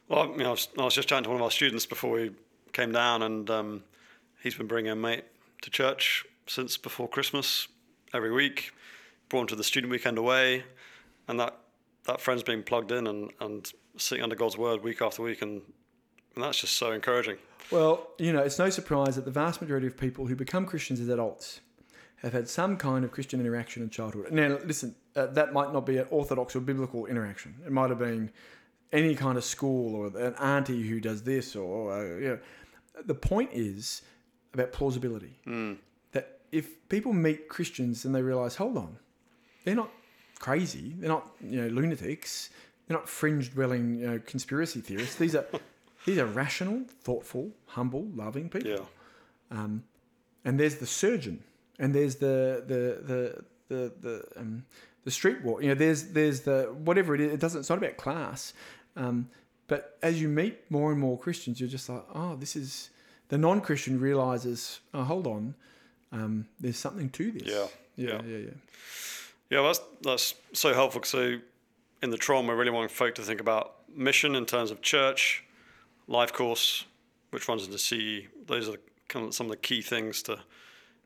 Well, 0.08 0.20
I, 0.20 0.26
mean, 0.36 0.46
I, 0.46 0.50
was, 0.50 0.68
I 0.78 0.82
was 0.84 0.94
just 0.94 1.08
chatting 1.08 1.24
to 1.24 1.30
one 1.30 1.38
of 1.38 1.42
our 1.44 1.50
students 1.50 1.86
before 1.86 2.10
we 2.10 2.32
came 2.72 2.92
down, 2.92 3.22
and 3.22 3.48
um, 3.48 3.84
he's 4.42 4.54
been 4.56 4.66
bringing 4.66 4.90
a 4.92 4.96
mate 4.96 5.24
to 5.62 5.70
church 5.70 6.26
since 6.46 6.76
before 6.76 7.08
Christmas 7.08 7.68
every 8.12 8.32
week. 8.32 8.72
Brought 9.28 9.48
to 9.48 9.56
the 9.56 9.64
student 9.64 9.90
weekend 9.90 10.18
away, 10.18 10.64
and 11.28 11.38
that 11.38 11.56
that 12.06 12.20
friend's 12.20 12.42
being 12.42 12.62
plugged 12.62 12.90
in 12.90 13.06
and, 13.06 13.30
and 13.40 13.72
sitting 13.96 14.24
under 14.24 14.34
God's 14.34 14.56
word 14.56 14.82
week 14.82 15.00
after 15.02 15.22
week, 15.22 15.42
and, 15.42 15.62
and 16.34 16.44
that's 16.44 16.60
just 16.60 16.76
so 16.76 16.92
encouraging. 16.92 17.36
Well, 17.70 18.08
you 18.18 18.32
know, 18.32 18.40
it's 18.40 18.58
no 18.58 18.70
surprise 18.70 19.16
that 19.16 19.24
the 19.24 19.30
vast 19.30 19.60
majority 19.60 19.86
of 19.86 19.96
people 19.96 20.26
who 20.26 20.34
become 20.34 20.66
Christians 20.66 20.98
as 21.00 21.08
adults 21.08 21.60
have 22.22 22.32
had 22.32 22.48
some 22.48 22.76
kind 22.76 23.04
of 23.04 23.12
Christian 23.12 23.40
interaction 23.40 23.82
in 23.82 23.90
childhood. 23.90 24.32
Now, 24.32 24.58
listen, 24.64 24.94
uh, 25.16 25.26
that 25.26 25.52
might 25.52 25.72
not 25.72 25.86
be 25.86 25.98
an 25.98 26.06
orthodox 26.10 26.56
or 26.56 26.60
biblical 26.60 27.06
interaction. 27.06 27.54
It 27.64 27.72
might 27.72 27.90
have 27.90 27.98
been 27.98 28.30
any 28.92 29.14
kind 29.14 29.38
of 29.38 29.44
school 29.44 29.94
or 29.94 30.06
an 30.18 30.34
auntie 30.34 30.82
who 30.88 31.00
does 31.00 31.22
this, 31.22 31.54
or 31.54 31.92
uh, 31.92 32.02
you 32.18 32.28
know. 32.28 32.38
The 33.04 33.14
point 33.14 33.50
is 33.52 34.02
about 34.52 34.72
plausibility. 34.72 35.38
That 35.46 35.52
if 36.52 36.88
people 36.88 37.12
meet 37.12 37.48
Christians 37.48 38.04
and 38.04 38.14
they 38.14 38.22
realize, 38.22 38.56
hold 38.56 38.76
on, 38.76 38.96
they're 39.64 39.74
not 39.74 39.90
crazy, 40.38 40.94
they're 40.98 41.08
not 41.08 41.28
you 41.40 41.60
know 41.62 41.68
lunatics, 41.68 42.50
they're 42.86 42.96
not 42.96 43.08
fringe-dwelling 43.08 43.98
you 43.98 44.06
know 44.10 44.20
conspiracy 44.26 44.80
theorists. 44.80 45.16
These 45.16 45.34
are 45.34 45.46
these 46.06 46.18
are 46.18 46.26
rational, 46.26 46.82
thoughtful, 47.02 47.50
humble, 47.66 48.06
loving 48.14 48.48
people. 48.48 48.70
Yeah, 48.70 48.84
Um, 49.50 49.84
and 50.44 50.58
there's 50.58 50.76
the 50.76 50.86
surgeon, 50.86 51.42
and 51.78 51.94
there's 51.94 52.16
the 52.16 52.64
the 52.66 52.82
the 53.06 53.44
the 53.68 53.92
the, 54.00 54.40
um, 54.40 54.64
the 55.04 55.10
street 55.10 55.42
walk. 55.42 55.62
You 55.62 55.68
know, 55.68 55.74
there's 55.74 56.08
there's 56.08 56.40
the 56.40 56.74
whatever 56.84 57.14
it 57.14 57.20
is. 57.20 57.32
It 57.32 57.40
doesn't. 57.40 57.60
It's 57.60 57.70
not 57.70 57.78
about 57.78 57.96
class. 57.96 58.52
Um, 58.96 59.30
but 59.68 59.96
as 60.02 60.20
you 60.20 60.28
meet 60.28 60.68
more 60.68 60.90
and 60.90 61.00
more 61.00 61.16
Christians, 61.16 61.60
you're 61.60 61.68
just 61.68 61.88
like, 61.88 62.02
oh, 62.12 62.34
this 62.34 62.56
is 62.56 62.90
the 63.28 63.38
non-Christian 63.38 64.00
realizes. 64.00 64.80
Oh, 64.92 65.04
hold 65.04 65.28
on, 65.28 65.54
um, 66.12 66.46
there's 66.58 66.76
something 66.76 67.10
to 67.10 67.30
this. 67.32 67.42
Yeah, 67.44 67.66
yeah, 67.96 68.08
yeah. 68.08 68.22
yeah, 68.26 68.36
yeah. 68.38 68.50
yeah, 69.50 69.62
that's 69.62 69.80
that's 70.02 70.34
so 70.52 70.74
helpful. 70.74 71.02
So, 71.04 71.38
in 72.02 72.10
the 72.10 72.18
Tron, 72.18 72.46
we're 72.46 72.56
really 72.56 72.70
wanting 72.70 72.88
folk 72.88 73.14
to 73.16 73.22
think 73.22 73.40
about 73.40 73.76
mission 73.94 74.34
in 74.34 74.46
terms 74.46 74.70
of 74.70 74.82
church, 74.82 75.44
life 76.06 76.32
course, 76.32 76.84
which 77.30 77.48
runs 77.48 77.64
into 77.66 77.78
CE. 77.78 78.26
Those 78.46 78.68
are 78.68 78.76
kind 79.08 79.26
of 79.26 79.34
some 79.34 79.46
of 79.46 79.50
the 79.50 79.56
key 79.56 79.82
things 79.82 80.22
to 80.24 80.38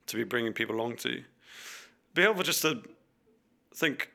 to 0.06 0.16
be 0.16 0.24
bringing 0.24 0.52
people 0.52 0.76
along 0.76 0.96
to. 0.96 1.22
be 2.14 2.22
helpful 2.22 2.44
just 2.44 2.62
to 2.62 2.82
think 3.74 4.10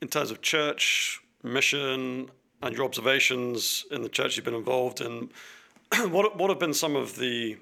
in 0.00 0.08
terms 0.08 0.30
of 0.30 0.40
church 0.40 1.20
mission 1.42 2.30
and 2.62 2.74
your 2.74 2.84
observations 2.84 3.84
in 3.90 4.02
the 4.02 4.08
church 4.08 4.36
you've 4.36 4.44
been 4.44 4.54
involved 4.54 5.00
in. 5.00 5.28
what 6.10 6.36
what 6.36 6.50
have 6.50 6.58
been 6.58 6.74
some 6.74 6.96
of 6.96 7.16
the 7.16 7.58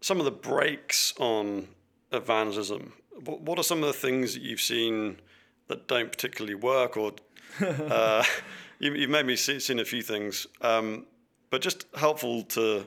some 0.00 0.18
of 0.18 0.24
the 0.24 0.30
breaks 0.30 1.14
on 1.18 1.68
evangelism? 2.12 2.92
What, 3.24 3.40
what 3.40 3.58
are 3.58 3.62
some 3.64 3.82
of 3.82 3.86
the 3.86 3.92
things 3.92 4.34
that 4.34 4.42
you've 4.42 4.60
seen 4.60 5.18
that 5.68 5.86
don't 5.86 6.10
particularly 6.10 6.54
work, 6.54 6.96
or 6.96 7.12
uh, 7.60 8.24
you, 8.78 8.94
you've 8.94 9.10
made 9.10 9.26
me 9.26 9.36
see, 9.36 9.60
seen 9.60 9.78
a 9.78 9.84
few 9.84 10.02
things, 10.02 10.46
um, 10.60 11.06
but 11.50 11.60
just 11.60 11.86
helpful 11.94 12.42
to 12.42 12.86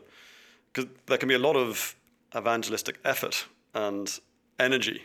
because 0.74 0.89
there 1.08 1.17
can 1.17 1.28
be 1.28 1.36
a 1.36 1.39
lot 1.39 1.56
of 1.56 1.95
evangelistic 2.36 2.97
effort 3.04 3.45
and 3.74 4.19
energy. 4.60 5.02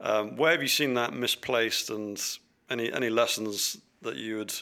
Um, 0.00 0.36
where 0.36 0.52
have 0.52 0.62
you 0.62 0.68
seen 0.68 0.94
that 0.94 1.12
misplaced, 1.12 1.90
and 1.90 2.20
any 2.70 2.92
any 2.92 3.10
lessons 3.10 3.78
that 4.02 4.16
you 4.16 4.38
would 4.38 4.54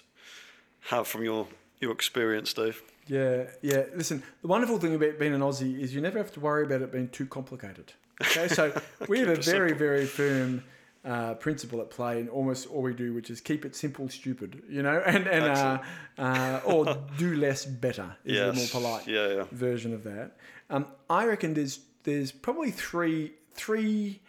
have 0.90 1.06
from 1.06 1.24
your 1.24 1.46
your 1.80 1.92
experience, 1.92 2.52
Dave? 2.52 2.82
Yeah, 3.06 3.44
yeah. 3.62 3.84
Listen, 3.94 4.22
the 4.42 4.48
wonderful 4.48 4.78
thing 4.78 4.94
about 4.94 5.18
being 5.18 5.34
an 5.34 5.40
Aussie 5.40 5.78
is 5.80 5.94
you 5.94 6.00
never 6.00 6.18
have 6.18 6.32
to 6.32 6.40
worry 6.40 6.64
about 6.64 6.82
it 6.82 6.90
being 6.92 7.08
too 7.08 7.26
complicated. 7.26 7.92
Okay, 8.22 8.48
so 8.48 8.72
we 9.08 9.20
have 9.20 9.28
a 9.28 9.36
very, 9.36 9.72
very 9.72 10.06
firm 10.06 10.64
uh, 11.04 11.34
principle 11.34 11.80
at 11.80 11.88
play 11.90 12.18
in 12.18 12.28
almost 12.28 12.66
all 12.66 12.82
we 12.82 12.92
do, 12.94 13.12
which 13.14 13.30
is 13.30 13.40
keep 13.40 13.64
it 13.64 13.76
simple, 13.76 14.08
stupid. 14.08 14.60
You 14.68 14.82
know, 14.82 15.00
and 15.06 15.26
and 15.28 15.44
uh, 15.44 15.78
uh, 16.18 16.60
or 16.64 16.96
do 17.16 17.36
less 17.36 17.64
better 17.64 18.16
is 18.24 18.34
Yes. 18.36 18.54
the 18.54 18.60
more 18.60 18.68
polite 18.90 19.06
Yeah, 19.06 19.28
yeah. 19.34 19.44
version 19.52 19.94
of 19.94 20.02
that. 20.04 20.32
Um, 20.68 20.86
I 21.08 21.26
reckon 21.26 21.54
there's 21.54 21.78
there's 22.02 22.32
probably 22.32 22.70
three 22.72 23.34
three 23.54 24.20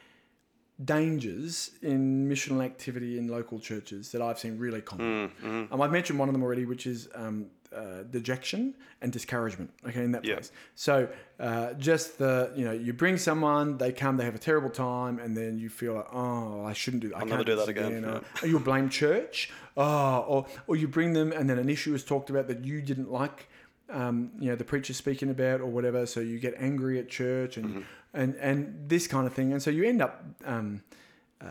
dangers 0.83 1.71
in 1.81 2.29
missional 2.29 2.63
activity 2.63 3.17
in 3.17 3.27
local 3.27 3.59
churches 3.59 4.11
that 4.11 4.21
I've 4.21 4.37
seen 4.37 4.59
really 4.59 4.81
common. 4.81 5.31
Mm, 5.43 5.71
Um, 5.71 5.81
I've 5.81 5.91
mentioned 5.91 6.19
one 6.19 6.29
of 6.29 6.33
them 6.33 6.43
already, 6.43 6.65
which 6.65 6.85
is 6.85 7.09
um, 7.15 7.47
uh, 7.77 8.03
dejection 8.09 8.73
and 9.01 9.11
discouragement. 9.13 9.69
Okay, 9.87 10.03
in 10.03 10.11
that 10.13 10.25
Yeah. 10.25 10.35
place. 10.35 10.51
So 10.75 11.07
uh, 11.39 11.73
just 11.73 12.17
the 12.17 12.51
you 12.55 12.65
know 12.65 12.71
you 12.71 12.93
bring 12.93 13.17
someone, 13.17 13.77
they 13.77 13.91
come, 13.91 14.17
they 14.17 14.25
have 14.25 14.35
a 14.35 14.39
terrible 14.39 14.69
time, 14.71 15.19
and 15.19 15.37
then 15.37 15.57
you 15.59 15.69
feel 15.69 15.93
like 15.95 16.07
oh 16.13 16.65
I 16.65 16.73
shouldn't 16.73 17.01
do 17.03 17.09
that. 17.09 17.15
I 17.17 17.19
I'll 17.19 17.25
can't 17.27 17.31
never 17.39 17.43
do 17.43 17.55
that 17.55 17.67
again, 17.69 18.03
Or, 18.05 18.21
or 18.41 18.47
you'll 18.47 18.59
blame 18.71 18.89
church. 18.89 19.51
Oh, 19.75 20.19
or 20.27 20.45
or 20.67 20.75
you 20.75 20.87
bring 20.87 21.13
them, 21.13 21.31
and 21.31 21.47
then 21.49 21.59
an 21.59 21.69
issue 21.69 21.93
is 21.93 22.03
talked 22.03 22.29
about 22.29 22.47
that 22.47 22.65
you 22.65 22.81
didn't 22.81 23.11
like. 23.11 23.47
Um, 23.89 24.31
you 24.39 24.49
know 24.49 24.55
the 24.57 24.65
preacher 24.65 24.93
speaking 24.93 25.29
about 25.29 25.61
or 25.61 25.67
whatever, 25.67 26.05
so 26.05 26.19
you 26.19 26.39
get 26.39 26.55
angry 26.57 26.99
at 26.99 27.07
church 27.09 27.55
and 27.57 27.67
Mm-hmm. 27.67 27.81
and 28.13 28.35
and 28.49 28.89
this 28.89 29.07
kind 29.07 29.25
of 29.27 29.33
thing, 29.33 29.53
and 29.53 29.61
so 29.61 29.69
you 29.69 29.83
end 29.85 30.01
up 30.01 30.25
um, 30.45 30.81
uh, 31.39 31.45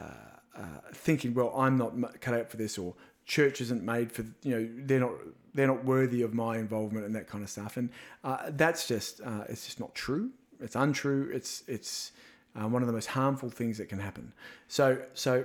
thinking, 0.92 1.34
well, 1.34 1.52
I'm 1.56 1.76
not 1.76 2.20
cut 2.20 2.34
out 2.34 2.50
for 2.50 2.56
this, 2.56 2.78
or 2.78 2.94
church 3.26 3.60
isn't 3.60 3.82
made 3.82 4.10
for 4.10 4.24
you 4.42 4.56
know 4.56 4.68
they're 4.84 5.00
not 5.00 5.12
they're 5.54 5.66
not 5.66 5.84
worthy 5.84 6.22
of 6.22 6.34
my 6.34 6.58
involvement 6.58 7.04
and 7.06 7.14
that 7.14 7.26
kind 7.26 7.42
of 7.42 7.50
stuff, 7.50 7.76
and 7.76 7.90
uh, 8.24 8.50
that's 8.50 8.86
just 8.86 9.20
uh, 9.22 9.44
it's 9.48 9.66
just 9.66 9.80
not 9.80 9.94
true. 9.94 10.30
It's 10.60 10.76
untrue. 10.76 11.30
It's 11.32 11.64
it's 11.66 12.12
uh, 12.54 12.68
one 12.68 12.82
of 12.82 12.86
the 12.86 12.92
most 12.92 13.06
harmful 13.06 13.50
things 13.50 13.78
that 13.78 13.88
can 13.88 13.98
happen. 13.98 14.32
So 14.68 14.98
so 15.14 15.44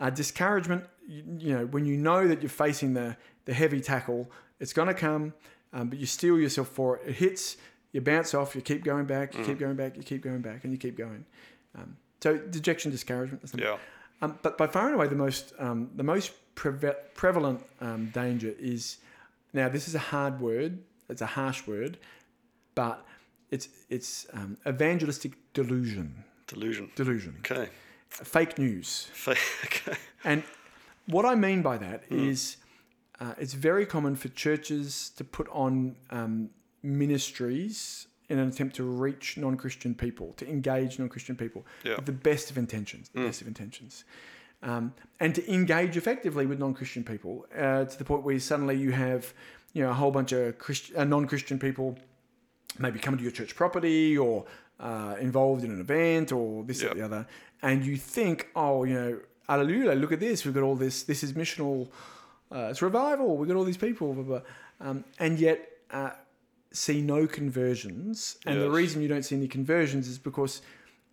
uh, 0.00 0.10
discouragement, 0.10 0.84
you, 1.06 1.22
you 1.38 1.56
know, 1.56 1.66
when 1.66 1.84
you 1.84 1.96
know 1.96 2.26
that 2.26 2.42
you're 2.42 2.48
facing 2.48 2.94
the 2.94 3.16
the 3.44 3.54
heavy 3.54 3.80
tackle, 3.80 4.30
it's 4.60 4.72
going 4.72 4.88
to 4.88 4.94
come, 4.94 5.34
um, 5.72 5.88
but 5.88 5.98
you 5.98 6.06
steel 6.06 6.38
yourself 6.38 6.68
for 6.68 6.98
it. 6.98 7.08
It 7.08 7.14
hits, 7.16 7.56
you 7.92 8.00
bounce 8.00 8.34
off, 8.34 8.54
you 8.54 8.62
keep 8.62 8.84
going 8.84 9.06
back, 9.06 9.34
you 9.34 9.44
keep 9.44 9.58
going 9.58 9.76
back, 9.76 9.96
you 9.96 10.02
keep 10.02 10.22
going 10.22 10.40
back, 10.40 10.64
and 10.64 10.72
you 10.72 10.78
keep 10.78 10.96
going. 10.96 11.24
Um, 11.76 11.96
so 12.20 12.36
dejection, 12.36 12.90
discouragement. 12.90 13.42
Yeah. 13.56 13.78
um, 14.22 14.38
but 14.42 14.58
by 14.58 14.66
far 14.66 14.86
and 14.86 14.94
away, 14.94 15.08
the 15.08 15.14
most 15.14 15.52
um, 15.58 15.90
the 15.96 16.02
most 16.02 16.32
preve- 16.58 16.96
prevalent 17.14 17.60
um, 17.80 18.10
danger 18.22 18.52
is 18.58 18.98
now. 19.52 19.68
This 19.68 19.86
is 19.88 19.94
a 19.94 20.04
hard 20.14 20.34
word. 20.40 20.72
It's 21.08 21.22
a 21.22 21.32
harsh 21.38 21.60
word, 21.66 21.98
but 22.74 22.96
it's 23.50 23.68
it's 23.88 24.26
um, 24.32 24.56
evangelistic 24.66 25.32
delusion. 25.54 26.24
Delusion. 26.46 26.90
Delusion. 26.96 27.34
Okay. 27.40 27.68
Fake 28.08 28.58
news. 28.58 28.88
Fake. 29.12 29.38
Okay. 29.66 29.96
And 30.24 30.42
what 31.06 31.24
I 31.24 31.34
mean 31.34 31.62
by 31.62 31.76
that 31.78 32.02
is, 32.10 32.56
uh, 33.20 33.34
it's 33.42 33.54
very 33.54 33.86
common 33.86 34.16
for 34.16 34.28
churches 34.28 35.10
to 35.16 35.24
put 35.24 35.46
on 35.50 35.94
um, 36.10 36.50
ministries 36.82 38.06
in 38.28 38.38
an 38.38 38.48
attempt 38.48 38.76
to 38.76 38.84
reach 38.84 39.36
non-Christian 39.38 39.94
people, 39.94 40.34
to 40.36 40.46
engage 40.48 40.98
non-Christian 40.98 41.36
people 41.36 41.64
Yeah. 41.84 41.96
with 41.96 42.06
the 42.06 42.12
best 42.30 42.50
of 42.50 42.58
intentions, 42.58 43.08
the 43.14 43.24
best 43.26 43.40
of 43.42 43.46
intentions, 43.48 44.04
um, 44.62 44.92
and 45.20 45.34
to 45.34 45.52
engage 45.52 45.96
effectively 45.96 46.46
with 46.46 46.58
non-Christian 46.58 47.04
people 47.04 47.46
uh, 47.56 47.84
to 47.84 47.98
the 47.98 48.04
point 48.04 48.22
where 48.24 48.38
suddenly 48.40 48.76
you 48.76 48.92
have, 48.92 49.32
you 49.72 49.82
know, 49.82 49.90
a 49.90 49.94
whole 49.94 50.10
bunch 50.10 50.32
of 50.32 50.58
Christ- 50.58 50.92
uh, 50.96 51.04
non-Christian 51.04 51.58
people 51.58 51.96
maybe 52.78 52.98
coming 52.98 53.18
to 53.18 53.22
your 53.24 53.32
church 53.32 53.54
property 53.56 54.16
or 54.18 54.44
uh, 54.80 55.16
involved 55.20 55.64
in 55.64 55.70
an 55.70 55.80
event 55.80 56.32
or 56.32 56.64
this 56.64 56.82
Yeah. 56.82 56.90
or 56.90 56.94
the 56.94 57.02
other, 57.02 57.26
and 57.62 57.84
you 57.84 57.96
think, 57.96 58.48
oh, 58.54 58.84
you 58.84 58.94
know, 58.94 59.20
hallelujah, 59.48 59.92
look 59.94 60.12
at 60.12 60.20
this, 60.20 60.44
we've 60.44 60.54
got 60.54 60.62
all 60.62 60.76
this, 60.76 61.02
this 61.04 61.22
is 61.24 61.32
missional, 61.32 61.88
uh, 62.52 62.68
it's 62.70 62.82
revival, 62.82 63.36
we've 63.36 63.48
got 63.48 63.56
all 63.56 63.64
these 63.64 63.76
people, 63.76 64.12
blah, 64.14 64.22
blah. 64.22 64.40
Um, 64.80 65.04
and 65.18 65.38
yet 65.40 65.68
uh, 65.90 66.10
see 66.70 67.00
no 67.00 67.26
conversions. 67.26 68.38
And 68.46 68.60
the 68.60 68.70
reason 68.70 69.02
you 69.02 69.08
don't 69.08 69.24
see 69.24 69.34
any 69.36 69.48
conversions 69.48 70.06
is 70.06 70.18
because 70.18 70.62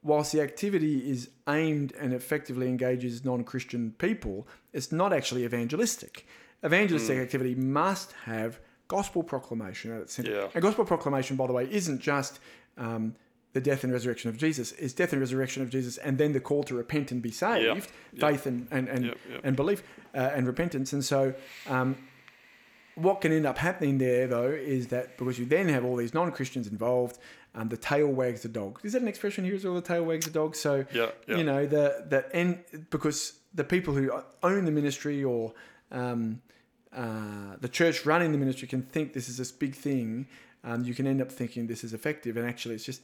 whilst 0.06 0.32
the 0.32 0.40
activity 0.40 1.10
is 1.10 1.30
aimed 1.50 1.92
and 2.00 2.14
effectively 2.14 2.68
engages 2.68 3.26
non-Christian 3.26 3.94
people, 3.98 4.48
it's 4.72 4.92
not 4.92 5.12
actually 5.12 5.44
evangelistic. 5.44 6.28
Evangelistic 6.64 7.18
activity 7.18 7.56
must 7.56 8.14
have 8.26 8.60
gospel 8.88 9.24
proclamation 9.24 9.92
at 9.92 10.02
its 10.02 10.14
center. 10.14 10.32
Yeah. 10.32 10.48
And 10.54 10.62
gospel 10.62 10.86
proclamation, 10.86 11.36
by 11.36 11.48
the 11.48 11.54
way, 11.54 11.68
isn't 11.72 12.00
just 12.00 12.40
um, 12.78 13.16
the 13.54 13.62
death 13.62 13.84
and 13.84 13.92
resurrection 13.92 14.30
of 14.30 14.38
Jesus. 14.38 14.74
It's 14.74 14.94
death 14.94 15.12
and 15.12 15.20
resurrection 15.20 15.64
of 15.64 15.70
Jesus, 15.72 15.98
and 15.98 16.18
then 16.18 16.34
the 16.34 16.40
call 16.40 16.64
to 16.66 16.76
repent 16.76 17.12
and 17.12 17.22
be 17.22 17.32
saved, 17.32 17.88
faith 18.18 18.46
and 18.46 18.68
and 18.70 18.88
and, 18.88 19.06
Yep, 19.06 19.18
and 19.44 19.56
belief 19.56 19.82
uh, 20.14 20.32
and 20.36 20.46
repentance. 20.46 20.94
And 20.94 21.04
so, 21.04 21.34
um, 21.68 21.96
what 22.96 23.22
can 23.22 23.32
end 23.32 23.46
up 23.46 23.58
happening 23.58 23.98
there, 23.98 24.28
though, 24.28 24.52
is 24.52 24.88
that 24.88 25.18
because 25.18 25.40
you 25.40 25.46
then 25.46 25.68
have 25.70 25.84
all 25.84 25.96
these 25.96 26.14
non-Christians 26.14 26.68
involved, 26.68 27.18
um, 27.56 27.70
the 27.70 27.78
tail 27.78 28.08
wags 28.08 28.42
the 28.42 28.50
dog. 28.50 28.80
Is 28.84 28.94
that 28.94 29.02
an 29.02 29.08
expression 29.08 29.44
here 29.46 29.56
as 29.56 29.64
well? 29.66 29.76
the 29.76 29.82
tail 29.82 30.04
wags 30.04 30.26
the 30.26 30.32
dog? 30.32 30.56
So 30.56 30.86
Yeah, 30.92 31.12
yeah. 31.28 31.38
you 31.38 31.44
know 31.44 31.66
the 31.66 32.06
the 32.08 32.36
end 32.36 32.64
because 32.90 33.34
the 33.54 33.64
people 33.64 33.94
who 33.94 34.12
own 34.44 34.66
the 34.66 34.72
ministry 34.72 35.24
or 35.24 35.54
um, 35.92 36.42
uh, 36.96 37.56
the 37.62 37.70
church 37.70 38.06
running 38.06 38.32
the 38.32 38.38
ministry 38.38 38.68
can 38.68 38.82
think 38.82 39.14
this 39.14 39.30
is 39.30 39.38
this 39.38 39.52
big 39.52 39.76
thing. 39.76 40.28
Um, 40.64 40.84
you 40.84 40.94
can 40.94 41.08
end 41.08 41.22
up 41.22 41.32
thinking 41.32 41.68
this 41.68 41.84
is 41.84 41.94
effective, 41.94 42.38
and 42.38 42.48
actually, 42.48 42.76
it's 42.76 42.86
just 42.86 43.02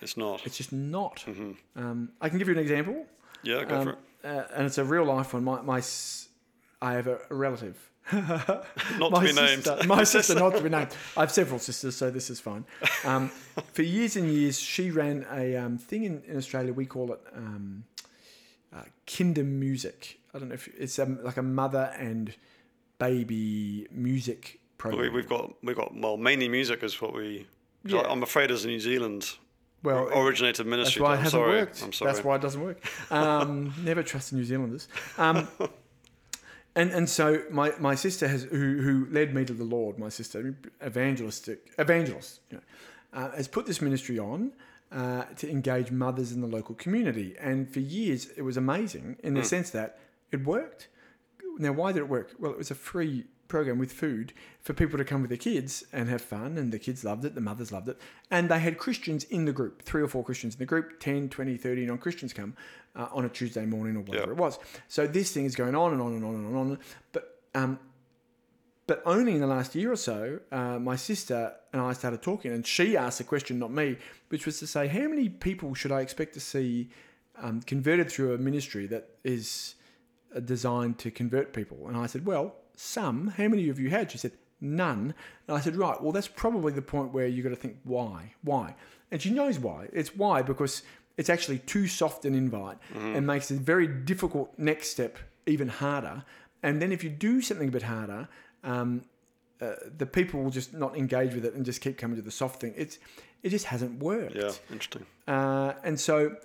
It's 0.00 0.16
not. 0.16 0.46
it's 0.46 0.56
just 0.56 0.72
not. 0.72 1.24
Mm-hmm. 1.26 1.52
Um, 1.76 2.10
I 2.20 2.28
can 2.28 2.38
give 2.38 2.48
you 2.48 2.54
an 2.54 2.60
example, 2.60 3.06
Yeah, 3.42 3.64
go 3.64 3.76
um, 3.78 3.84
for 3.84 3.90
it. 3.92 3.98
uh, 4.24 4.44
and 4.54 4.66
it's 4.66 4.78
a 4.78 4.84
real 4.84 5.04
life 5.04 5.34
one. 5.34 5.44
My, 5.44 5.60
my 5.62 5.82
I 6.80 6.92
have 6.94 7.06
a 7.08 7.18
relative. 7.30 7.89
Not 8.12 9.12
my 9.12 9.26
to 9.26 9.34
be 9.34 9.40
named. 9.40 9.64
sister, 9.64 9.86
my 9.86 10.04
sister, 10.04 10.34
not 10.34 10.54
to 10.54 10.62
be 10.62 10.68
named. 10.68 10.94
I 11.16 11.20
have 11.20 11.32
several 11.32 11.58
sisters, 11.58 11.96
so 11.96 12.10
this 12.10 12.30
is 12.30 12.40
fine. 12.40 12.64
Um, 13.04 13.28
for 13.72 13.82
years 13.82 14.16
and 14.16 14.30
years, 14.30 14.58
she 14.58 14.90
ran 14.90 15.26
a 15.32 15.56
um, 15.56 15.78
thing 15.78 16.04
in, 16.04 16.22
in 16.26 16.36
Australia. 16.36 16.72
We 16.72 16.86
call 16.86 17.12
it 17.12 17.20
um, 17.34 17.84
uh, 18.74 18.82
kinder 19.06 19.44
music. 19.44 20.20
I 20.34 20.38
don't 20.38 20.48
know 20.48 20.54
if 20.54 20.68
it's 20.78 20.98
um, 20.98 21.22
like 21.22 21.36
a 21.36 21.42
mother 21.42 21.92
and 21.98 22.34
baby 22.98 23.86
music 23.90 24.60
program. 24.78 25.02
We, 25.02 25.08
we've 25.08 25.28
got 25.28 25.54
we've 25.62 25.76
got 25.76 25.94
well 25.94 26.16
mainly 26.16 26.48
music 26.48 26.82
is 26.82 27.00
what 27.00 27.14
we. 27.14 27.46
Yeah. 27.84 28.00
I'm 28.00 28.22
afraid 28.22 28.50
as 28.50 28.64
a 28.64 28.68
New 28.68 28.80
Zealand 28.80 29.36
well, 29.82 30.08
originated 30.12 30.66
ministry. 30.66 31.00
That's 31.00 31.08
why 31.08 31.14
it 31.14 31.16
I'm 31.16 31.24
hasn't 31.24 31.40
sorry. 31.40 31.58
worked. 31.58 31.82
I'm 31.82 31.92
sorry. 31.92 32.12
That's 32.12 32.24
why 32.24 32.36
it 32.36 32.42
doesn't 32.42 32.62
work. 32.62 33.12
Um, 33.12 33.72
never 33.82 34.02
trust 34.02 34.30
the 34.30 34.36
New 34.36 34.44
Zealanders. 34.44 34.88
And 36.80 36.90
and 36.92 37.08
so 37.08 37.42
my, 37.50 37.72
my 37.78 37.94
sister 37.94 38.26
has 38.26 38.44
who 38.44 38.80
who 38.80 39.06
led 39.10 39.34
me 39.34 39.44
to 39.44 39.52
the 39.52 39.64
Lord. 39.64 39.98
My 39.98 40.08
sister, 40.08 40.56
evangelistic 40.82 41.58
evangelist, 41.78 42.40
you 42.50 42.56
know, 42.56 42.62
uh, 43.18 43.30
has 43.36 43.48
put 43.48 43.66
this 43.66 43.80
ministry 43.80 44.18
on. 44.18 44.52
Uh, 44.92 45.22
to 45.36 45.48
engage 45.48 45.92
mothers 45.92 46.32
in 46.32 46.40
the 46.40 46.48
local 46.48 46.74
community, 46.74 47.36
and 47.38 47.72
for 47.72 47.78
years 47.78 48.26
it 48.36 48.42
was 48.42 48.56
amazing 48.56 49.16
in 49.22 49.34
the 49.34 49.44
sense 49.44 49.70
that 49.70 50.00
it 50.32 50.44
worked. 50.44 50.88
Now, 51.58 51.70
why 51.70 51.92
did 51.92 52.00
it 52.00 52.08
work? 52.08 52.34
Well, 52.40 52.50
it 52.50 52.58
was 52.58 52.72
a 52.72 52.74
free 52.74 53.26
program 53.50 53.78
with 53.78 53.92
food 53.92 54.32
for 54.60 54.72
people 54.72 54.96
to 54.96 55.04
come 55.04 55.20
with 55.20 55.28
their 55.28 55.36
kids 55.36 55.84
and 55.92 56.08
have 56.08 56.22
fun, 56.22 56.56
and 56.56 56.72
the 56.72 56.78
kids 56.78 57.04
loved 57.04 57.24
it, 57.26 57.34
the 57.34 57.40
mothers 57.42 57.70
loved 57.70 57.88
it, 57.88 57.98
and 58.30 58.48
they 58.48 58.58
had 58.58 58.78
Christians 58.78 59.24
in 59.24 59.44
the 59.44 59.52
group, 59.52 59.82
three 59.82 60.02
or 60.02 60.08
four 60.08 60.24
Christians 60.24 60.54
in 60.54 60.58
the 60.60 60.66
group, 60.66 60.98
10, 61.00 61.28
20, 61.28 61.56
30 61.58 61.86
non 61.86 61.98
Christians 61.98 62.32
come 62.32 62.56
uh, 62.96 63.08
on 63.12 63.26
a 63.26 63.28
Tuesday 63.28 63.66
morning 63.66 63.96
or 63.96 64.00
whatever 64.00 64.28
Yeah. 64.28 64.32
it 64.32 64.38
was. 64.38 64.58
So 64.88 65.06
this 65.06 65.32
thing 65.32 65.44
is 65.44 65.54
going 65.54 65.74
on 65.74 65.92
and 65.92 66.00
on 66.00 66.14
and 66.14 66.24
on 66.24 66.34
and 66.34 66.56
on. 66.56 66.78
But 67.12 67.40
um, 67.54 67.78
but 68.86 69.02
only 69.06 69.34
in 69.34 69.40
the 69.40 69.46
last 69.46 69.76
year 69.76 69.92
or 69.92 69.96
so, 69.96 70.40
uh, 70.50 70.78
my 70.80 70.96
sister 70.96 71.52
and 71.72 71.80
I 71.80 71.92
started 71.92 72.22
talking, 72.22 72.50
and 72.52 72.66
she 72.66 72.96
asked 72.96 73.20
a 73.20 73.24
question, 73.24 73.58
not 73.58 73.70
me, 73.70 73.96
which 74.30 74.46
was 74.46 74.58
to 74.58 74.66
say, 74.66 74.88
how 74.88 75.06
many 75.06 75.28
people 75.28 75.74
should 75.74 75.92
I 75.92 76.00
expect 76.00 76.34
to 76.34 76.40
see 76.40 76.90
um, 77.42 77.60
converted 77.62 78.10
through 78.10 78.34
a 78.34 78.38
ministry 78.38 78.86
that 78.88 79.10
is 79.24 79.74
uh, 80.34 80.40
designed 80.40 80.98
to 80.98 81.10
convert 81.10 81.52
people. 81.52 81.88
And 81.88 81.96
I 81.96 82.06
said, 82.06 82.26
Well, 82.26 82.54
some. 82.80 83.28
How 83.28 83.48
many 83.48 83.66
have 83.68 83.78
you 83.78 83.90
had? 83.90 84.10
She 84.10 84.18
said, 84.18 84.32
None. 84.60 85.14
And 85.46 85.56
I 85.56 85.60
said, 85.60 85.76
Right, 85.76 86.00
well, 86.02 86.12
that's 86.12 86.28
probably 86.28 86.72
the 86.72 86.82
point 86.82 87.12
where 87.12 87.26
you've 87.26 87.44
got 87.44 87.50
to 87.50 87.56
think, 87.56 87.78
Why? 87.84 88.34
Why? 88.42 88.74
And 89.10 89.20
she 89.20 89.30
knows 89.30 89.58
why. 89.58 89.88
It's 89.92 90.14
why 90.14 90.42
because 90.42 90.82
it's 91.16 91.28
actually 91.28 91.58
too 91.58 91.86
soft 91.88 92.24
an 92.24 92.34
invite 92.34 92.78
and 92.94 93.26
makes 93.26 93.48
the 93.48 93.56
very 93.56 93.86
difficult 93.86 94.52
next 94.56 94.88
step 94.88 95.18
even 95.46 95.68
harder. 95.68 96.24
And 96.62 96.80
then 96.80 96.92
if 96.92 97.02
you 97.02 97.10
do 97.10 97.42
something 97.42 97.68
a 97.68 97.72
bit 97.72 97.82
harder, 97.82 98.28
um, 98.62 99.04
uh, 99.60 99.74
the 99.98 100.06
people 100.06 100.42
will 100.42 100.50
just 100.50 100.72
not 100.72 100.96
engage 100.96 101.34
with 101.34 101.44
it 101.44 101.54
and 101.54 101.64
just 101.64 101.80
keep 101.80 101.98
coming 101.98 102.16
to 102.16 102.22
the 102.22 102.30
soft 102.30 102.60
thing. 102.60 102.72
It's 102.76 102.98
it 103.42 103.48
just 103.48 103.66
hasn't 103.66 104.02
worked. 104.02 104.36
Yeah, 104.36 104.52
interesting. 104.70 105.04
Uh, 105.26 105.72
and 105.82 105.98
so 105.98 106.36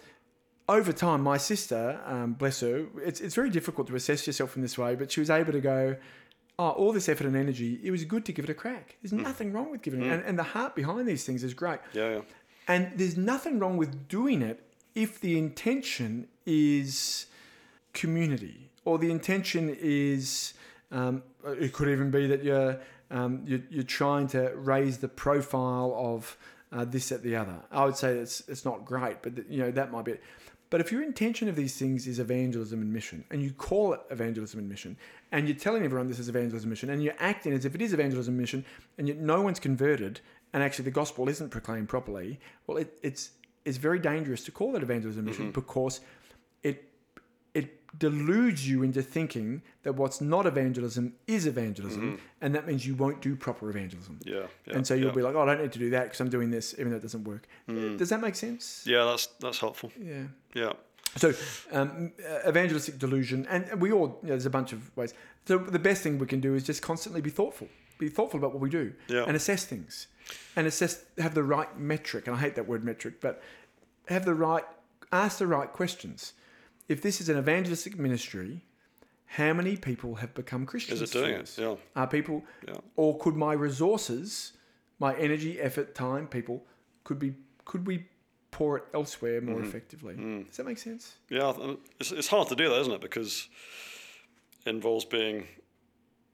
over 0.67 0.91
time, 0.91 1.21
my 1.21 1.37
sister, 1.37 1.99
um, 2.05 2.33
bless 2.33 2.61
her, 2.61 2.87
it's, 3.03 3.21
it's 3.21 3.35
very 3.35 3.49
difficult 3.49 3.87
to 3.87 3.95
assess 3.95 4.25
yourself 4.25 4.55
in 4.55 4.61
this 4.61 4.77
way, 4.77 4.95
but 4.95 5.11
she 5.11 5.19
was 5.19 5.29
able 5.29 5.51
to 5.51 5.61
go, 5.61 5.95
oh, 6.57 6.69
all 6.69 6.91
this 6.91 7.09
effort 7.09 7.27
and 7.27 7.35
energy, 7.35 7.79
it 7.83 7.91
was 7.91 8.03
good 8.05 8.25
to 8.25 8.31
give 8.31 8.45
it 8.45 8.51
a 8.51 8.53
crack. 8.53 8.97
There's 9.01 9.13
nothing 9.13 9.51
wrong 9.53 9.71
with 9.71 9.81
giving 9.81 10.01
it. 10.01 10.11
And, 10.11 10.23
and 10.23 10.39
the 10.39 10.43
heart 10.43 10.75
behind 10.75 11.07
these 11.07 11.25
things 11.25 11.43
is 11.43 11.53
great. 11.53 11.79
Yeah, 11.93 12.09
yeah. 12.09 12.21
And 12.67 12.91
there's 12.95 13.17
nothing 13.17 13.59
wrong 13.59 13.77
with 13.77 14.07
doing 14.07 14.41
it 14.41 14.61
if 14.95 15.19
the 15.19 15.37
intention 15.37 16.27
is 16.45 17.27
community 17.93 18.71
or 18.85 18.97
the 18.97 19.11
intention 19.11 19.75
is, 19.79 20.53
um, 20.91 21.21
it 21.45 21.73
could 21.73 21.89
even 21.89 22.09
be 22.09 22.27
that 22.27 22.43
you're, 22.43 22.79
um, 23.11 23.43
you're, 23.45 23.61
you're 23.69 23.83
trying 23.83 24.27
to 24.27 24.51
raise 24.55 24.99
the 24.99 25.07
profile 25.07 25.93
of 25.97 26.37
uh, 26.71 26.85
this, 26.85 27.11
at 27.11 27.21
the 27.23 27.35
other. 27.35 27.57
I 27.71 27.85
would 27.85 27.97
say 27.97 28.17
it's, 28.17 28.41
it's 28.47 28.65
not 28.65 28.85
great, 28.85 29.21
but 29.21 29.49
you 29.49 29.59
know, 29.59 29.71
that 29.71 29.91
might 29.91 30.05
be 30.05 30.13
it. 30.13 30.23
But 30.69 30.81
if 30.81 30.91
your 30.91 31.03
intention 31.03 31.47
of 31.47 31.55
these 31.55 31.77
things 31.77 32.07
is 32.07 32.19
evangelism 32.19 32.81
and 32.81 32.91
mission, 32.91 33.23
and 33.29 33.41
you 33.41 33.51
call 33.51 33.93
it 33.93 34.01
evangelism 34.09 34.59
and 34.59 34.69
mission, 34.69 34.97
and 35.31 35.47
you're 35.47 35.57
telling 35.57 35.83
everyone 35.83 36.07
this 36.07 36.19
is 36.19 36.29
evangelism 36.29 36.67
and 36.67 36.71
mission, 36.71 36.89
and 36.89 37.03
you're 37.03 37.13
acting 37.19 37.53
as 37.53 37.65
if 37.65 37.75
it 37.75 37.81
is 37.81 37.93
evangelism 37.93 38.33
and 38.33 38.41
mission, 38.41 38.65
and 38.97 39.07
yet 39.07 39.17
no 39.17 39.41
one's 39.41 39.59
converted, 39.59 40.21
and 40.53 40.63
actually 40.63 40.85
the 40.85 40.91
gospel 40.91 41.29
isn't 41.29 41.49
proclaimed 41.49 41.89
properly, 41.89 42.39
well, 42.67 42.77
it, 42.77 42.97
it's 43.03 43.31
it's 43.63 43.77
very 43.77 43.97
dangerous 43.99 44.43
to 44.43 44.51
call 44.51 44.71
that 44.71 44.83
evangelism 44.83 45.19
and 45.19 45.27
mission 45.27 45.45
mm-hmm. 45.45 45.59
because 45.59 45.97
it 45.97 46.03
it 46.03 46.24
deludes 47.97 48.67
you 48.67 48.83
into 48.83 49.01
thinking 49.01 49.61
that 49.83 49.95
what's 49.95 50.21
not 50.21 50.45
evangelism 50.45 51.13
is 51.27 51.45
evangelism, 51.45 52.19
and 52.41 52.55
that 52.55 52.67
means 52.67 52.85
you 52.85 52.95
won't 52.95 53.21
do 53.21 53.35
proper 53.35 53.69
evangelism. 53.69 54.19
Yeah, 54.23 54.47
yeah. 54.65 54.75
and 54.75 54.85
so 54.85 54.93
you'll 54.93 55.07
yeah. 55.07 55.13
be 55.13 55.21
like, 55.21 55.35
oh, 55.35 55.41
I 55.41 55.45
don't 55.45 55.61
need 55.61 55.71
to 55.73 55.79
do 55.79 55.89
that 55.91 56.03
because 56.05 56.19
I'm 56.19 56.29
doing 56.29 56.49
this, 56.51 56.73
even 56.77 56.91
though 56.91 56.97
it 56.97 57.01
doesn't 57.01 57.23
work. 57.23 57.47
Does 57.67 58.09
that 58.09 58.21
make 58.21 58.35
sense? 58.35 58.83
Yeah, 58.85 59.05
that's 59.05 59.27
that's 59.39 59.59
helpful. 59.59 59.91
Yeah. 59.99 60.23
Yeah. 60.53 60.73
So, 61.17 61.33
um, 61.71 62.11
uh, 62.29 62.49
evangelistic 62.49 62.99
delusion, 62.99 63.47
and 63.49 63.79
we 63.79 63.91
all, 63.91 64.19
you 64.21 64.27
know, 64.27 64.33
there's 64.33 64.45
a 64.45 64.49
bunch 64.49 64.73
of 64.73 64.95
ways. 64.97 65.13
So, 65.45 65.57
the 65.57 65.79
best 65.79 66.03
thing 66.03 66.19
we 66.19 66.25
can 66.27 66.41
do 66.41 66.55
is 66.55 66.63
just 66.63 66.81
constantly 66.81 67.21
be 67.21 67.29
thoughtful, 67.29 67.69
be 67.97 68.09
thoughtful 68.09 68.37
about 68.37 68.51
what 68.51 68.59
we 68.59 68.69
do, 68.69 68.93
Yeah. 69.07 69.23
and 69.25 69.35
assess 69.37 69.63
things, 69.63 70.07
and 70.57 70.67
assess, 70.67 71.05
have 71.17 71.33
the 71.33 71.43
right 71.43 71.79
metric. 71.79 72.27
And 72.27 72.35
I 72.35 72.39
hate 72.39 72.55
that 72.55 72.67
word 72.67 72.83
metric, 72.83 73.21
but 73.21 73.41
have 74.09 74.25
the 74.25 74.33
right, 74.35 74.65
ask 75.13 75.37
the 75.37 75.47
right 75.47 75.71
questions. 75.71 76.33
If 76.87 77.01
this 77.01 77.19
is 77.21 77.29
an 77.29 77.37
evangelistic 77.37 77.97
ministry, 77.97 78.61
how 79.25 79.53
many 79.53 79.75
people 79.77 80.15
have 80.15 80.33
become 80.33 80.65
Christians? 80.65 81.01
Is 81.01 81.09
it 81.09 81.13
doing 81.19 81.33
it? 81.35 81.55
Yeah. 81.57 81.75
Are 81.95 82.07
people, 82.07 82.43
Yeah. 82.67 82.75
or 82.95 83.17
could 83.17 83.35
my 83.35 83.53
resources, 83.53 84.53
my 84.99 85.15
energy, 85.15 85.59
effort, 85.59 85.95
time, 85.95 86.27
people, 86.27 86.63
could 87.03 87.19
be, 87.19 87.33
could 87.65 87.87
we 87.87 88.05
pour 88.51 88.77
it 88.77 88.83
elsewhere 88.93 89.41
more 89.41 89.55
Mm-hmm. 89.57 89.67
effectively? 89.67 90.15
Mm. 90.15 90.47
Does 90.47 90.57
that 90.57 90.65
make 90.65 90.77
sense? 90.77 91.17
Yeah, 91.29 91.53
it's, 91.99 92.11
it's 92.11 92.27
hard 92.27 92.47
to 92.49 92.55
do 92.55 92.69
that, 92.69 92.79
isn't 92.81 92.93
it? 92.93 93.01
Because 93.01 93.49
it 94.65 94.69
involves 94.69 95.05
being 95.05 95.47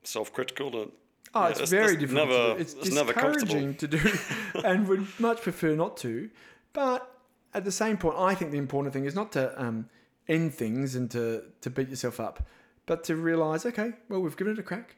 self-critical. 0.04 0.82
And, 0.82 0.91
Oh, 1.34 1.43
Yeah, 1.43 1.49
it's 1.52 1.60
it's- 1.62 1.70
very 1.70 1.93
it's 1.93 1.99
difficult. 2.02 2.28
never- 2.30 2.47
to 2.49 2.56
do. 2.56 2.62
It's, 2.62 2.74
it's 2.74 2.91
never 2.93 3.14
discouraging 3.14 3.76
to 3.76 3.88
do, 3.88 3.99
and 4.66 4.86
would 4.89 5.08
much 5.18 5.41
prefer 5.41 5.76
not 5.76 5.95
to. 5.97 6.30
But 6.74 7.10
at 7.54 7.64
the 7.64 7.72
same 7.72 7.95
point, 7.97 8.18
I 8.18 8.36
think 8.36 8.52
the 8.52 8.58
important 8.58 8.93
thing 8.93 9.06
is 9.06 9.16
not 9.16 9.32
to 9.34 9.43
um, 9.62 9.88
end 10.28 10.53
things 10.53 10.95
and 10.95 11.09
to 11.11 11.43
to 11.61 11.69
beat 11.69 11.89
yourself 11.89 12.19
up, 12.19 12.47
but 12.86 13.03
to 13.05 13.15
realise, 13.15 13.65
okay, 13.65 13.93
well, 14.09 14.22
we've 14.22 14.38
given 14.38 14.53
it 14.53 14.59
a 14.59 14.63
crack. 14.63 14.95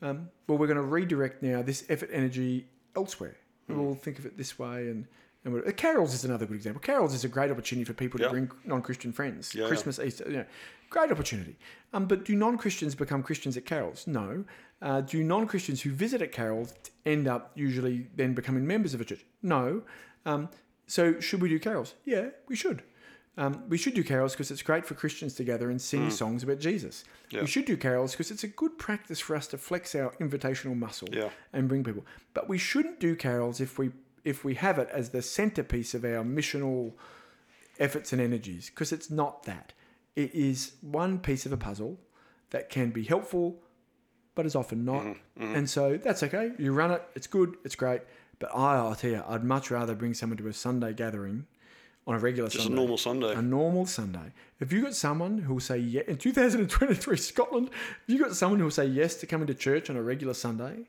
Um, 0.00 0.30
well, 0.48 0.58
we're 0.58 0.66
going 0.66 0.76
to 0.76 0.82
redirect 0.82 1.42
now 1.42 1.62
this 1.62 1.84
effort, 1.88 2.10
energy 2.12 2.66
elsewhere. 2.96 3.36
Hmm. 3.68 3.78
We'll 3.78 3.94
think 3.94 4.18
of 4.18 4.26
it 4.26 4.36
this 4.36 4.58
way, 4.58 4.88
and 4.88 5.06
and 5.44 5.66
uh, 5.66 5.72
carols 5.72 6.14
is 6.14 6.24
another 6.24 6.46
good 6.46 6.56
example. 6.56 6.80
Carols 6.80 7.14
is 7.14 7.24
a 7.24 7.28
great 7.28 7.50
opportunity 7.50 7.84
for 7.84 7.94
people 7.94 8.20
Yeah. 8.20 8.26
to 8.28 8.32
bring 8.32 8.50
non-Christian 8.64 9.12
friends. 9.12 9.54
Yeah, 9.54 9.62
yeah. 9.62 9.68
Christmas, 9.68 9.98
Easter, 9.98 10.24
you 10.28 10.36
know, 10.38 10.44
great 10.90 11.10
opportunity. 11.10 11.56
Um, 11.92 12.06
but 12.06 12.24
do 12.24 12.34
non-Christians 12.36 12.94
become 12.94 13.22
Christians 13.22 13.56
at 13.56 13.64
carols? 13.64 14.06
No. 14.06 14.44
Uh, 14.80 15.00
do 15.00 15.22
non-Christians 15.24 15.82
who 15.82 15.90
visit 15.90 16.22
at 16.22 16.30
carols 16.32 16.74
end 17.06 17.26
up 17.26 17.50
usually 17.54 18.06
then 18.14 18.34
becoming 18.34 18.66
members 18.66 18.94
of 18.94 19.00
a 19.00 19.04
church? 19.04 19.24
No. 19.42 19.82
Um, 20.26 20.48
so 20.86 21.18
should 21.20 21.40
we 21.40 21.48
do 21.48 21.58
carols? 21.58 21.94
Yeah, 22.04 22.28
we 22.48 22.54
should. 22.54 22.82
Um, 23.38 23.62
we 23.68 23.78
should 23.78 23.94
do 23.94 24.04
carols 24.04 24.32
because 24.32 24.50
it's 24.50 24.60
great 24.62 24.84
for 24.84 24.94
Christians 24.94 25.34
to 25.36 25.44
gather 25.44 25.70
and 25.70 25.80
sing 25.80 26.10
songs 26.10 26.42
about 26.42 26.58
Jesus. 26.58 27.04
Yeah. 27.30 27.40
We 27.40 27.46
should 27.46 27.64
do 27.64 27.78
carols 27.78 28.12
because 28.12 28.30
it's 28.30 28.44
a 28.44 28.48
good 28.48 28.76
practice 28.78 29.20
for 29.20 29.34
us 29.34 29.46
to 29.48 29.58
flex 29.58 29.94
our 29.94 30.10
invitational 30.20 30.76
muscle 30.76 31.08
Yeah. 31.10 31.30
and 31.52 31.66
bring 31.66 31.82
people. 31.82 32.04
But 32.34 32.48
we 32.48 32.58
shouldn't 32.58 33.00
do 33.00 33.16
carols 33.16 33.60
if 33.60 33.78
we 33.78 33.90
if 34.24 34.44
we 34.44 34.54
have 34.54 34.78
it 34.78 34.88
as 34.92 35.10
the 35.10 35.22
centerpiece 35.22 35.94
of 35.94 36.04
our 36.04 36.22
missional 36.22 36.92
efforts 37.78 38.12
and 38.12 38.20
energies 38.20 38.68
because 38.70 38.92
it's 38.92 39.10
not 39.10 39.44
that. 39.44 39.72
It 40.14 40.34
is 40.34 40.72
one 40.82 41.18
piece 41.18 41.46
of 41.46 41.52
a 41.52 41.56
puzzle 41.56 41.98
that 42.50 42.68
can 42.68 42.90
be 42.90 43.02
helpful, 43.02 43.56
but 44.34 44.44
is 44.46 44.54
often 44.54 44.84
not. 44.84 45.02
Mm-hmm, 45.04 45.54
And 45.54 45.68
so 45.70 45.96
that's 45.96 46.22
okay. 46.22 46.52
You 46.58 46.72
run 46.74 46.90
it. 46.90 47.02
It's 47.14 47.26
good. 47.26 47.56
It's 47.64 47.74
great. 47.74 48.02
But 48.38 48.50
I, 48.54 48.76
I'll 48.76 48.94
tell 48.94 49.10
you, 49.10 49.24
I'd 49.26 49.42
much 49.42 49.70
rather 49.70 49.94
bring 49.94 50.12
someone 50.14 50.36
to 50.36 50.46
a 50.48 50.52
Sunday 50.52 50.92
gathering 50.92 51.46
on 52.06 52.14
a 52.14 52.18
regular 52.18 52.48
Just 52.48 52.60
a 52.60 52.62
Sunday. 52.64 52.76
normal 52.76 52.98
Sunday. 52.98 53.34
A 53.34 53.42
normal 53.42 53.86
Sunday. 53.86 54.32
If 54.60 54.72
you 54.72 54.82
got 54.82 54.94
someone 54.94 55.38
who 55.38 55.54
will 55.54 55.60
say 55.60 55.78
yes 55.78 56.04
in 56.06 56.16
2023 56.18 57.16
Scotland, 57.16 57.70
if 57.72 58.14
you 58.14 58.18
got 58.18 58.34
someone 58.34 58.58
who 58.58 58.64
will 58.64 58.70
say 58.72 58.86
yes 58.86 59.16
to 59.16 59.26
coming 59.26 59.46
to 59.46 59.54
church 59.54 59.88
on 59.90 59.96
a 59.96 60.02
regular 60.02 60.34
Sunday, 60.34 60.86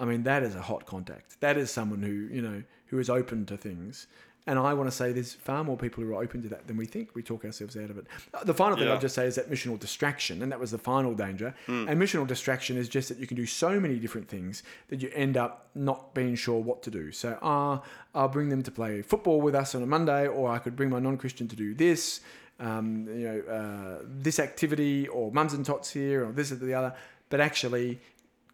I 0.00 0.04
mean 0.04 0.22
that 0.24 0.42
is 0.42 0.54
a 0.54 0.62
hot 0.62 0.86
contact. 0.86 1.40
That 1.40 1.56
is 1.56 1.70
someone 1.70 2.02
who 2.02 2.34
you 2.34 2.42
know 2.42 2.62
who 2.86 2.98
is 2.98 3.10
open 3.10 3.44
to 3.46 3.56
things. 3.56 4.06
And 4.48 4.58
I 4.58 4.72
want 4.72 4.88
to 4.90 4.96
say 5.00 5.12
there's 5.12 5.34
far 5.34 5.62
more 5.62 5.76
people 5.76 6.02
who 6.02 6.10
are 6.14 6.22
open 6.22 6.42
to 6.42 6.48
that 6.48 6.66
than 6.66 6.76
we 6.78 6.86
think. 6.86 7.14
We 7.14 7.22
talk 7.22 7.44
ourselves 7.44 7.76
out 7.76 7.90
of 7.90 7.98
it. 7.98 8.06
Uh, 8.32 8.42
The 8.44 8.54
final 8.54 8.76
thing 8.78 8.86
Yeah. 8.86 8.94
I'll 8.94 9.00
just 9.08 9.14
say 9.14 9.26
is 9.26 9.34
that 9.34 9.50
missional 9.50 9.78
distraction, 9.78 10.40
and 10.42 10.50
that 10.50 10.58
was 10.58 10.70
the 10.70 10.78
final 10.78 11.14
danger. 11.14 11.54
And 11.66 12.00
missional 12.00 12.26
distraction 12.26 12.78
is 12.78 12.88
just 12.88 13.10
that 13.10 13.18
you 13.18 13.26
can 13.26 13.36
do 13.36 13.44
so 13.46 13.78
many 13.78 13.96
different 13.98 14.26
things 14.26 14.62
that 14.88 15.02
you 15.02 15.10
end 15.14 15.36
up 15.36 15.52
not 15.74 16.14
being 16.14 16.34
sure 16.34 16.58
what 16.60 16.82
to 16.84 16.90
do. 16.90 17.12
So, 17.12 17.38
ah, 17.42 17.82
I'll 18.14 18.28
bring 18.38 18.48
them 18.48 18.62
to 18.62 18.70
play 18.70 19.02
football 19.02 19.40
with 19.42 19.54
us 19.54 19.74
on 19.74 19.82
a 19.82 19.86
Monday, 19.86 20.26
or 20.26 20.50
I 20.50 20.58
could 20.58 20.76
bring 20.76 20.88
my 20.88 20.98
non-Christian 20.98 21.46
to 21.48 21.56
do 21.64 21.74
this, 21.74 22.20
um, 22.58 23.06
you 23.20 23.26
know, 23.28 23.40
uh, 23.58 24.04
this 24.06 24.38
activity, 24.38 25.06
or 25.08 25.30
mums 25.30 25.52
and 25.52 25.64
tots 25.66 25.90
here, 25.90 26.24
or 26.26 26.32
this 26.32 26.50
or 26.52 26.56
the 26.56 26.72
other. 26.74 26.94
But 27.28 27.40
actually, 27.40 28.00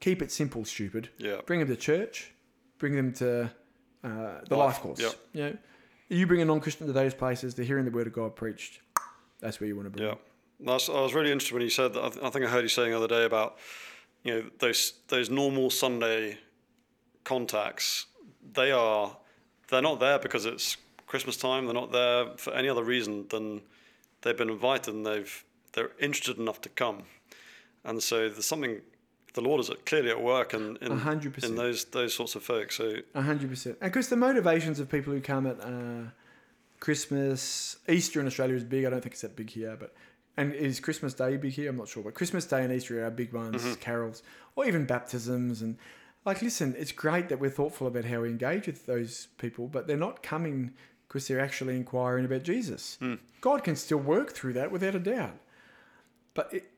keep 0.00 0.20
it 0.22 0.32
simple, 0.32 0.64
stupid 0.64 1.08
Yeah. 1.18 1.40
bring 1.46 1.60
them 1.60 1.68
to 1.68 1.76
church, 1.76 2.32
bring 2.78 2.96
them 2.96 3.12
to 3.22 3.50
uh, 4.02 4.40
the 4.48 4.56
Life, 4.56 4.74
life 4.74 4.80
course. 4.80 5.00
yep. 5.00 5.14
You 5.32 5.42
know, 5.44 5.56
you 6.14 6.26
bring 6.26 6.40
a 6.40 6.44
non-Christian 6.44 6.86
to 6.86 6.92
those 6.92 7.14
places, 7.14 7.54
they're 7.54 7.64
hearing 7.64 7.84
the 7.84 7.90
word 7.90 8.06
of 8.06 8.12
God 8.12 8.36
preached. 8.36 8.80
That's 9.40 9.60
where 9.60 9.68
you 9.68 9.76
want 9.76 9.86
to 9.86 9.90
bring. 9.90 10.08
Yeah. 10.08 10.14
That's, 10.60 10.88
I 10.88 11.00
was 11.00 11.14
really 11.14 11.32
interested 11.32 11.54
when 11.54 11.62
you 11.62 11.70
said 11.70 11.92
that. 11.94 12.04
I, 12.04 12.08
th- 12.08 12.24
I 12.24 12.30
think 12.30 12.44
I 12.44 12.48
heard 12.48 12.62
you 12.62 12.68
saying 12.68 12.90
the 12.90 12.96
other 12.96 13.08
day 13.08 13.24
about 13.24 13.58
you 14.22 14.32
know 14.32 14.44
those 14.58 14.94
those 15.08 15.28
normal 15.28 15.70
Sunday 15.70 16.38
contacts. 17.24 18.06
They 18.54 18.70
are 18.70 19.16
they're 19.68 19.82
not 19.82 20.00
there 20.00 20.18
because 20.18 20.46
it's 20.46 20.76
Christmas 21.06 21.36
time. 21.36 21.66
They're 21.66 21.74
not 21.74 21.92
there 21.92 22.26
for 22.36 22.54
any 22.54 22.68
other 22.68 22.84
reason 22.84 23.26
than 23.28 23.62
they've 24.22 24.36
been 24.36 24.50
invited 24.50 24.94
and 24.94 25.04
they've 25.04 25.44
they're 25.72 25.90
interested 26.00 26.38
enough 26.38 26.60
to 26.62 26.68
come. 26.68 27.02
And 27.84 28.02
so 28.02 28.28
there's 28.28 28.46
something 28.46 28.80
the 29.34 29.40
Lord 29.40 29.60
is 29.60 29.70
clearly 29.84 30.10
at 30.10 30.22
work 30.22 30.54
in 30.54 30.76
in, 30.80 30.92
A 30.92 30.96
hundred 30.96 31.42
in 31.44 31.56
those 31.56 31.84
those 31.86 32.14
sorts 32.14 32.34
of 32.34 32.42
folks. 32.42 32.76
So 32.76 32.96
A 33.14 33.22
hundred 33.22 33.50
percent. 33.50 33.76
And 33.80 33.92
because 33.92 34.08
the 34.08 34.16
motivations 34.16 34.80
of 34.80 34.90
people 34.90 35.12
who 35.12 35.20
come 35.20 35.46
at 35.46 35.60
uh, 35.60 36.10
Christmas, 36.80 37.76
Easter 37.88 38.20
in 38.20 38.26
Australia 38.26 38.54
is 38.54 38.64
big. 38.64 38.84
I 38.84 38.90
don't 38.90 39.00
think 39.00 39.12
it's 39.12 39.22
that 39.22 39.36
big 39.36 39.50
here, 39.50 39.76
but 39.78 39.94
and 40.36 40.52
is 40.54 40.80
Christmas 40.80 41.14
Day 41.14 41.36
big 41.36 41.52
here? 41.52 41.70
I'm 41.70 41.76
not 41.76 41.88
sure, 41.88 42.02
but 42.02 42.14
Christmas 42.14 42.46
Day 42.46 42.62
and 42.64 42.72
Easter 42.72 43.04
are 43.04 43.10
big 43.10 43.32
ones. 43.32 43.62
Mm-hmm. 43.62 43.74
Carols, 43.74 44.22
or 44.56 44.66
even 44.66 44.84
baptisms, 44.86 45.62
and 45.62 45.76
like, 46.24 46.40
listen, 46.40 46.74
it's 46.78 46.92
great 46.92 47.28
that 47.28 47.38
we're 47.38 47.50
thoughtful 47.50 47.86
about 47.86 48.06
how 48.06 48.20
we 48.20 48.28
engage 48.28 48.66
with 48.66 48.86
those 48.86 49.28
people, 49.38 49.68
but 49.68 49.86
they're 49.86 49.96
not 49.96 50.22
coming 50.22 50.72
because 51.06 51.28
they're 51.28 51.40
actually 51.40 51.76
inquiring 51.76 52.24
about 52.24 52.42
Jesus. 52.42 52.96
Hmm. 53.00 53.14
God 53.40 53.62
can 53.62 53.76
still 53.76 53.98
work 53.98 54.32
through 54.32 54.54
that 54.54 54.70
without 54.70 54.94
a 54.94 54.98
doubt, 54.98 55.38
but 56.34 56.52
it, 56.52 56.70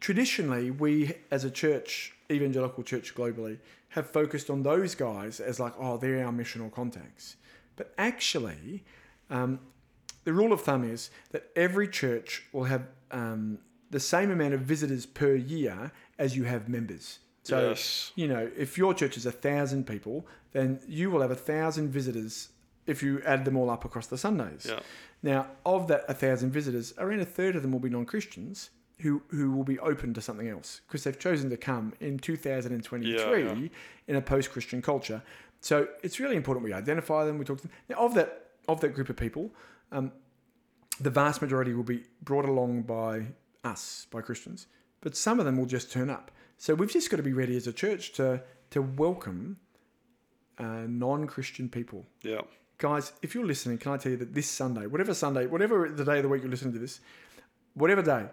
traditionally, 0.00 0.70
we 0.70 1.14
as 1.30 1.44
a 1.44 1.50
church, 1.50 2.14
evangelical 2.30 2.82
church 2.82 3.14
globally, 3.14 3.58
have 3.90 4.08
focused 4.10 4.50
on 4.50 4.62
those 4.62 4.94
guys 4.94 5.40
as 5.40 5.58
like, 5.58 5.72
oh, 5.78 5.96
they're 5.96 6.24
our 6.24 6.32
missional 6.32 6.70
contacts. 6.70 7.36
But 7.76 7.94
actually, 7.96 8.84
um, 9.30 9.60
the 10.24 10.32
rule 10.32 10.52
of 10.52 10.60
thumb 10.60 10.84
is 10.84 11.10
that 11.30 11.50
every 11.56 11.88
church 11.88 12.44
will 12.52 12.64
have 12.64 12.82
um, 13.10 13.58
the 13.90 14.00
same 14.00 14.30
amount 14.30 14.54
of 14.54 14.60
visitors 14.60 15.06
per 15.06 15.34
year 15.34 15.92
as 16.18 16.36
you 16.36 16.44
have 16.44 16.68
members. 16.68 17.20
So, 17.44 17.70
Yes. 17.70 18.12
you 18.14 18.28
know, 18.28 18.50
if 18.56 18.76
your 18.76 18.92
church 18.92 19.16
is 19.16 19.24
a 19.24 19.32
thousand 19.32 19.86
people, 19.86 20.26
then 20.52 20.80
you 20.86 21.10
will 21.10 21.22
have 21.22 21.30
a 21.30 21.36
thousand 21.36 21.88
visitors 21.90 22.50
if 22.86 23.02
you 23.02 23.22
add 23.24 23.44
them 23.44 23.56
all 23.56 23.70
up 23.70 23.84
across 23.84 24.06
the 24.06 24.18
Sundays. 24.18 24.66
Yeah. 24.68 24.80
Now, 25.22 25.46
of 25.64 25.88
that 25.88 26.04
a 26.08 26.14
thousand 26.14 26.50
visitors, 26.52 26.92
around 26.98 27.20
a 27.20 27.24
third 27.24 27.56
of 27.56 27.62
them 27.62 27.72
will 27.72 27.80
be 27.80 27.88
non-Christians 27.90 28.70
who 29.00 29.22
who 29.28 29.50
will 29.52 29.64
be 29.64 29.78
open 29.78 30.12
to 30.14 30.20
something 30.20 30.48
else 30.48 30.80
because 30.86 31.04
they've 31.04 31.18
chosen 31.18 31.50
to 31.50 31.56
come 31.56 31.92
in 32.00 32.18
2023 32.18 33.14
Yeah, 33.44 33.52
yeah. 33.54 33.68
in 34.06 34.16
a 34.16 34.20
post-Christian 34.20 34.82
culture. 34.82 35.22
So 35.60 35.88
it's 36.02 36.18
really 36.20 36.36
important 36.36 36.64
we 36.64 36.72
identify 36.72 37.24
them. 37.24 37.38
We 37.38 37.44
talk 37.44 37.58
to 37.58 37.62
them. 37.68 37.72
Now, 37.88 37.96
of 37.96 38.14
that 38.14 38.46
of 38.68 38.80
that 38.80 38.94
group 38.94 39.08
of 39.08 39.16
people, 39.16 39.50
um, 39.92 40.12
the 41.00 41.10
vast 41.10 41.40
majority 41.42 41.72
will 41.74 41.84
be 41.84 42.04
brought 42.22 42.44
along 42.44 42.82
by 42.82 43.26
us, 43.64 44.06
by 44.10 44.20
Christians, 44.20 44.66
but 45.00 45.16
some 45.16 45.38
of 45.40 45.46
them 45.46 45.56
will 45.56 45.66
just 45.66 45.90
turn 45.92 46.10
up. 46.10 46.30
So 46.58 46.74
we've 46.74 46.90
just 46.92 47.08
got 47.10 47.16
to 47.18 47.22
be 47.22 47.32
ready 47.32 47.56
as 47.56 47.66
a 47.66 47.72
church 47.72 48.12
to 48.14 48.42
to 48.70 48.82
welcome 48.82 49.58
uh, 50.58 50.84
non-Christian 50.88 51.68
people 51.68 52.04
Yeah. 52.22 52.40
guys, 52.78 53.12
if 53.22 53.34
you're 53.34 53.46
listening, 53.46 53.78
can 53.78 53.92
I 53.92 53.96
tell 53.96 54.12
you 54.12 54.18
that 54.18 54.34
this 54.34 54.48
Sunday, 54.48 54.86
whatever 54.86 55.14
Sunday, 55.14 55.46
whatever 55.46 55.88
the 55.88 56.04
day 56.04 56.16
of 56.18 56.22
the 56.24 56.28
week 56.28 56.42
you're 56.42 56.50
listening 56.50 56.74
to 56.74 56.78
this, 56.80 57.00
whatever 57.74 58.02
day, 58.02 58.26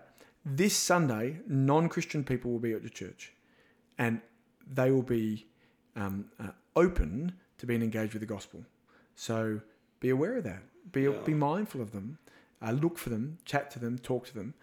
this 0.45 0.75
Sunday, 0.77 1.39
non 1.47 1.89
Christian 1.89 2.23
people 2.23 2.51
will 2.51 2.59
be 2.59 2.73
at 2.73 2.83
the 2.83 2.89
church 2.89 3.33
and 3.97 4.21
they 4.71 4.91
will 4.91 5.01
be 5.03 5.47
um, 5.95 6.25
uh, 6.39 6.49
open 6.75 7.33
to 7.57 7.65
being 7.65 7.81
engaged 7.81 8.13
with 8.13 8.21
the 8.21 8.27
gospel. 8.27 8.63
So 9.15 9.61
be 9.99 10.09
aware 10.09 10.37
of 10.37 10.43
that. 10.43 10.61
Be, 10.91 11.03
Yeah. 11.03 11.11
be 11.25 11.33
mindful 11.33 11.81
of 11.81 11.91
them. 11.91 12.17
Uh, 12.61 12.71
look 12.71 12.97
for 12.97 13.09
them, 13.09 13.37
chat 13.45 13.71
to 13.71 13.79
them, 13.79 13.97
talk 13.99 14.25
to 14.27 14.33
them. 14.33 14.53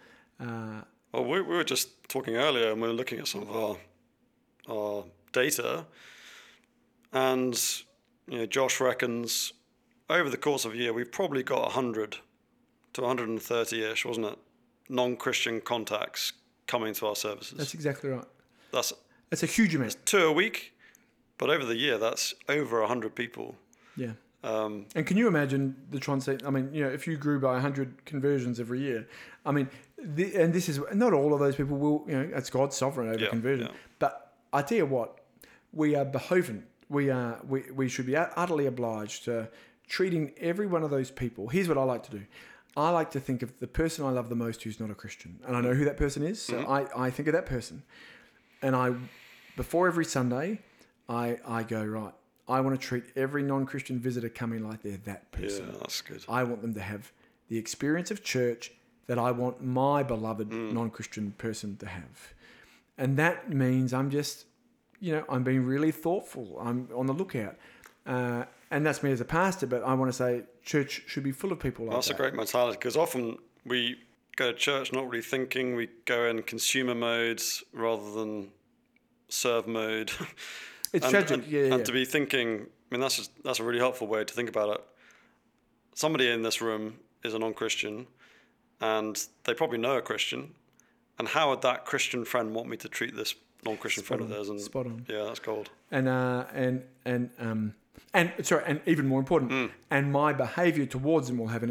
Uh, 0.41 0.83
Well, 1.13 1.25
we, 1.25 1.41
we 1.43 1.57
were 1.57 1.65
just 1.65 2.09
talking 2.09 2.37
earlier, 2.37 2.71
and 2.73 2.81
we 2.81 2.89
were 2.89 2.95
looking 2.95 3.19
at 3.19 3.27
some 3.29 3.43
of 3.43 3.51
our 3.51 3.77
our 4.69 5.05
data, 5.33 5.87
and 7.13 7.61
you 8.29 8.39
know, 8.39 8.47
Josh 8.47 8.81
reckons 8.81 9.53
over 10.09 10.31
the 10.31 10.37
course 10.37 10.65
of 10.65 10.73
a 10.75 10.77
year 10.77 10.93
we've 10.93 11.11
probably 11.11 11.43
got 11.43 11.73
hundred 11.73 12.19
to 12.93 13.01
130 13.01 13.83
ish, 13.85 14.05
wasn't 14.05 14.27
it? 14.27 14.39
Non-Christian 14.89 15.61
contacts 15.61 16.33
coming 16.67 16.95
to 16.95 17.07
our 17.07 17.17
services. 17.17 17.57
that's 17.59 17.75
exactly 17.75 18.11
right. 18.11 18.25
That's 18.73 18.93
That's 19.31 19.43
a 19.43 19.47
huge 19.47 19.75
amount. 19.75 19.97
two 20.07 20.25
a 20.27 20.33
week, 20.33 20.73
but 21.39 21.51
over 21.51 21.65
the 21.65 21.77
year 21.77 21.99
that's 21.99 22.35
over 22.49 22.85
hundred 22.87 23.15
people. 23.15 23.57
Yeah. 23.97 24.13
Um, 24.45 24.87
And 24.97 25.07
can 25.07 25.17
you 25.17 25.29
imagine 25.29 25.77
the 25.91 26.01
translate? 26.01 26.45
I 26.45 26.51
mean, 26.51 26.71
you 26.75 26.83
know, 26.85 26.91
if 26.91 27.07
you 27.07 27.17
grew 27.17 27.39
by 27.39 27.53
100 27.53 28.05
conversions 28.05 28.59
every 28.59 28.81
year, 28.81 29.07
I 29.47 29.53
mean, 29.53 29.69
the, 29.99 30.35
and 30.35 30.53
this 30.53 30.69
is 30.69 30.81
not 30.93 31.13
all 31.13 31.33
of 31.33 31.39
those 31.39 31.55
people 31.55 31.77
will, 31.79 32.05
you 32.09 32.15
know, 32.17 32.29
it's 32.35 32.51
God's 32.51 32.77
sovereign 32.77 33.09
over 33.09 33.21
Yeah, 33.23 33.29
conversion. 33.31 33.67
yeah. 33.67 33.77
But 34.01 34.33
I 34.53 34.63
tell 34.63 34.79
you 34.79 34.87
what, 34.87 35.21
we 35.73 35.95
are 35.95 36.05
behoven, 36.05 36.65
we 36.89 37.09
are, 37.11 37.39
we, 37.49 37.71
we 37.73 37.89
should 37.89 38.07
be 38.07 38.17
utterly 38.17 38.67
obliged 38.67 39.25
to 39.27 39.49
treating 39.87 40.33
every 40.41 40.67
one 40.67 40.83
of 40.83 40.91
those 40.91 41.11
people. 41.13 41.47
Here's 41.49 41.69
what 41.69 41.79
I 41.79 41.85
like 41.85 42.03
to 42.05 42.11
do. 42.11 42.23
I 42.77 42.91
like 42.91 43.11
to 43.13 43.21
think 43.21 43.43
of 43.43 43.59
the 43.61 43.67
person 43.67 44.05
I 44.05 44.11
love 44.11 44.29
the 44.29 44.35
most 44.35 44.63
who's 44.63 44.81
not 44.81 44.91
a 44.91 44.95
Christian, 44.95 45.41
and 45.47 45.57
I 45.57 45.61
know 45.61 45.75
who 45.75 45.85
that 45.85 45.97
person 45.97 46.23
is. 46.23 46.41
So 46.41 46.61
I, 46.61 47.07
I 47.07 47.11
think 47.11 47.29
of 47.29 47.35
that 47.35 47.47
person, 47.47 47.83
and 48.63 48.75
I, 48.75 48.95
before 49.57 49.87
every 49.89 50.05
Sunday, 50.05 50.61
I, 51.09 51.39
I 51.47 51.63
go 51.65 51.85
right. 51.85 52.15
I 52.49 52.61
want 52.61 52.79
to 52.81 52.87
treat 52.87 53.05
every 53.15 53.43
non-Christian 53.43 53.99
visitor 53.99 54.29
coming 54.29 54.67
like 54.67 54.83
they're 54.83 54.97
that 55.05 55.31
person. 55.33 55.67
yeah, 55.73 55.79
that's 55.81 56.01
good. 56.01 56.25
I 56.29 56.43
want 56.45 56.63
them 56.63 56.75
to 56.75 56.81
have 56.81 57.13
the 57.49 57.59
experience 57.59 58.11
of 58.11 58.25
church 58.25 58.73
that 59.07 59.19
I 59.19 59.31
want 59.33 59.63
my 59.63 60.03
beloved 60.03 60.51
Mm. 60.51 60.73
non-Christian 60.73 61.33
person 61.39 61.77
to 61.79 61.87
have, 61.87 62.33
and 62.97 63.17
that 63.19 63.53
means 63.53 63.93
I'm 63.93 64.11
just, 64.11 64.47
you 65.01 65.13
know, 65.13 65.25
I'm 65.29 65.43
being 65.45 65.65
really 65.67 65.93
thoughtful. 65.93 66.59
I'm 66.61 66.89
on 66.95 67.07
the 67.07 67.13
lookout, 67.13 67.57
uh, 68.07 68.45
and 68.73 68.85
that's 68.87 69.03
me 69.03 69.13
as 69.13 69.21
a 69.21 69.25
pastor. 69.25 69.67
But 69.67 69.85
I 69.85 69.95
want 69.95 70.09
to 70.09 70.17
say, 70.17 70.43
church 70.65 71.03
should 71.07 71.23
be 71.23 71.31
full 71.31 71.53
of 71.53 71.61
people 71.61 71.85
like 71.85 71.95
That's 71.95 72.09
that. 72.09 72.15
a 72.15 72.17
great 72.17 72.35
mentality 72.35 72.79
because 72.79 72.97
often 72.97 73.37
we 73.65 73.99
go 74.37 74.51
to 74.51 74.59
church 74.59 74.93
not 74.93 75.09
really 75.09 75.23
thinking. 75.23 75.77
We 75.77 75.91
go 76.07 76.25
in 76.25 76.43
consumer 76.43 76.95
modes 76.95 77.63
rather 77.73 78.11
than 78.13 78.49
serve 79.29 79.69
mode. 79.69 80.11
It's 80.95 81.07
and, 81.07 81.11
tragic, 81.11 81.31
and, 81.31 81.47
yeah, 81.47 81.61
yeah. 81.63 81.75
and 81.77 81.87
to 81.87 81.93
be 81.93 82.05
thinking, 82.05 82.67
I 82.67 82.95
mean, 82.95 83.01
that's 83.01 83.17
just, 83.17 83.31
that's 83.43 83.61
a 83.61 83.65
really 83.65 83.79
helpful 83.79 84.07
way 84.07 84.25
to 84.25 84.35
think 84.35 84.51
about 84.51 84.69
it. 84.75 84.85
Somebody 85.95 86.29
in 86.29 86.43
this 86.43 86.61
room 86.61 86.99
is 87.25 87.33
a 87.33 87.39
non-Christian, 87.39 88.07
and 88.79 89.27
they 89.45 89.55
probably 89.55 89.79
know 89.79 89.97
a 89.97 90.03
Christian. 90.03 90.55
And 91.19 91.29
how 91.29 91.49
would 91.49 91.63
that 91.63 91.87
Christian 91.87 92.27
friend 92.27 92.55
want 92.55 92.69
me 92.69 92.77
to 92.77 92.91
treat 92.91 93.17
this 93.17 93.35
non-Christian 93.65 94.05
Spot 94.05 94.19
friend 94.19 94.23
of 94.23 94.29
theirs? 94.37 94.51
And 94.51 94.61
spot 94.61 94.85
on. 94.85 95.07
yeah, 95.09 95.25
that's 95.25 95.39
gold. 95.39 95.71
and 95.91 96.09
uh, 96.09 96.45
and 96.53 96.83
and 97.07 97.31
um, 97.39 97.75
and 98.15 98.33
sorry, 98.43 98.65
and 98.67 98.81
even 98.87 99.07
more 99.07 99.21
important, 99.21 99.51
Mm. 99.51 99.71
and 99.91 100.13
my 100.13 100.33
behaviour 100.33 100.87
towards 100.87 101.29
them 101.29 101.39
will 101.39 101.49
have 101.49 101.63
an 101.63 101.71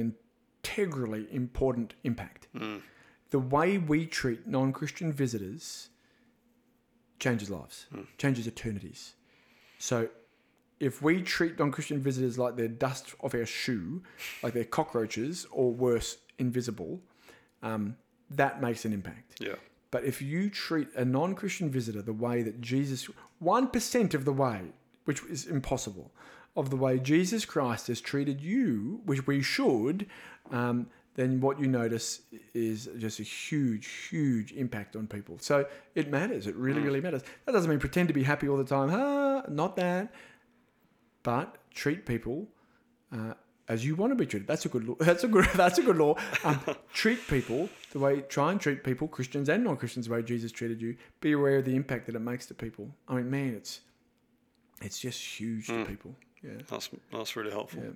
integrally 0.63 1.27
important 1.31 1.93
impact. 2.03 2.47
Mm. 2.55 2.81
The 3.29 3.39
way 3.39 3.77
we 3.77 4.05
treat 4.05 4.47
non-Christian 4.47 5.11
visitors 5.13 5.89
changes 7.19 7.49
lives, 7.49 7.85
Mm. 7.93 8.07
changes 8.17 8.47
eternities. 8.47 9.13
So, 9.77 10.09
if 10.79 11.01
we 11.01 11.21
treat 11.21 11.59
non-Christian 11.59 11.99
visitors 12.01 12.37
like 12.39 12.55
they're 12.55 12.67
dust 12.67 13.13
off 13.21 13.35
our 13.35 13.45
shoe, 13.45 14.01
like 14.41 14.53
they're 14.53 14.63
cockroaches 14.65 15.45
or 15.51 15.71
worse, 15.73 16.17
invisible, 16.39 17.01
um, 17.61 17.95
that 18.31 18.61
makes 18.61 18.85
an 18.85 18.93
impact. 18.93 19.39
Yeah, 19.39 19.55
But 19.91 20.05
if 20.05 20.21
you 20.21 20.49
treat 20.49 20.87
a 20.95 21.03
non 21.05 21.35
Christian 21.35 21.69
visitor 21.69 22.01
the 22.01 22.13
way 22.13 22.41
that 22.43 22.61
Jesus, 22.61 23.09
1% 23.39 24.13
of 24.13 24.23
the 24.25 24.31
way, 24.33 24.71
which 25.11 25.23
is 25.29 25.45
impossible, 25.45 26.09
of 26.55 26.69
the 26.69 26.77
way 26.77 26.97
Jesus 26.97 27.43
Christ 27.43 27.87
has 27.87 27.99
treated 27.99 28.39
you, 28.39 29.01
which 29.05 29.27
we 29.27 29.41
should, 29.41 30.07
um, 30.51 30.87
then 31.15 31.41
what 31.41 31.59
you 31.59 31.67
notice 31.67 32.21
is 32.53 32.89
just 32.97 33.19
a 33.19 33.23
huge, 33.23 33.87
huge 34.09 34.53
impact 34.53 34.95
on 34.95 35.05
people. 35.05 35.37
So 35.41 35.65
it 35.95 36.09
matters. 36.09 36.47
It 36.47 36.55
really, 36.55 36.79
really 36.79 37.01
matters. 37.01 37.23
That 37.45 37.51
doesn't 37.51 37.69
mean 37.69 37.79
pretend 37.79 38.07
to 38.07 38.13
be 38.13 38.23
happy 38.23 38.47
all 38.47 38.55
the 38.55 38.63
time. 38.63 38.89
Ah, 38.89 39.43
not 39.49 39.75
that. 39.75 40.13
But 41.23 41.57
treat 41.73 42.05
people 42.05 42.47
uh, 43.11 43.33
as 43.67 43.85
you 43.85 43.95
want 43.95 44.11
to 44.11 44.15
be 44.15 44.25
treated. 44.25 44.47
That's 44.47 44.65
a 44.65 44.69
good 44.69 44.87
law. 44.87 44.95
That's 45.01 45.25
a 45.25 45.27
good. 45.27 45.45
That's 45.53 45.79
a 45.79 45.83
good 45.83 45.97
law. 45.97 46.15
Um, 46.45 46.61
treat 46.93 47.27
people 47.27 47.67
the 47.91 47.99
way. 47.99 48.21
Try 48.21 48.53
and 48.53 48.61
treat 48.61 48.81
people, 48.81 49.09
Christians 49.09 49.49
and 49.49 49.65
non-Christians, 49.65 50.07
the 50.07 50.13
way 50.13 50.23
Jesus 50.23 50.53
treated 50.53 50.81
you. 50.81 50.95
Be 51.19 51.33
aware 51.33 51.57
of 51.57 51.65
the 51.65 51.75
impact 51.75 52.05
that 52.05 52.15
it 52.15 52.19
makes 52.19 52.45
to 52.45 52.53
people. 52.53 52.95
I 53.09 53.15
mean, 53.15 53.29
man, 53.29 53.53
it's 53.53 53.81
it's 54.81 54.99
just 54.99 55.21
huge 55.21 55.67
to 55.67 55.85
people. 55.85 56.15
Yeah. 56.43 56.51
that's 56.69 56.89
that's 57.11 57.35
really 57.35 57.51
helpful. 57.51 57.83
Yeah. 57.83 57.91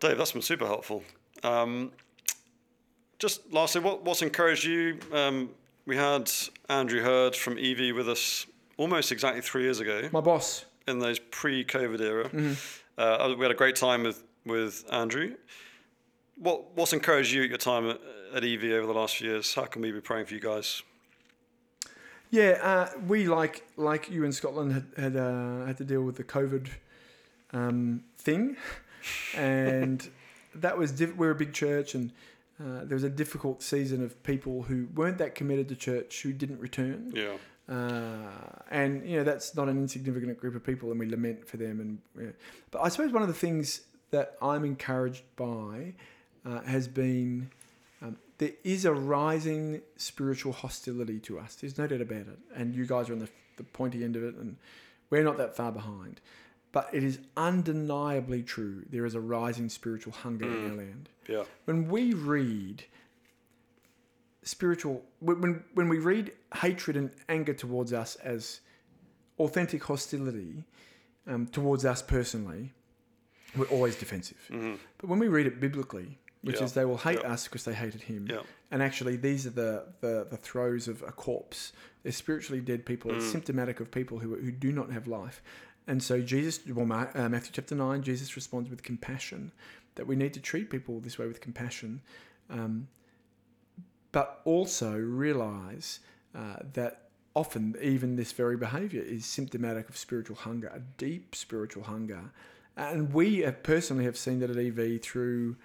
Dave, 0.00 0.16
that's 0.18 0.32
been 0.32 0.42
super 0.42 0.66
helpful. 0.66 1.02
Um, 1.42 1.90
just 3.18 3.52
lastly, 3.52 3.80
what, 3.80 4.04
what's 4.04 4.22
encouraged 4.22 4.64
you? 4.64 4.98
Um, 5.12 5.50
we 5.86 5.96
had 5.96 6.30
Andrew 6.68 7.02
Heard 7.02 7.34
from 7.34 7.58
EV 7.58 7.94
with 7.96 8.08
us 8.08 8.46
almost 8.76 9.10
exactly 9.10 9.40
three 9.40 9.62
years 9.62 9.80
ago 9.80 10.08
My 10.12 10.20
boss. 10.20 10.66
in 10.86 11.00
those 11.00 11.18
pre-COVID 11.18 12.00
era. 12.00 12.28
Mm-hmm. 12.28 12.52
Uh, 12.96 13.34
we 13.36 13.42
had 13.44 13.50
a 13.50 13.54
great 13.56 13.74
time 13.74 14.04
with, 14.04 14.22
with 14.44 14.84
Andrew. 14.92 15.34
What 16.36 16.76
what's 16.76 16.92
encouraged 16.92 17.32
you 17.32 17.42
at 17.42 17.48
your 17.48 17.58
time 17.58 17.90
at, 17.90 17.98
at 18.36 18.44
EV 18.44 18.64
over 18.72 18.86
the 18.86 18.92
last 18.92 19.16
few 19.16 19.30
years? 19.30 19.52
How 19.54 19.64
can 19.64 19.82
we 19.82 19.90
be 19.90 20.00
praying 20.00 20.26
for 20.26 20.34
you 20.34 20.40
guys? 20.40 20.82
Yeah, 22.30 22.58
uh, 22.62 22.90
we 23.06 23.26
like 23.26 23.66
like 23.76 24.10
you 24.10 24.24
in 24.24 24.32
Scotland 24.32 24.72
had 24.72 24.86
had, 24.96 25.16
uh, 25.16 25.64
had 25.64 25.78
to 25.78 25.84
deal 25.84 26.02
with 26.02 26.16
the 26.16 26.24
COVID 26.24 26.68
um, 27.52 28.04
thing, 28.16 28.56
and 29.36 30.06
that 30.54 30.76
was 30.76 30.92
diff- 30.92 31.16
we're 31.16 31.30
a 31.30 31.34
big 31.34 31.52
church, 31.52 31.94
and 31.94 32.12
uh, 32.60 32.84
there 32.84 32.96
was 32.96 33.04
a 33.04 33.10
difficult 33.10 33.62
season 33.62 34.04
of 34.04 34.22
people 34.22 34.62
who 34.62 34.88
weren't 34.94 35.18
that 35.18 35.34
committed 35.34 35.68
to 35.68 35.76
church 35.76 36.22
who 36.22 36.32
didn't 36.32 36.60
return, 36.60 37.12
Yeah, 37.14 37.36
uh, 37.74 38.62
and 38.70 39.08
you 39.08 39.16
know 39.16 39.24
that's 39.24 39.56
not 39.56 39.68
an 39.68 39.78
insignificant 39.78 40.38
group 40.38 40.54
of 40.54 40.64
people, 40.64 40.90
and 40.90 41.00
we 41.00 41.08
lament 41.08 41.48
for 41.48 41.56
them. 41.56 41.80
And 41.80 41.98
yeah. 42.26 42.32
but 42.70 42.82
I 42.82 42.88
suppose 42.88 43.10
one 43.10 43.22
of 43.22 43.28
the 43.28 43.34
things 43.34 43.82
that 44.10 44.36
I'm 44.42 44.64
encouraged 44.64 45.24
by 45.36 45.94
uh, 46.44 46.60
has 46.62 46.88
been 46.88 47.50
there 48.38 48.52
is 48.64 48.84
a 48.84 48.92
rising 48.92 49.82
spiritual 49.96 50.52
hostility 50.52 51.18
to 51.20 51.38
us. 51.38 51.56
There's 51.56 51.76
no 51.78 51.86
doubt 51.86 52.00
about 52.00 52.20
it. 52.20 52.38
And 52.54 52.74
you 52.74 52.86
guys 52.86 53.10
are 53.10 53.12
on 53.12 53.18
the, 53.18 53.28
the 53.56 53.64
pointy 53.64 54.04
end 54.04 54.16
of 54.16 54.22
it, 54.24 54.34
and 54.36 54.56
we're 55.10 55.24
not 55.24 55.36
that 55.38 55.56
far 55.56 55.72
behind. 55.72 56.20
But 56.70 56.90
it 56.92 57.02
is 57.02 57.18
undeniably 57.36 58.42
true. 58.42 58.84
There 58.90 59.06
is 59.06 59.14
a 59.14 59.20
rising 59.20 59.68
spiritual 59.70 60.12
hunger 60.12 60.44
in 60.46 60.70
our 60.70 60.76
land. 60.76 61.08
yeah, 61.28 61.44
When 61.64 61.88
we 61.88 62.12
read 62.12 62.84
spiritual, 64.42 65.02
when, 65.20 65.40
when- 65.40 65.64
when 65.74 65.88
we 65.88 65.98
read 65.98 66.32
hatred 66.56 66.96
and 66.96 67.10
anger 67.28 67.54
towards 67.54 67.92
us 67.92 68.16
as 68.16 68.60
authentic 69.38 69.82
hostility 69.84 70.64
um, 71.26 71.46
towards 71.46 71.84
us 71.84 72.02
personally, 72.02 72.72
we're 73.56 73.66
always 73.66 73.96
defensive. 73.96 74.38
Mm-hmm. 74.50 74.74
But 74.98 75.08
when 75.10 75.18
we 75.18 75.28
read 75.28 75.46
it 75.46 75.60
biblically, 75.60 76.18
which 76.42 76.56
Yeah. 76.58 76.64
is 76.64 76.72
they 76.74 76.84
will 76.84 76.98
hate 76.98 77.20
Yeah. 77.22 77.32
us 77.32 77.44
because 77.44 77.64
they 77.64 77.74
hated 77.74 78.02
him, 78.02 78.26
Yeah. 78.30 78.42
and 78.70 78.82
actually 78.82 79.16
these 79.16 79.46
are 79.46 79.50
the, 79.50 79.86
the, 80.00 80.26
the 80.30 80.36
throes 80.36 80.88
of 80.88 81.02
a 81.02 81.12
corpse. 81.12 81.72
They're 82.02 82.12
spiritually 82.12 82.60
dead 82.60 82.86
people. 82.86 83.12
It's 83.12 83.26
Mm. 83.26 83.32
symptomatic 83.32 83.80
of 83.80 83.90
people 83.90 84.18
who, 84.20 84.36
who 84.36 84.50
do 84.52 84.72
not 84.72 84.90
have 84.92 85.06
life. 85.06 85.42
And 85.86 86.02
so 86.02 86.20
Jesus, 86.20 86.60
well, 86.66 86.90
uh, 87.14 87.28
Matthew 87.28 87.50
chapter 87.52 87.74
9, 87.74 88.02
Jesus 88.02 88.36
responds 88.36 88.68
with 88.70 88.82
compassion, 88.82 89.52
that 89.96 90.06
we 90.06 90.14
need 90.16 90.34
to 90.34 90.40
treat 90.40 90.70
people 90.70 91.00
this 91.00 91.18
way 91.18 91.26
with 91.26 91.40
compassion. 91.40 92.02
Um, 92.50 92.88
but 94.12 94.40
also 94.44 94.96
realize 94.96 96.00
uh, 96.34 96.56
that 96.72 97.08
often 97.34 97.76
even 97.82 98.16
this 98.16 98.32
very 98.32 98.56
behavior 98.56 99.02
is 99.02 99.24
symptomatic 99.26 99.88
of 99.88 99.96
spiritual 99.96 100.36
hunger, 100.36 100.68
a 100.68 100.80
deep 100.96 101.34
spiritual 101.34 101.84
hunger. 101.84 102.30
And 102.76 103.12
we 103.12 103.38
have 103.38 103.62
personally 103.62 104.04
have 104.04 104.16
seen 104.16 104.38
that 104.40 104.50
at 104.50 104.56
EV 104.56 105.00
through 105.02 105.56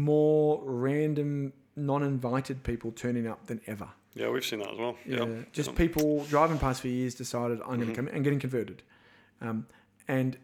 more 0.00 0.60
random, 0.64 1.52
non-invited 1.76 2.62
people 2.62 2.92
turning 2.92 3.26
up 3.26 3.46
than 3.46 3.60
ever. 3.66 3.88
Yeah, 4.14 4.28
we've 4.30 4.44
seen 4.44 4.58
that 4.60 4.72
as 4.72 4.78
well. 4.78 4.96
Yeah, 5.06 5.24
Yeah. 5.24 5.42
just 5.52 5.70
Yeah. 5.70 5.76
people 5.76 6.24
driving 6.24 6.58
past 6.58 6.80
for 6.80 6.88
years 6.88 7.14
decided 7.14 7.60
I'm 7.62 7.76
going 7.76 7.80
Mhm. 7.82 7.86
to 7.88 7.94
come 7.94 8.08
and 8.08 8.24
getting 8.24 8.40
converted. 8.40 8.82
Um, 9.40 9.66
and 10.08 10.36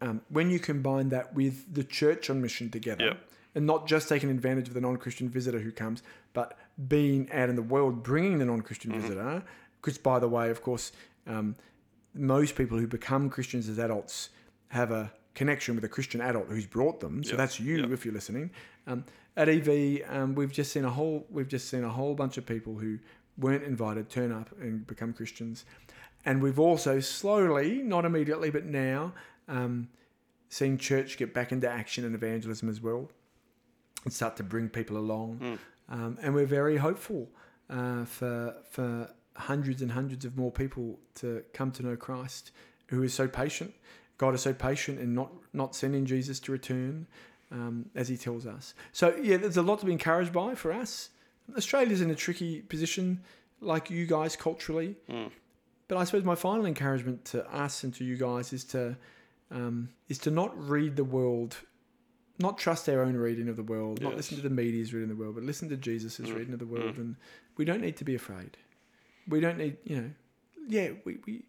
um, 0.00 0.20
when 0.28 0.48
you 0.48 0.60
combine 0.60 1.08
that 1.08 1.34
with 1.34 1.74
the 1.74 1.82
church 1.82 2.30
on 2.30 2.40
mission 2.40 2.70
together, 2.70 3.04
Yeah. 3.04 3.14
and 3.56 3.66
not 3.66 3.88
just 3.88 4.08
taking 4.08 4.30
advantage 4.30 4.68
of 4.68 4.74
the 4.74 4.80
non-Christian 4.80 5.28
visitor 5.28 5.58
who 5.58 5.72
comes, 5.72 6.04
but 6.34 6.56
being 6.86 7.28
out 7.32 7.48
in 7.48 7.56
the 7.56 7.62
world, 7.62 8.04
bringing 8.04 8.38
the 8.38 8.44
non-Christian 8.44 8.92
Mhm. 8.92 9.00
visitor. 9.00 9.42
Because 9.80 9.98
by 9.98 10.20
the 10.20 10.28
way, 10.28 10.50
of 10.50 10.62
course, 10.62 10.92
um, 11.26 11.56
most 12.14 12.54
people 12.54 12.78
who 12.78 12.86
become 12.86 13.28
Christians 13.28 13.68
as 13.68 13.78
adults 13.80 14.30
have 14.68 14.92
a 14.92 15.12
connection 15.34 15.74
with 15.74 15.82
a 15.84 15.88
Christian 15.88 16.20
adult 16.20 16.46
who's 16.48 16.66
brought 16.66 17.00
them. 17.00 17.24
So 17.24 17.30
Yeah. 17.32 17.36
that's 17.38 17.58
you 17.58 17.92
if 17.92 18.04
you're 18.04 18.14
listening. 18.14 18.50
Um, 18.88 19.04
at 19.36 19.48
EV, 19.48 20.02
um, 20.08 20.34
we've 20.34 20.52
just 20.52 20.72
seen 20.72 20.84
a 20.84 20.90
whole 20.90 21.26
we've 21.30 21.46
just 21.46 21.68
seen 21.68 21.84
a 21.84 21.88
whole 21.88 22.14
bunch 22.14 22.38
of 22.38 22.46
people 22.46 22.76
who 22.76 22.98
weren't 23.36 23.62
invited 23.62 24.10
turn 24.10 24.32
up 24.32 24.50
and 24.60 24.84
become 24.86 25.12
Christians, 25.12 25.64
and 26.24 26.42
we've 26.42 26.58
also 26.58 26.98
slowly, 26.98 27.82
not 27.82 28.04
immediately, 28.04 28.50
but 28.50 28.64
now, 28.64 29.12
um, 29.46 29.88
seen 30.48 30.78
church 30.78 31.18
get 31.18 31.32
back 31.32 31.52
into 31.52 31.70
action 31.70 32.04
and 32.04 32.14
evangelism 32.14 32.68
as 32.68 32.80
well, 32.80 33.10
and 34.04 34.12
start 34.12 34.36
to 34.38 34.42
bring 34.42 34.68
people 34.68 34.96
along. 34.96 35.38
Mm. 35.38 35.58
Um, 35.90 36.18
and 36.20 36.34
we're 36.34 36.46
very 36.46 36.78
hopeful 36.78 37.28
uh, 37.70 38.04
for 38.06 38.56
for 38.70 39.10
hundreds 39.36 39.82
and 39.82 39.92
hundreds 39.92 40.24
of 40.24 40.36
more 40.36 40.50
people 40.50 40.98
to 41.14 41.44
come 41.52 41.70
to 41.72 41.82
know 41.84 41.96
Christ, 41.96 42.50
who 42.88 43.02
is 43.02 43.14
so 43.14 43.28
patient. 43.28 43.72
God 44.16 44.34
is 44.34 44.42
so 44.42 44.52
patient 44.52 44.98
in 44.98 45.14
not 45.14 45.30
not 45.52 45.76
sending 45.76 46.06
Jesus 46.06 46.40
to 46.40 46.52
return, 46.52 47.06
um, 47.50 47.86
as 47.94 48.08
He 48.08 48.16
tells 48.16 48.46
us. 48.46 48.74
So 48.92 49.14
yeah, 49.20 49.36
there's 49.36 49.56
a 49.56 49.62
lot 49.62 49.80
to 49.80 49.86
be 49.86 49.92
encouraged 49.92 50.32
by 50.32 50.54
for 50.54 50.72
us. 50.72 51.10
Australia's 51.56 52.00
in 52.00 52.10
a 52.10 52.14
tricky 52.14 52.60
position, 52.62 53.22
like 53.60 53.90
you 53.90 54.06
guys 54.06 54.36
culturally. 54.36 54.96
Mm. 55.10 55.30
But 55.88 55.96
I 55.96 56.04
suppose 56.04 56.24
my 56.24 56.34
final 56.34 56.66
encouragement 56.66 57.24
to 57.26 57.46
us 57.50 57.82
and 57.84 57.94
to 57.94 58.04
you 58.04 58.16
guys 58.16 58.52
is 58.52 58.64
to 58.64 58.96
um, 59.50 59.88
is 60.08 60.18
to 60.18 60.30
not 60.30 60.52
read 60.68 60.96
the 60.96 61.04
world, 61.04 61.56
not 62.38 62.58
trust 62.58 62.88
our 62.88 63.00
own 63.02 63.16
reading 63.16 63.48
of 63.48 63.56
the 63.56 63.62
world, 63.62 64.02
not 64.02 64.14
listen 64.14 64.36
to 64.36 64.42
the 64.42 64.50
media's 64.50 64.92
reading 64.92 65.10
of 65.10 65.16
the 65.16 65.22
world, 65.22 65.36
but 65.36 65.44
listen 65.44 65.68
to 65.70 65.76
Jesus' 65.76 66.18
Mm, 66.18 66.36
reading 66.36 66.52
of 66.52 66.58
the 66.58 66.66
world. 66.66 66.96
mm. 66.96 66.98
And 66.98 67.16
we 67.56 67.64
don't 67.64 67.80
need 67.80 67.96
to 67.96 68.04
be 68.04 68.14
afraid. 68.14 68.58
We 69.26 69.40
don't 69.40 69.56
need, 69.56 69.78
you 69.84 69.96
know, 69.96 70.10
yeah, 70.68 70.90
we, 71.04 71.16
we 71.26 71.44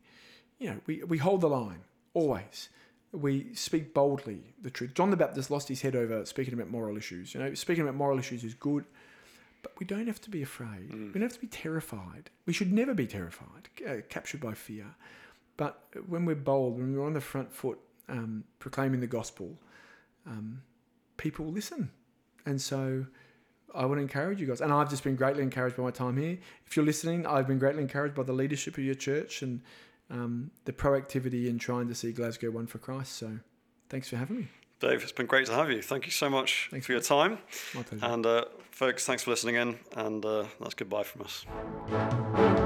you 0.59 0.69
know, 0.69 0.77
we, 0.85 1.03
we 1.03 1.17
hold 1.17 1.41
the 1.41 1.49
line 1.49 1.81
always. 2.13 2.69
We 3.11 3.53
speak 3.55 3.93
boldly 3.93 4.53
the 4.61 4.69
truth. 4.69 4.93
John 4.93 5.09
the 5.09 5.17
Baptist 5.17 5.49
lost 5.49 5.67
his 5.67 5.81
head 5.81 5.95
over 5.95 6.25
speaking 6.25 6.53
about 6.53 6.69
moral 6.69 6.95
issues. 6.95 7.33
You 7.33 7.39
know, 7.39 7.53
speaking 7.53 7.83
about 7.83 7.95
moral 7.95 8.19
issues 8.19 8.43
is 8.43 8.53
good, 8.53 8.85
but 9.63 9.71
we 9.79 9.85
don't 9.85 10.07
have 10.07 10.21
to 10.21 10.29
be 10.29 10.41
afraid. 10.41 10.91
Mm. 10.91 11.07
We 11.07 11.13
don't 11.13 11.23
have 11.23 11.33
to 11.33 11.41
be 11.41 11.47
terrified. 11.47 12.29
We 12.45 12.53
should 12.53 12.71
never 12.71 12.93
be 12.93 13.07
terrified, 13.07 13.69
uh, 13.87 13.95
captured 14.09 14.41
by 14.41 14.53
fear. 14.53 14.85
But 15.57 15.81
when 16.07 16.25
we're 16.25 16.35
bold, 16.35 16.77
when 16.77 16.95
we're 16.95 17.05
on 17.05 17.13
the 17.13 17.21
front 17.21 17.51
foot, 17.51 17.79
um, 18.07 18.43
proclaiming 18.59 18.99
the 18.99 19.07
gospel, 19.07 19.57
um, 20.25 20.61
people 21.17 21.45
listen. 21.47 21.91
And 22.45 22.61
so 22.61 23.05
I 23.75 23.85
want 23.85 23.97
to 23.97 24.01
encourage 24.01 24.39
you 24.39 24.47
guys. 24.47 24.61
And 24.61 24.71
I've 24.71 24.89
just 24.89 25.03
been 25.03 25.15
greatly 25.15 25.43
encouraged 25.43 25.77
by 25.77 25.83
my 25.83 25.91
time 25.91 26.17
here. 26.17 26.37
If 26.65 26.75
you're 26.75 26.85
listening, 26.85 27.25
I've 27.25 27.47
been 27.47 27.59
greatly 27.59 27.81
encouraged 27.81 28.15
by 28.15 28.23
the 28.23 28.33
leadership 28.33 28.77
of 28.77 28.83
your 28.83 28.95
church 28.95 29.41
and 29.41 29.61
um, 30.09 30.51
the 30.65 30.73
proactivity 30.73 31.47
in 31.47 31.59
trying 31.59 31.87
to 31.87 31.95
see 31.95 32.11
Glasgow 32.11 32.51
won 32.51 32.67
for 32.67 32.77
Christ. 32.77 33.13
So 33.13 33.39
thanks 33.89 34.09
for 34.09 34.17
having 34.17 34.37
me. 34.37 34.47
Dave, 34.79 35.03
it's 35.03 35.11
been 35.11 35.25
great 35.25 35.45
to 35.47 35.53
have 35.53 35.69
you. 35.69 35.81
Thank 35.81 36.05
you 36.05 36.11
so 36.11 36.29
much 36.29 36.69
Thanks, 36.71 36.85
for 36.85 36.93
your 36.93 37.01
time. 37.01 37.39
My 37.75 37.83
pleasure. 37.83 38.05
And 38.05 38.25
uh, 38.25 38.45
folks, 38.71 39.05
thanks 39.05 39.23
for 39.23 39.31
listening 39.31 39.55
in. 39.55 39.77
And 39.95 40.25
uh, 40.25 40.45
that's 40.61 40.73
goodbye 40.73 41.03
from 41.03 41.23
us. 41.23 42.65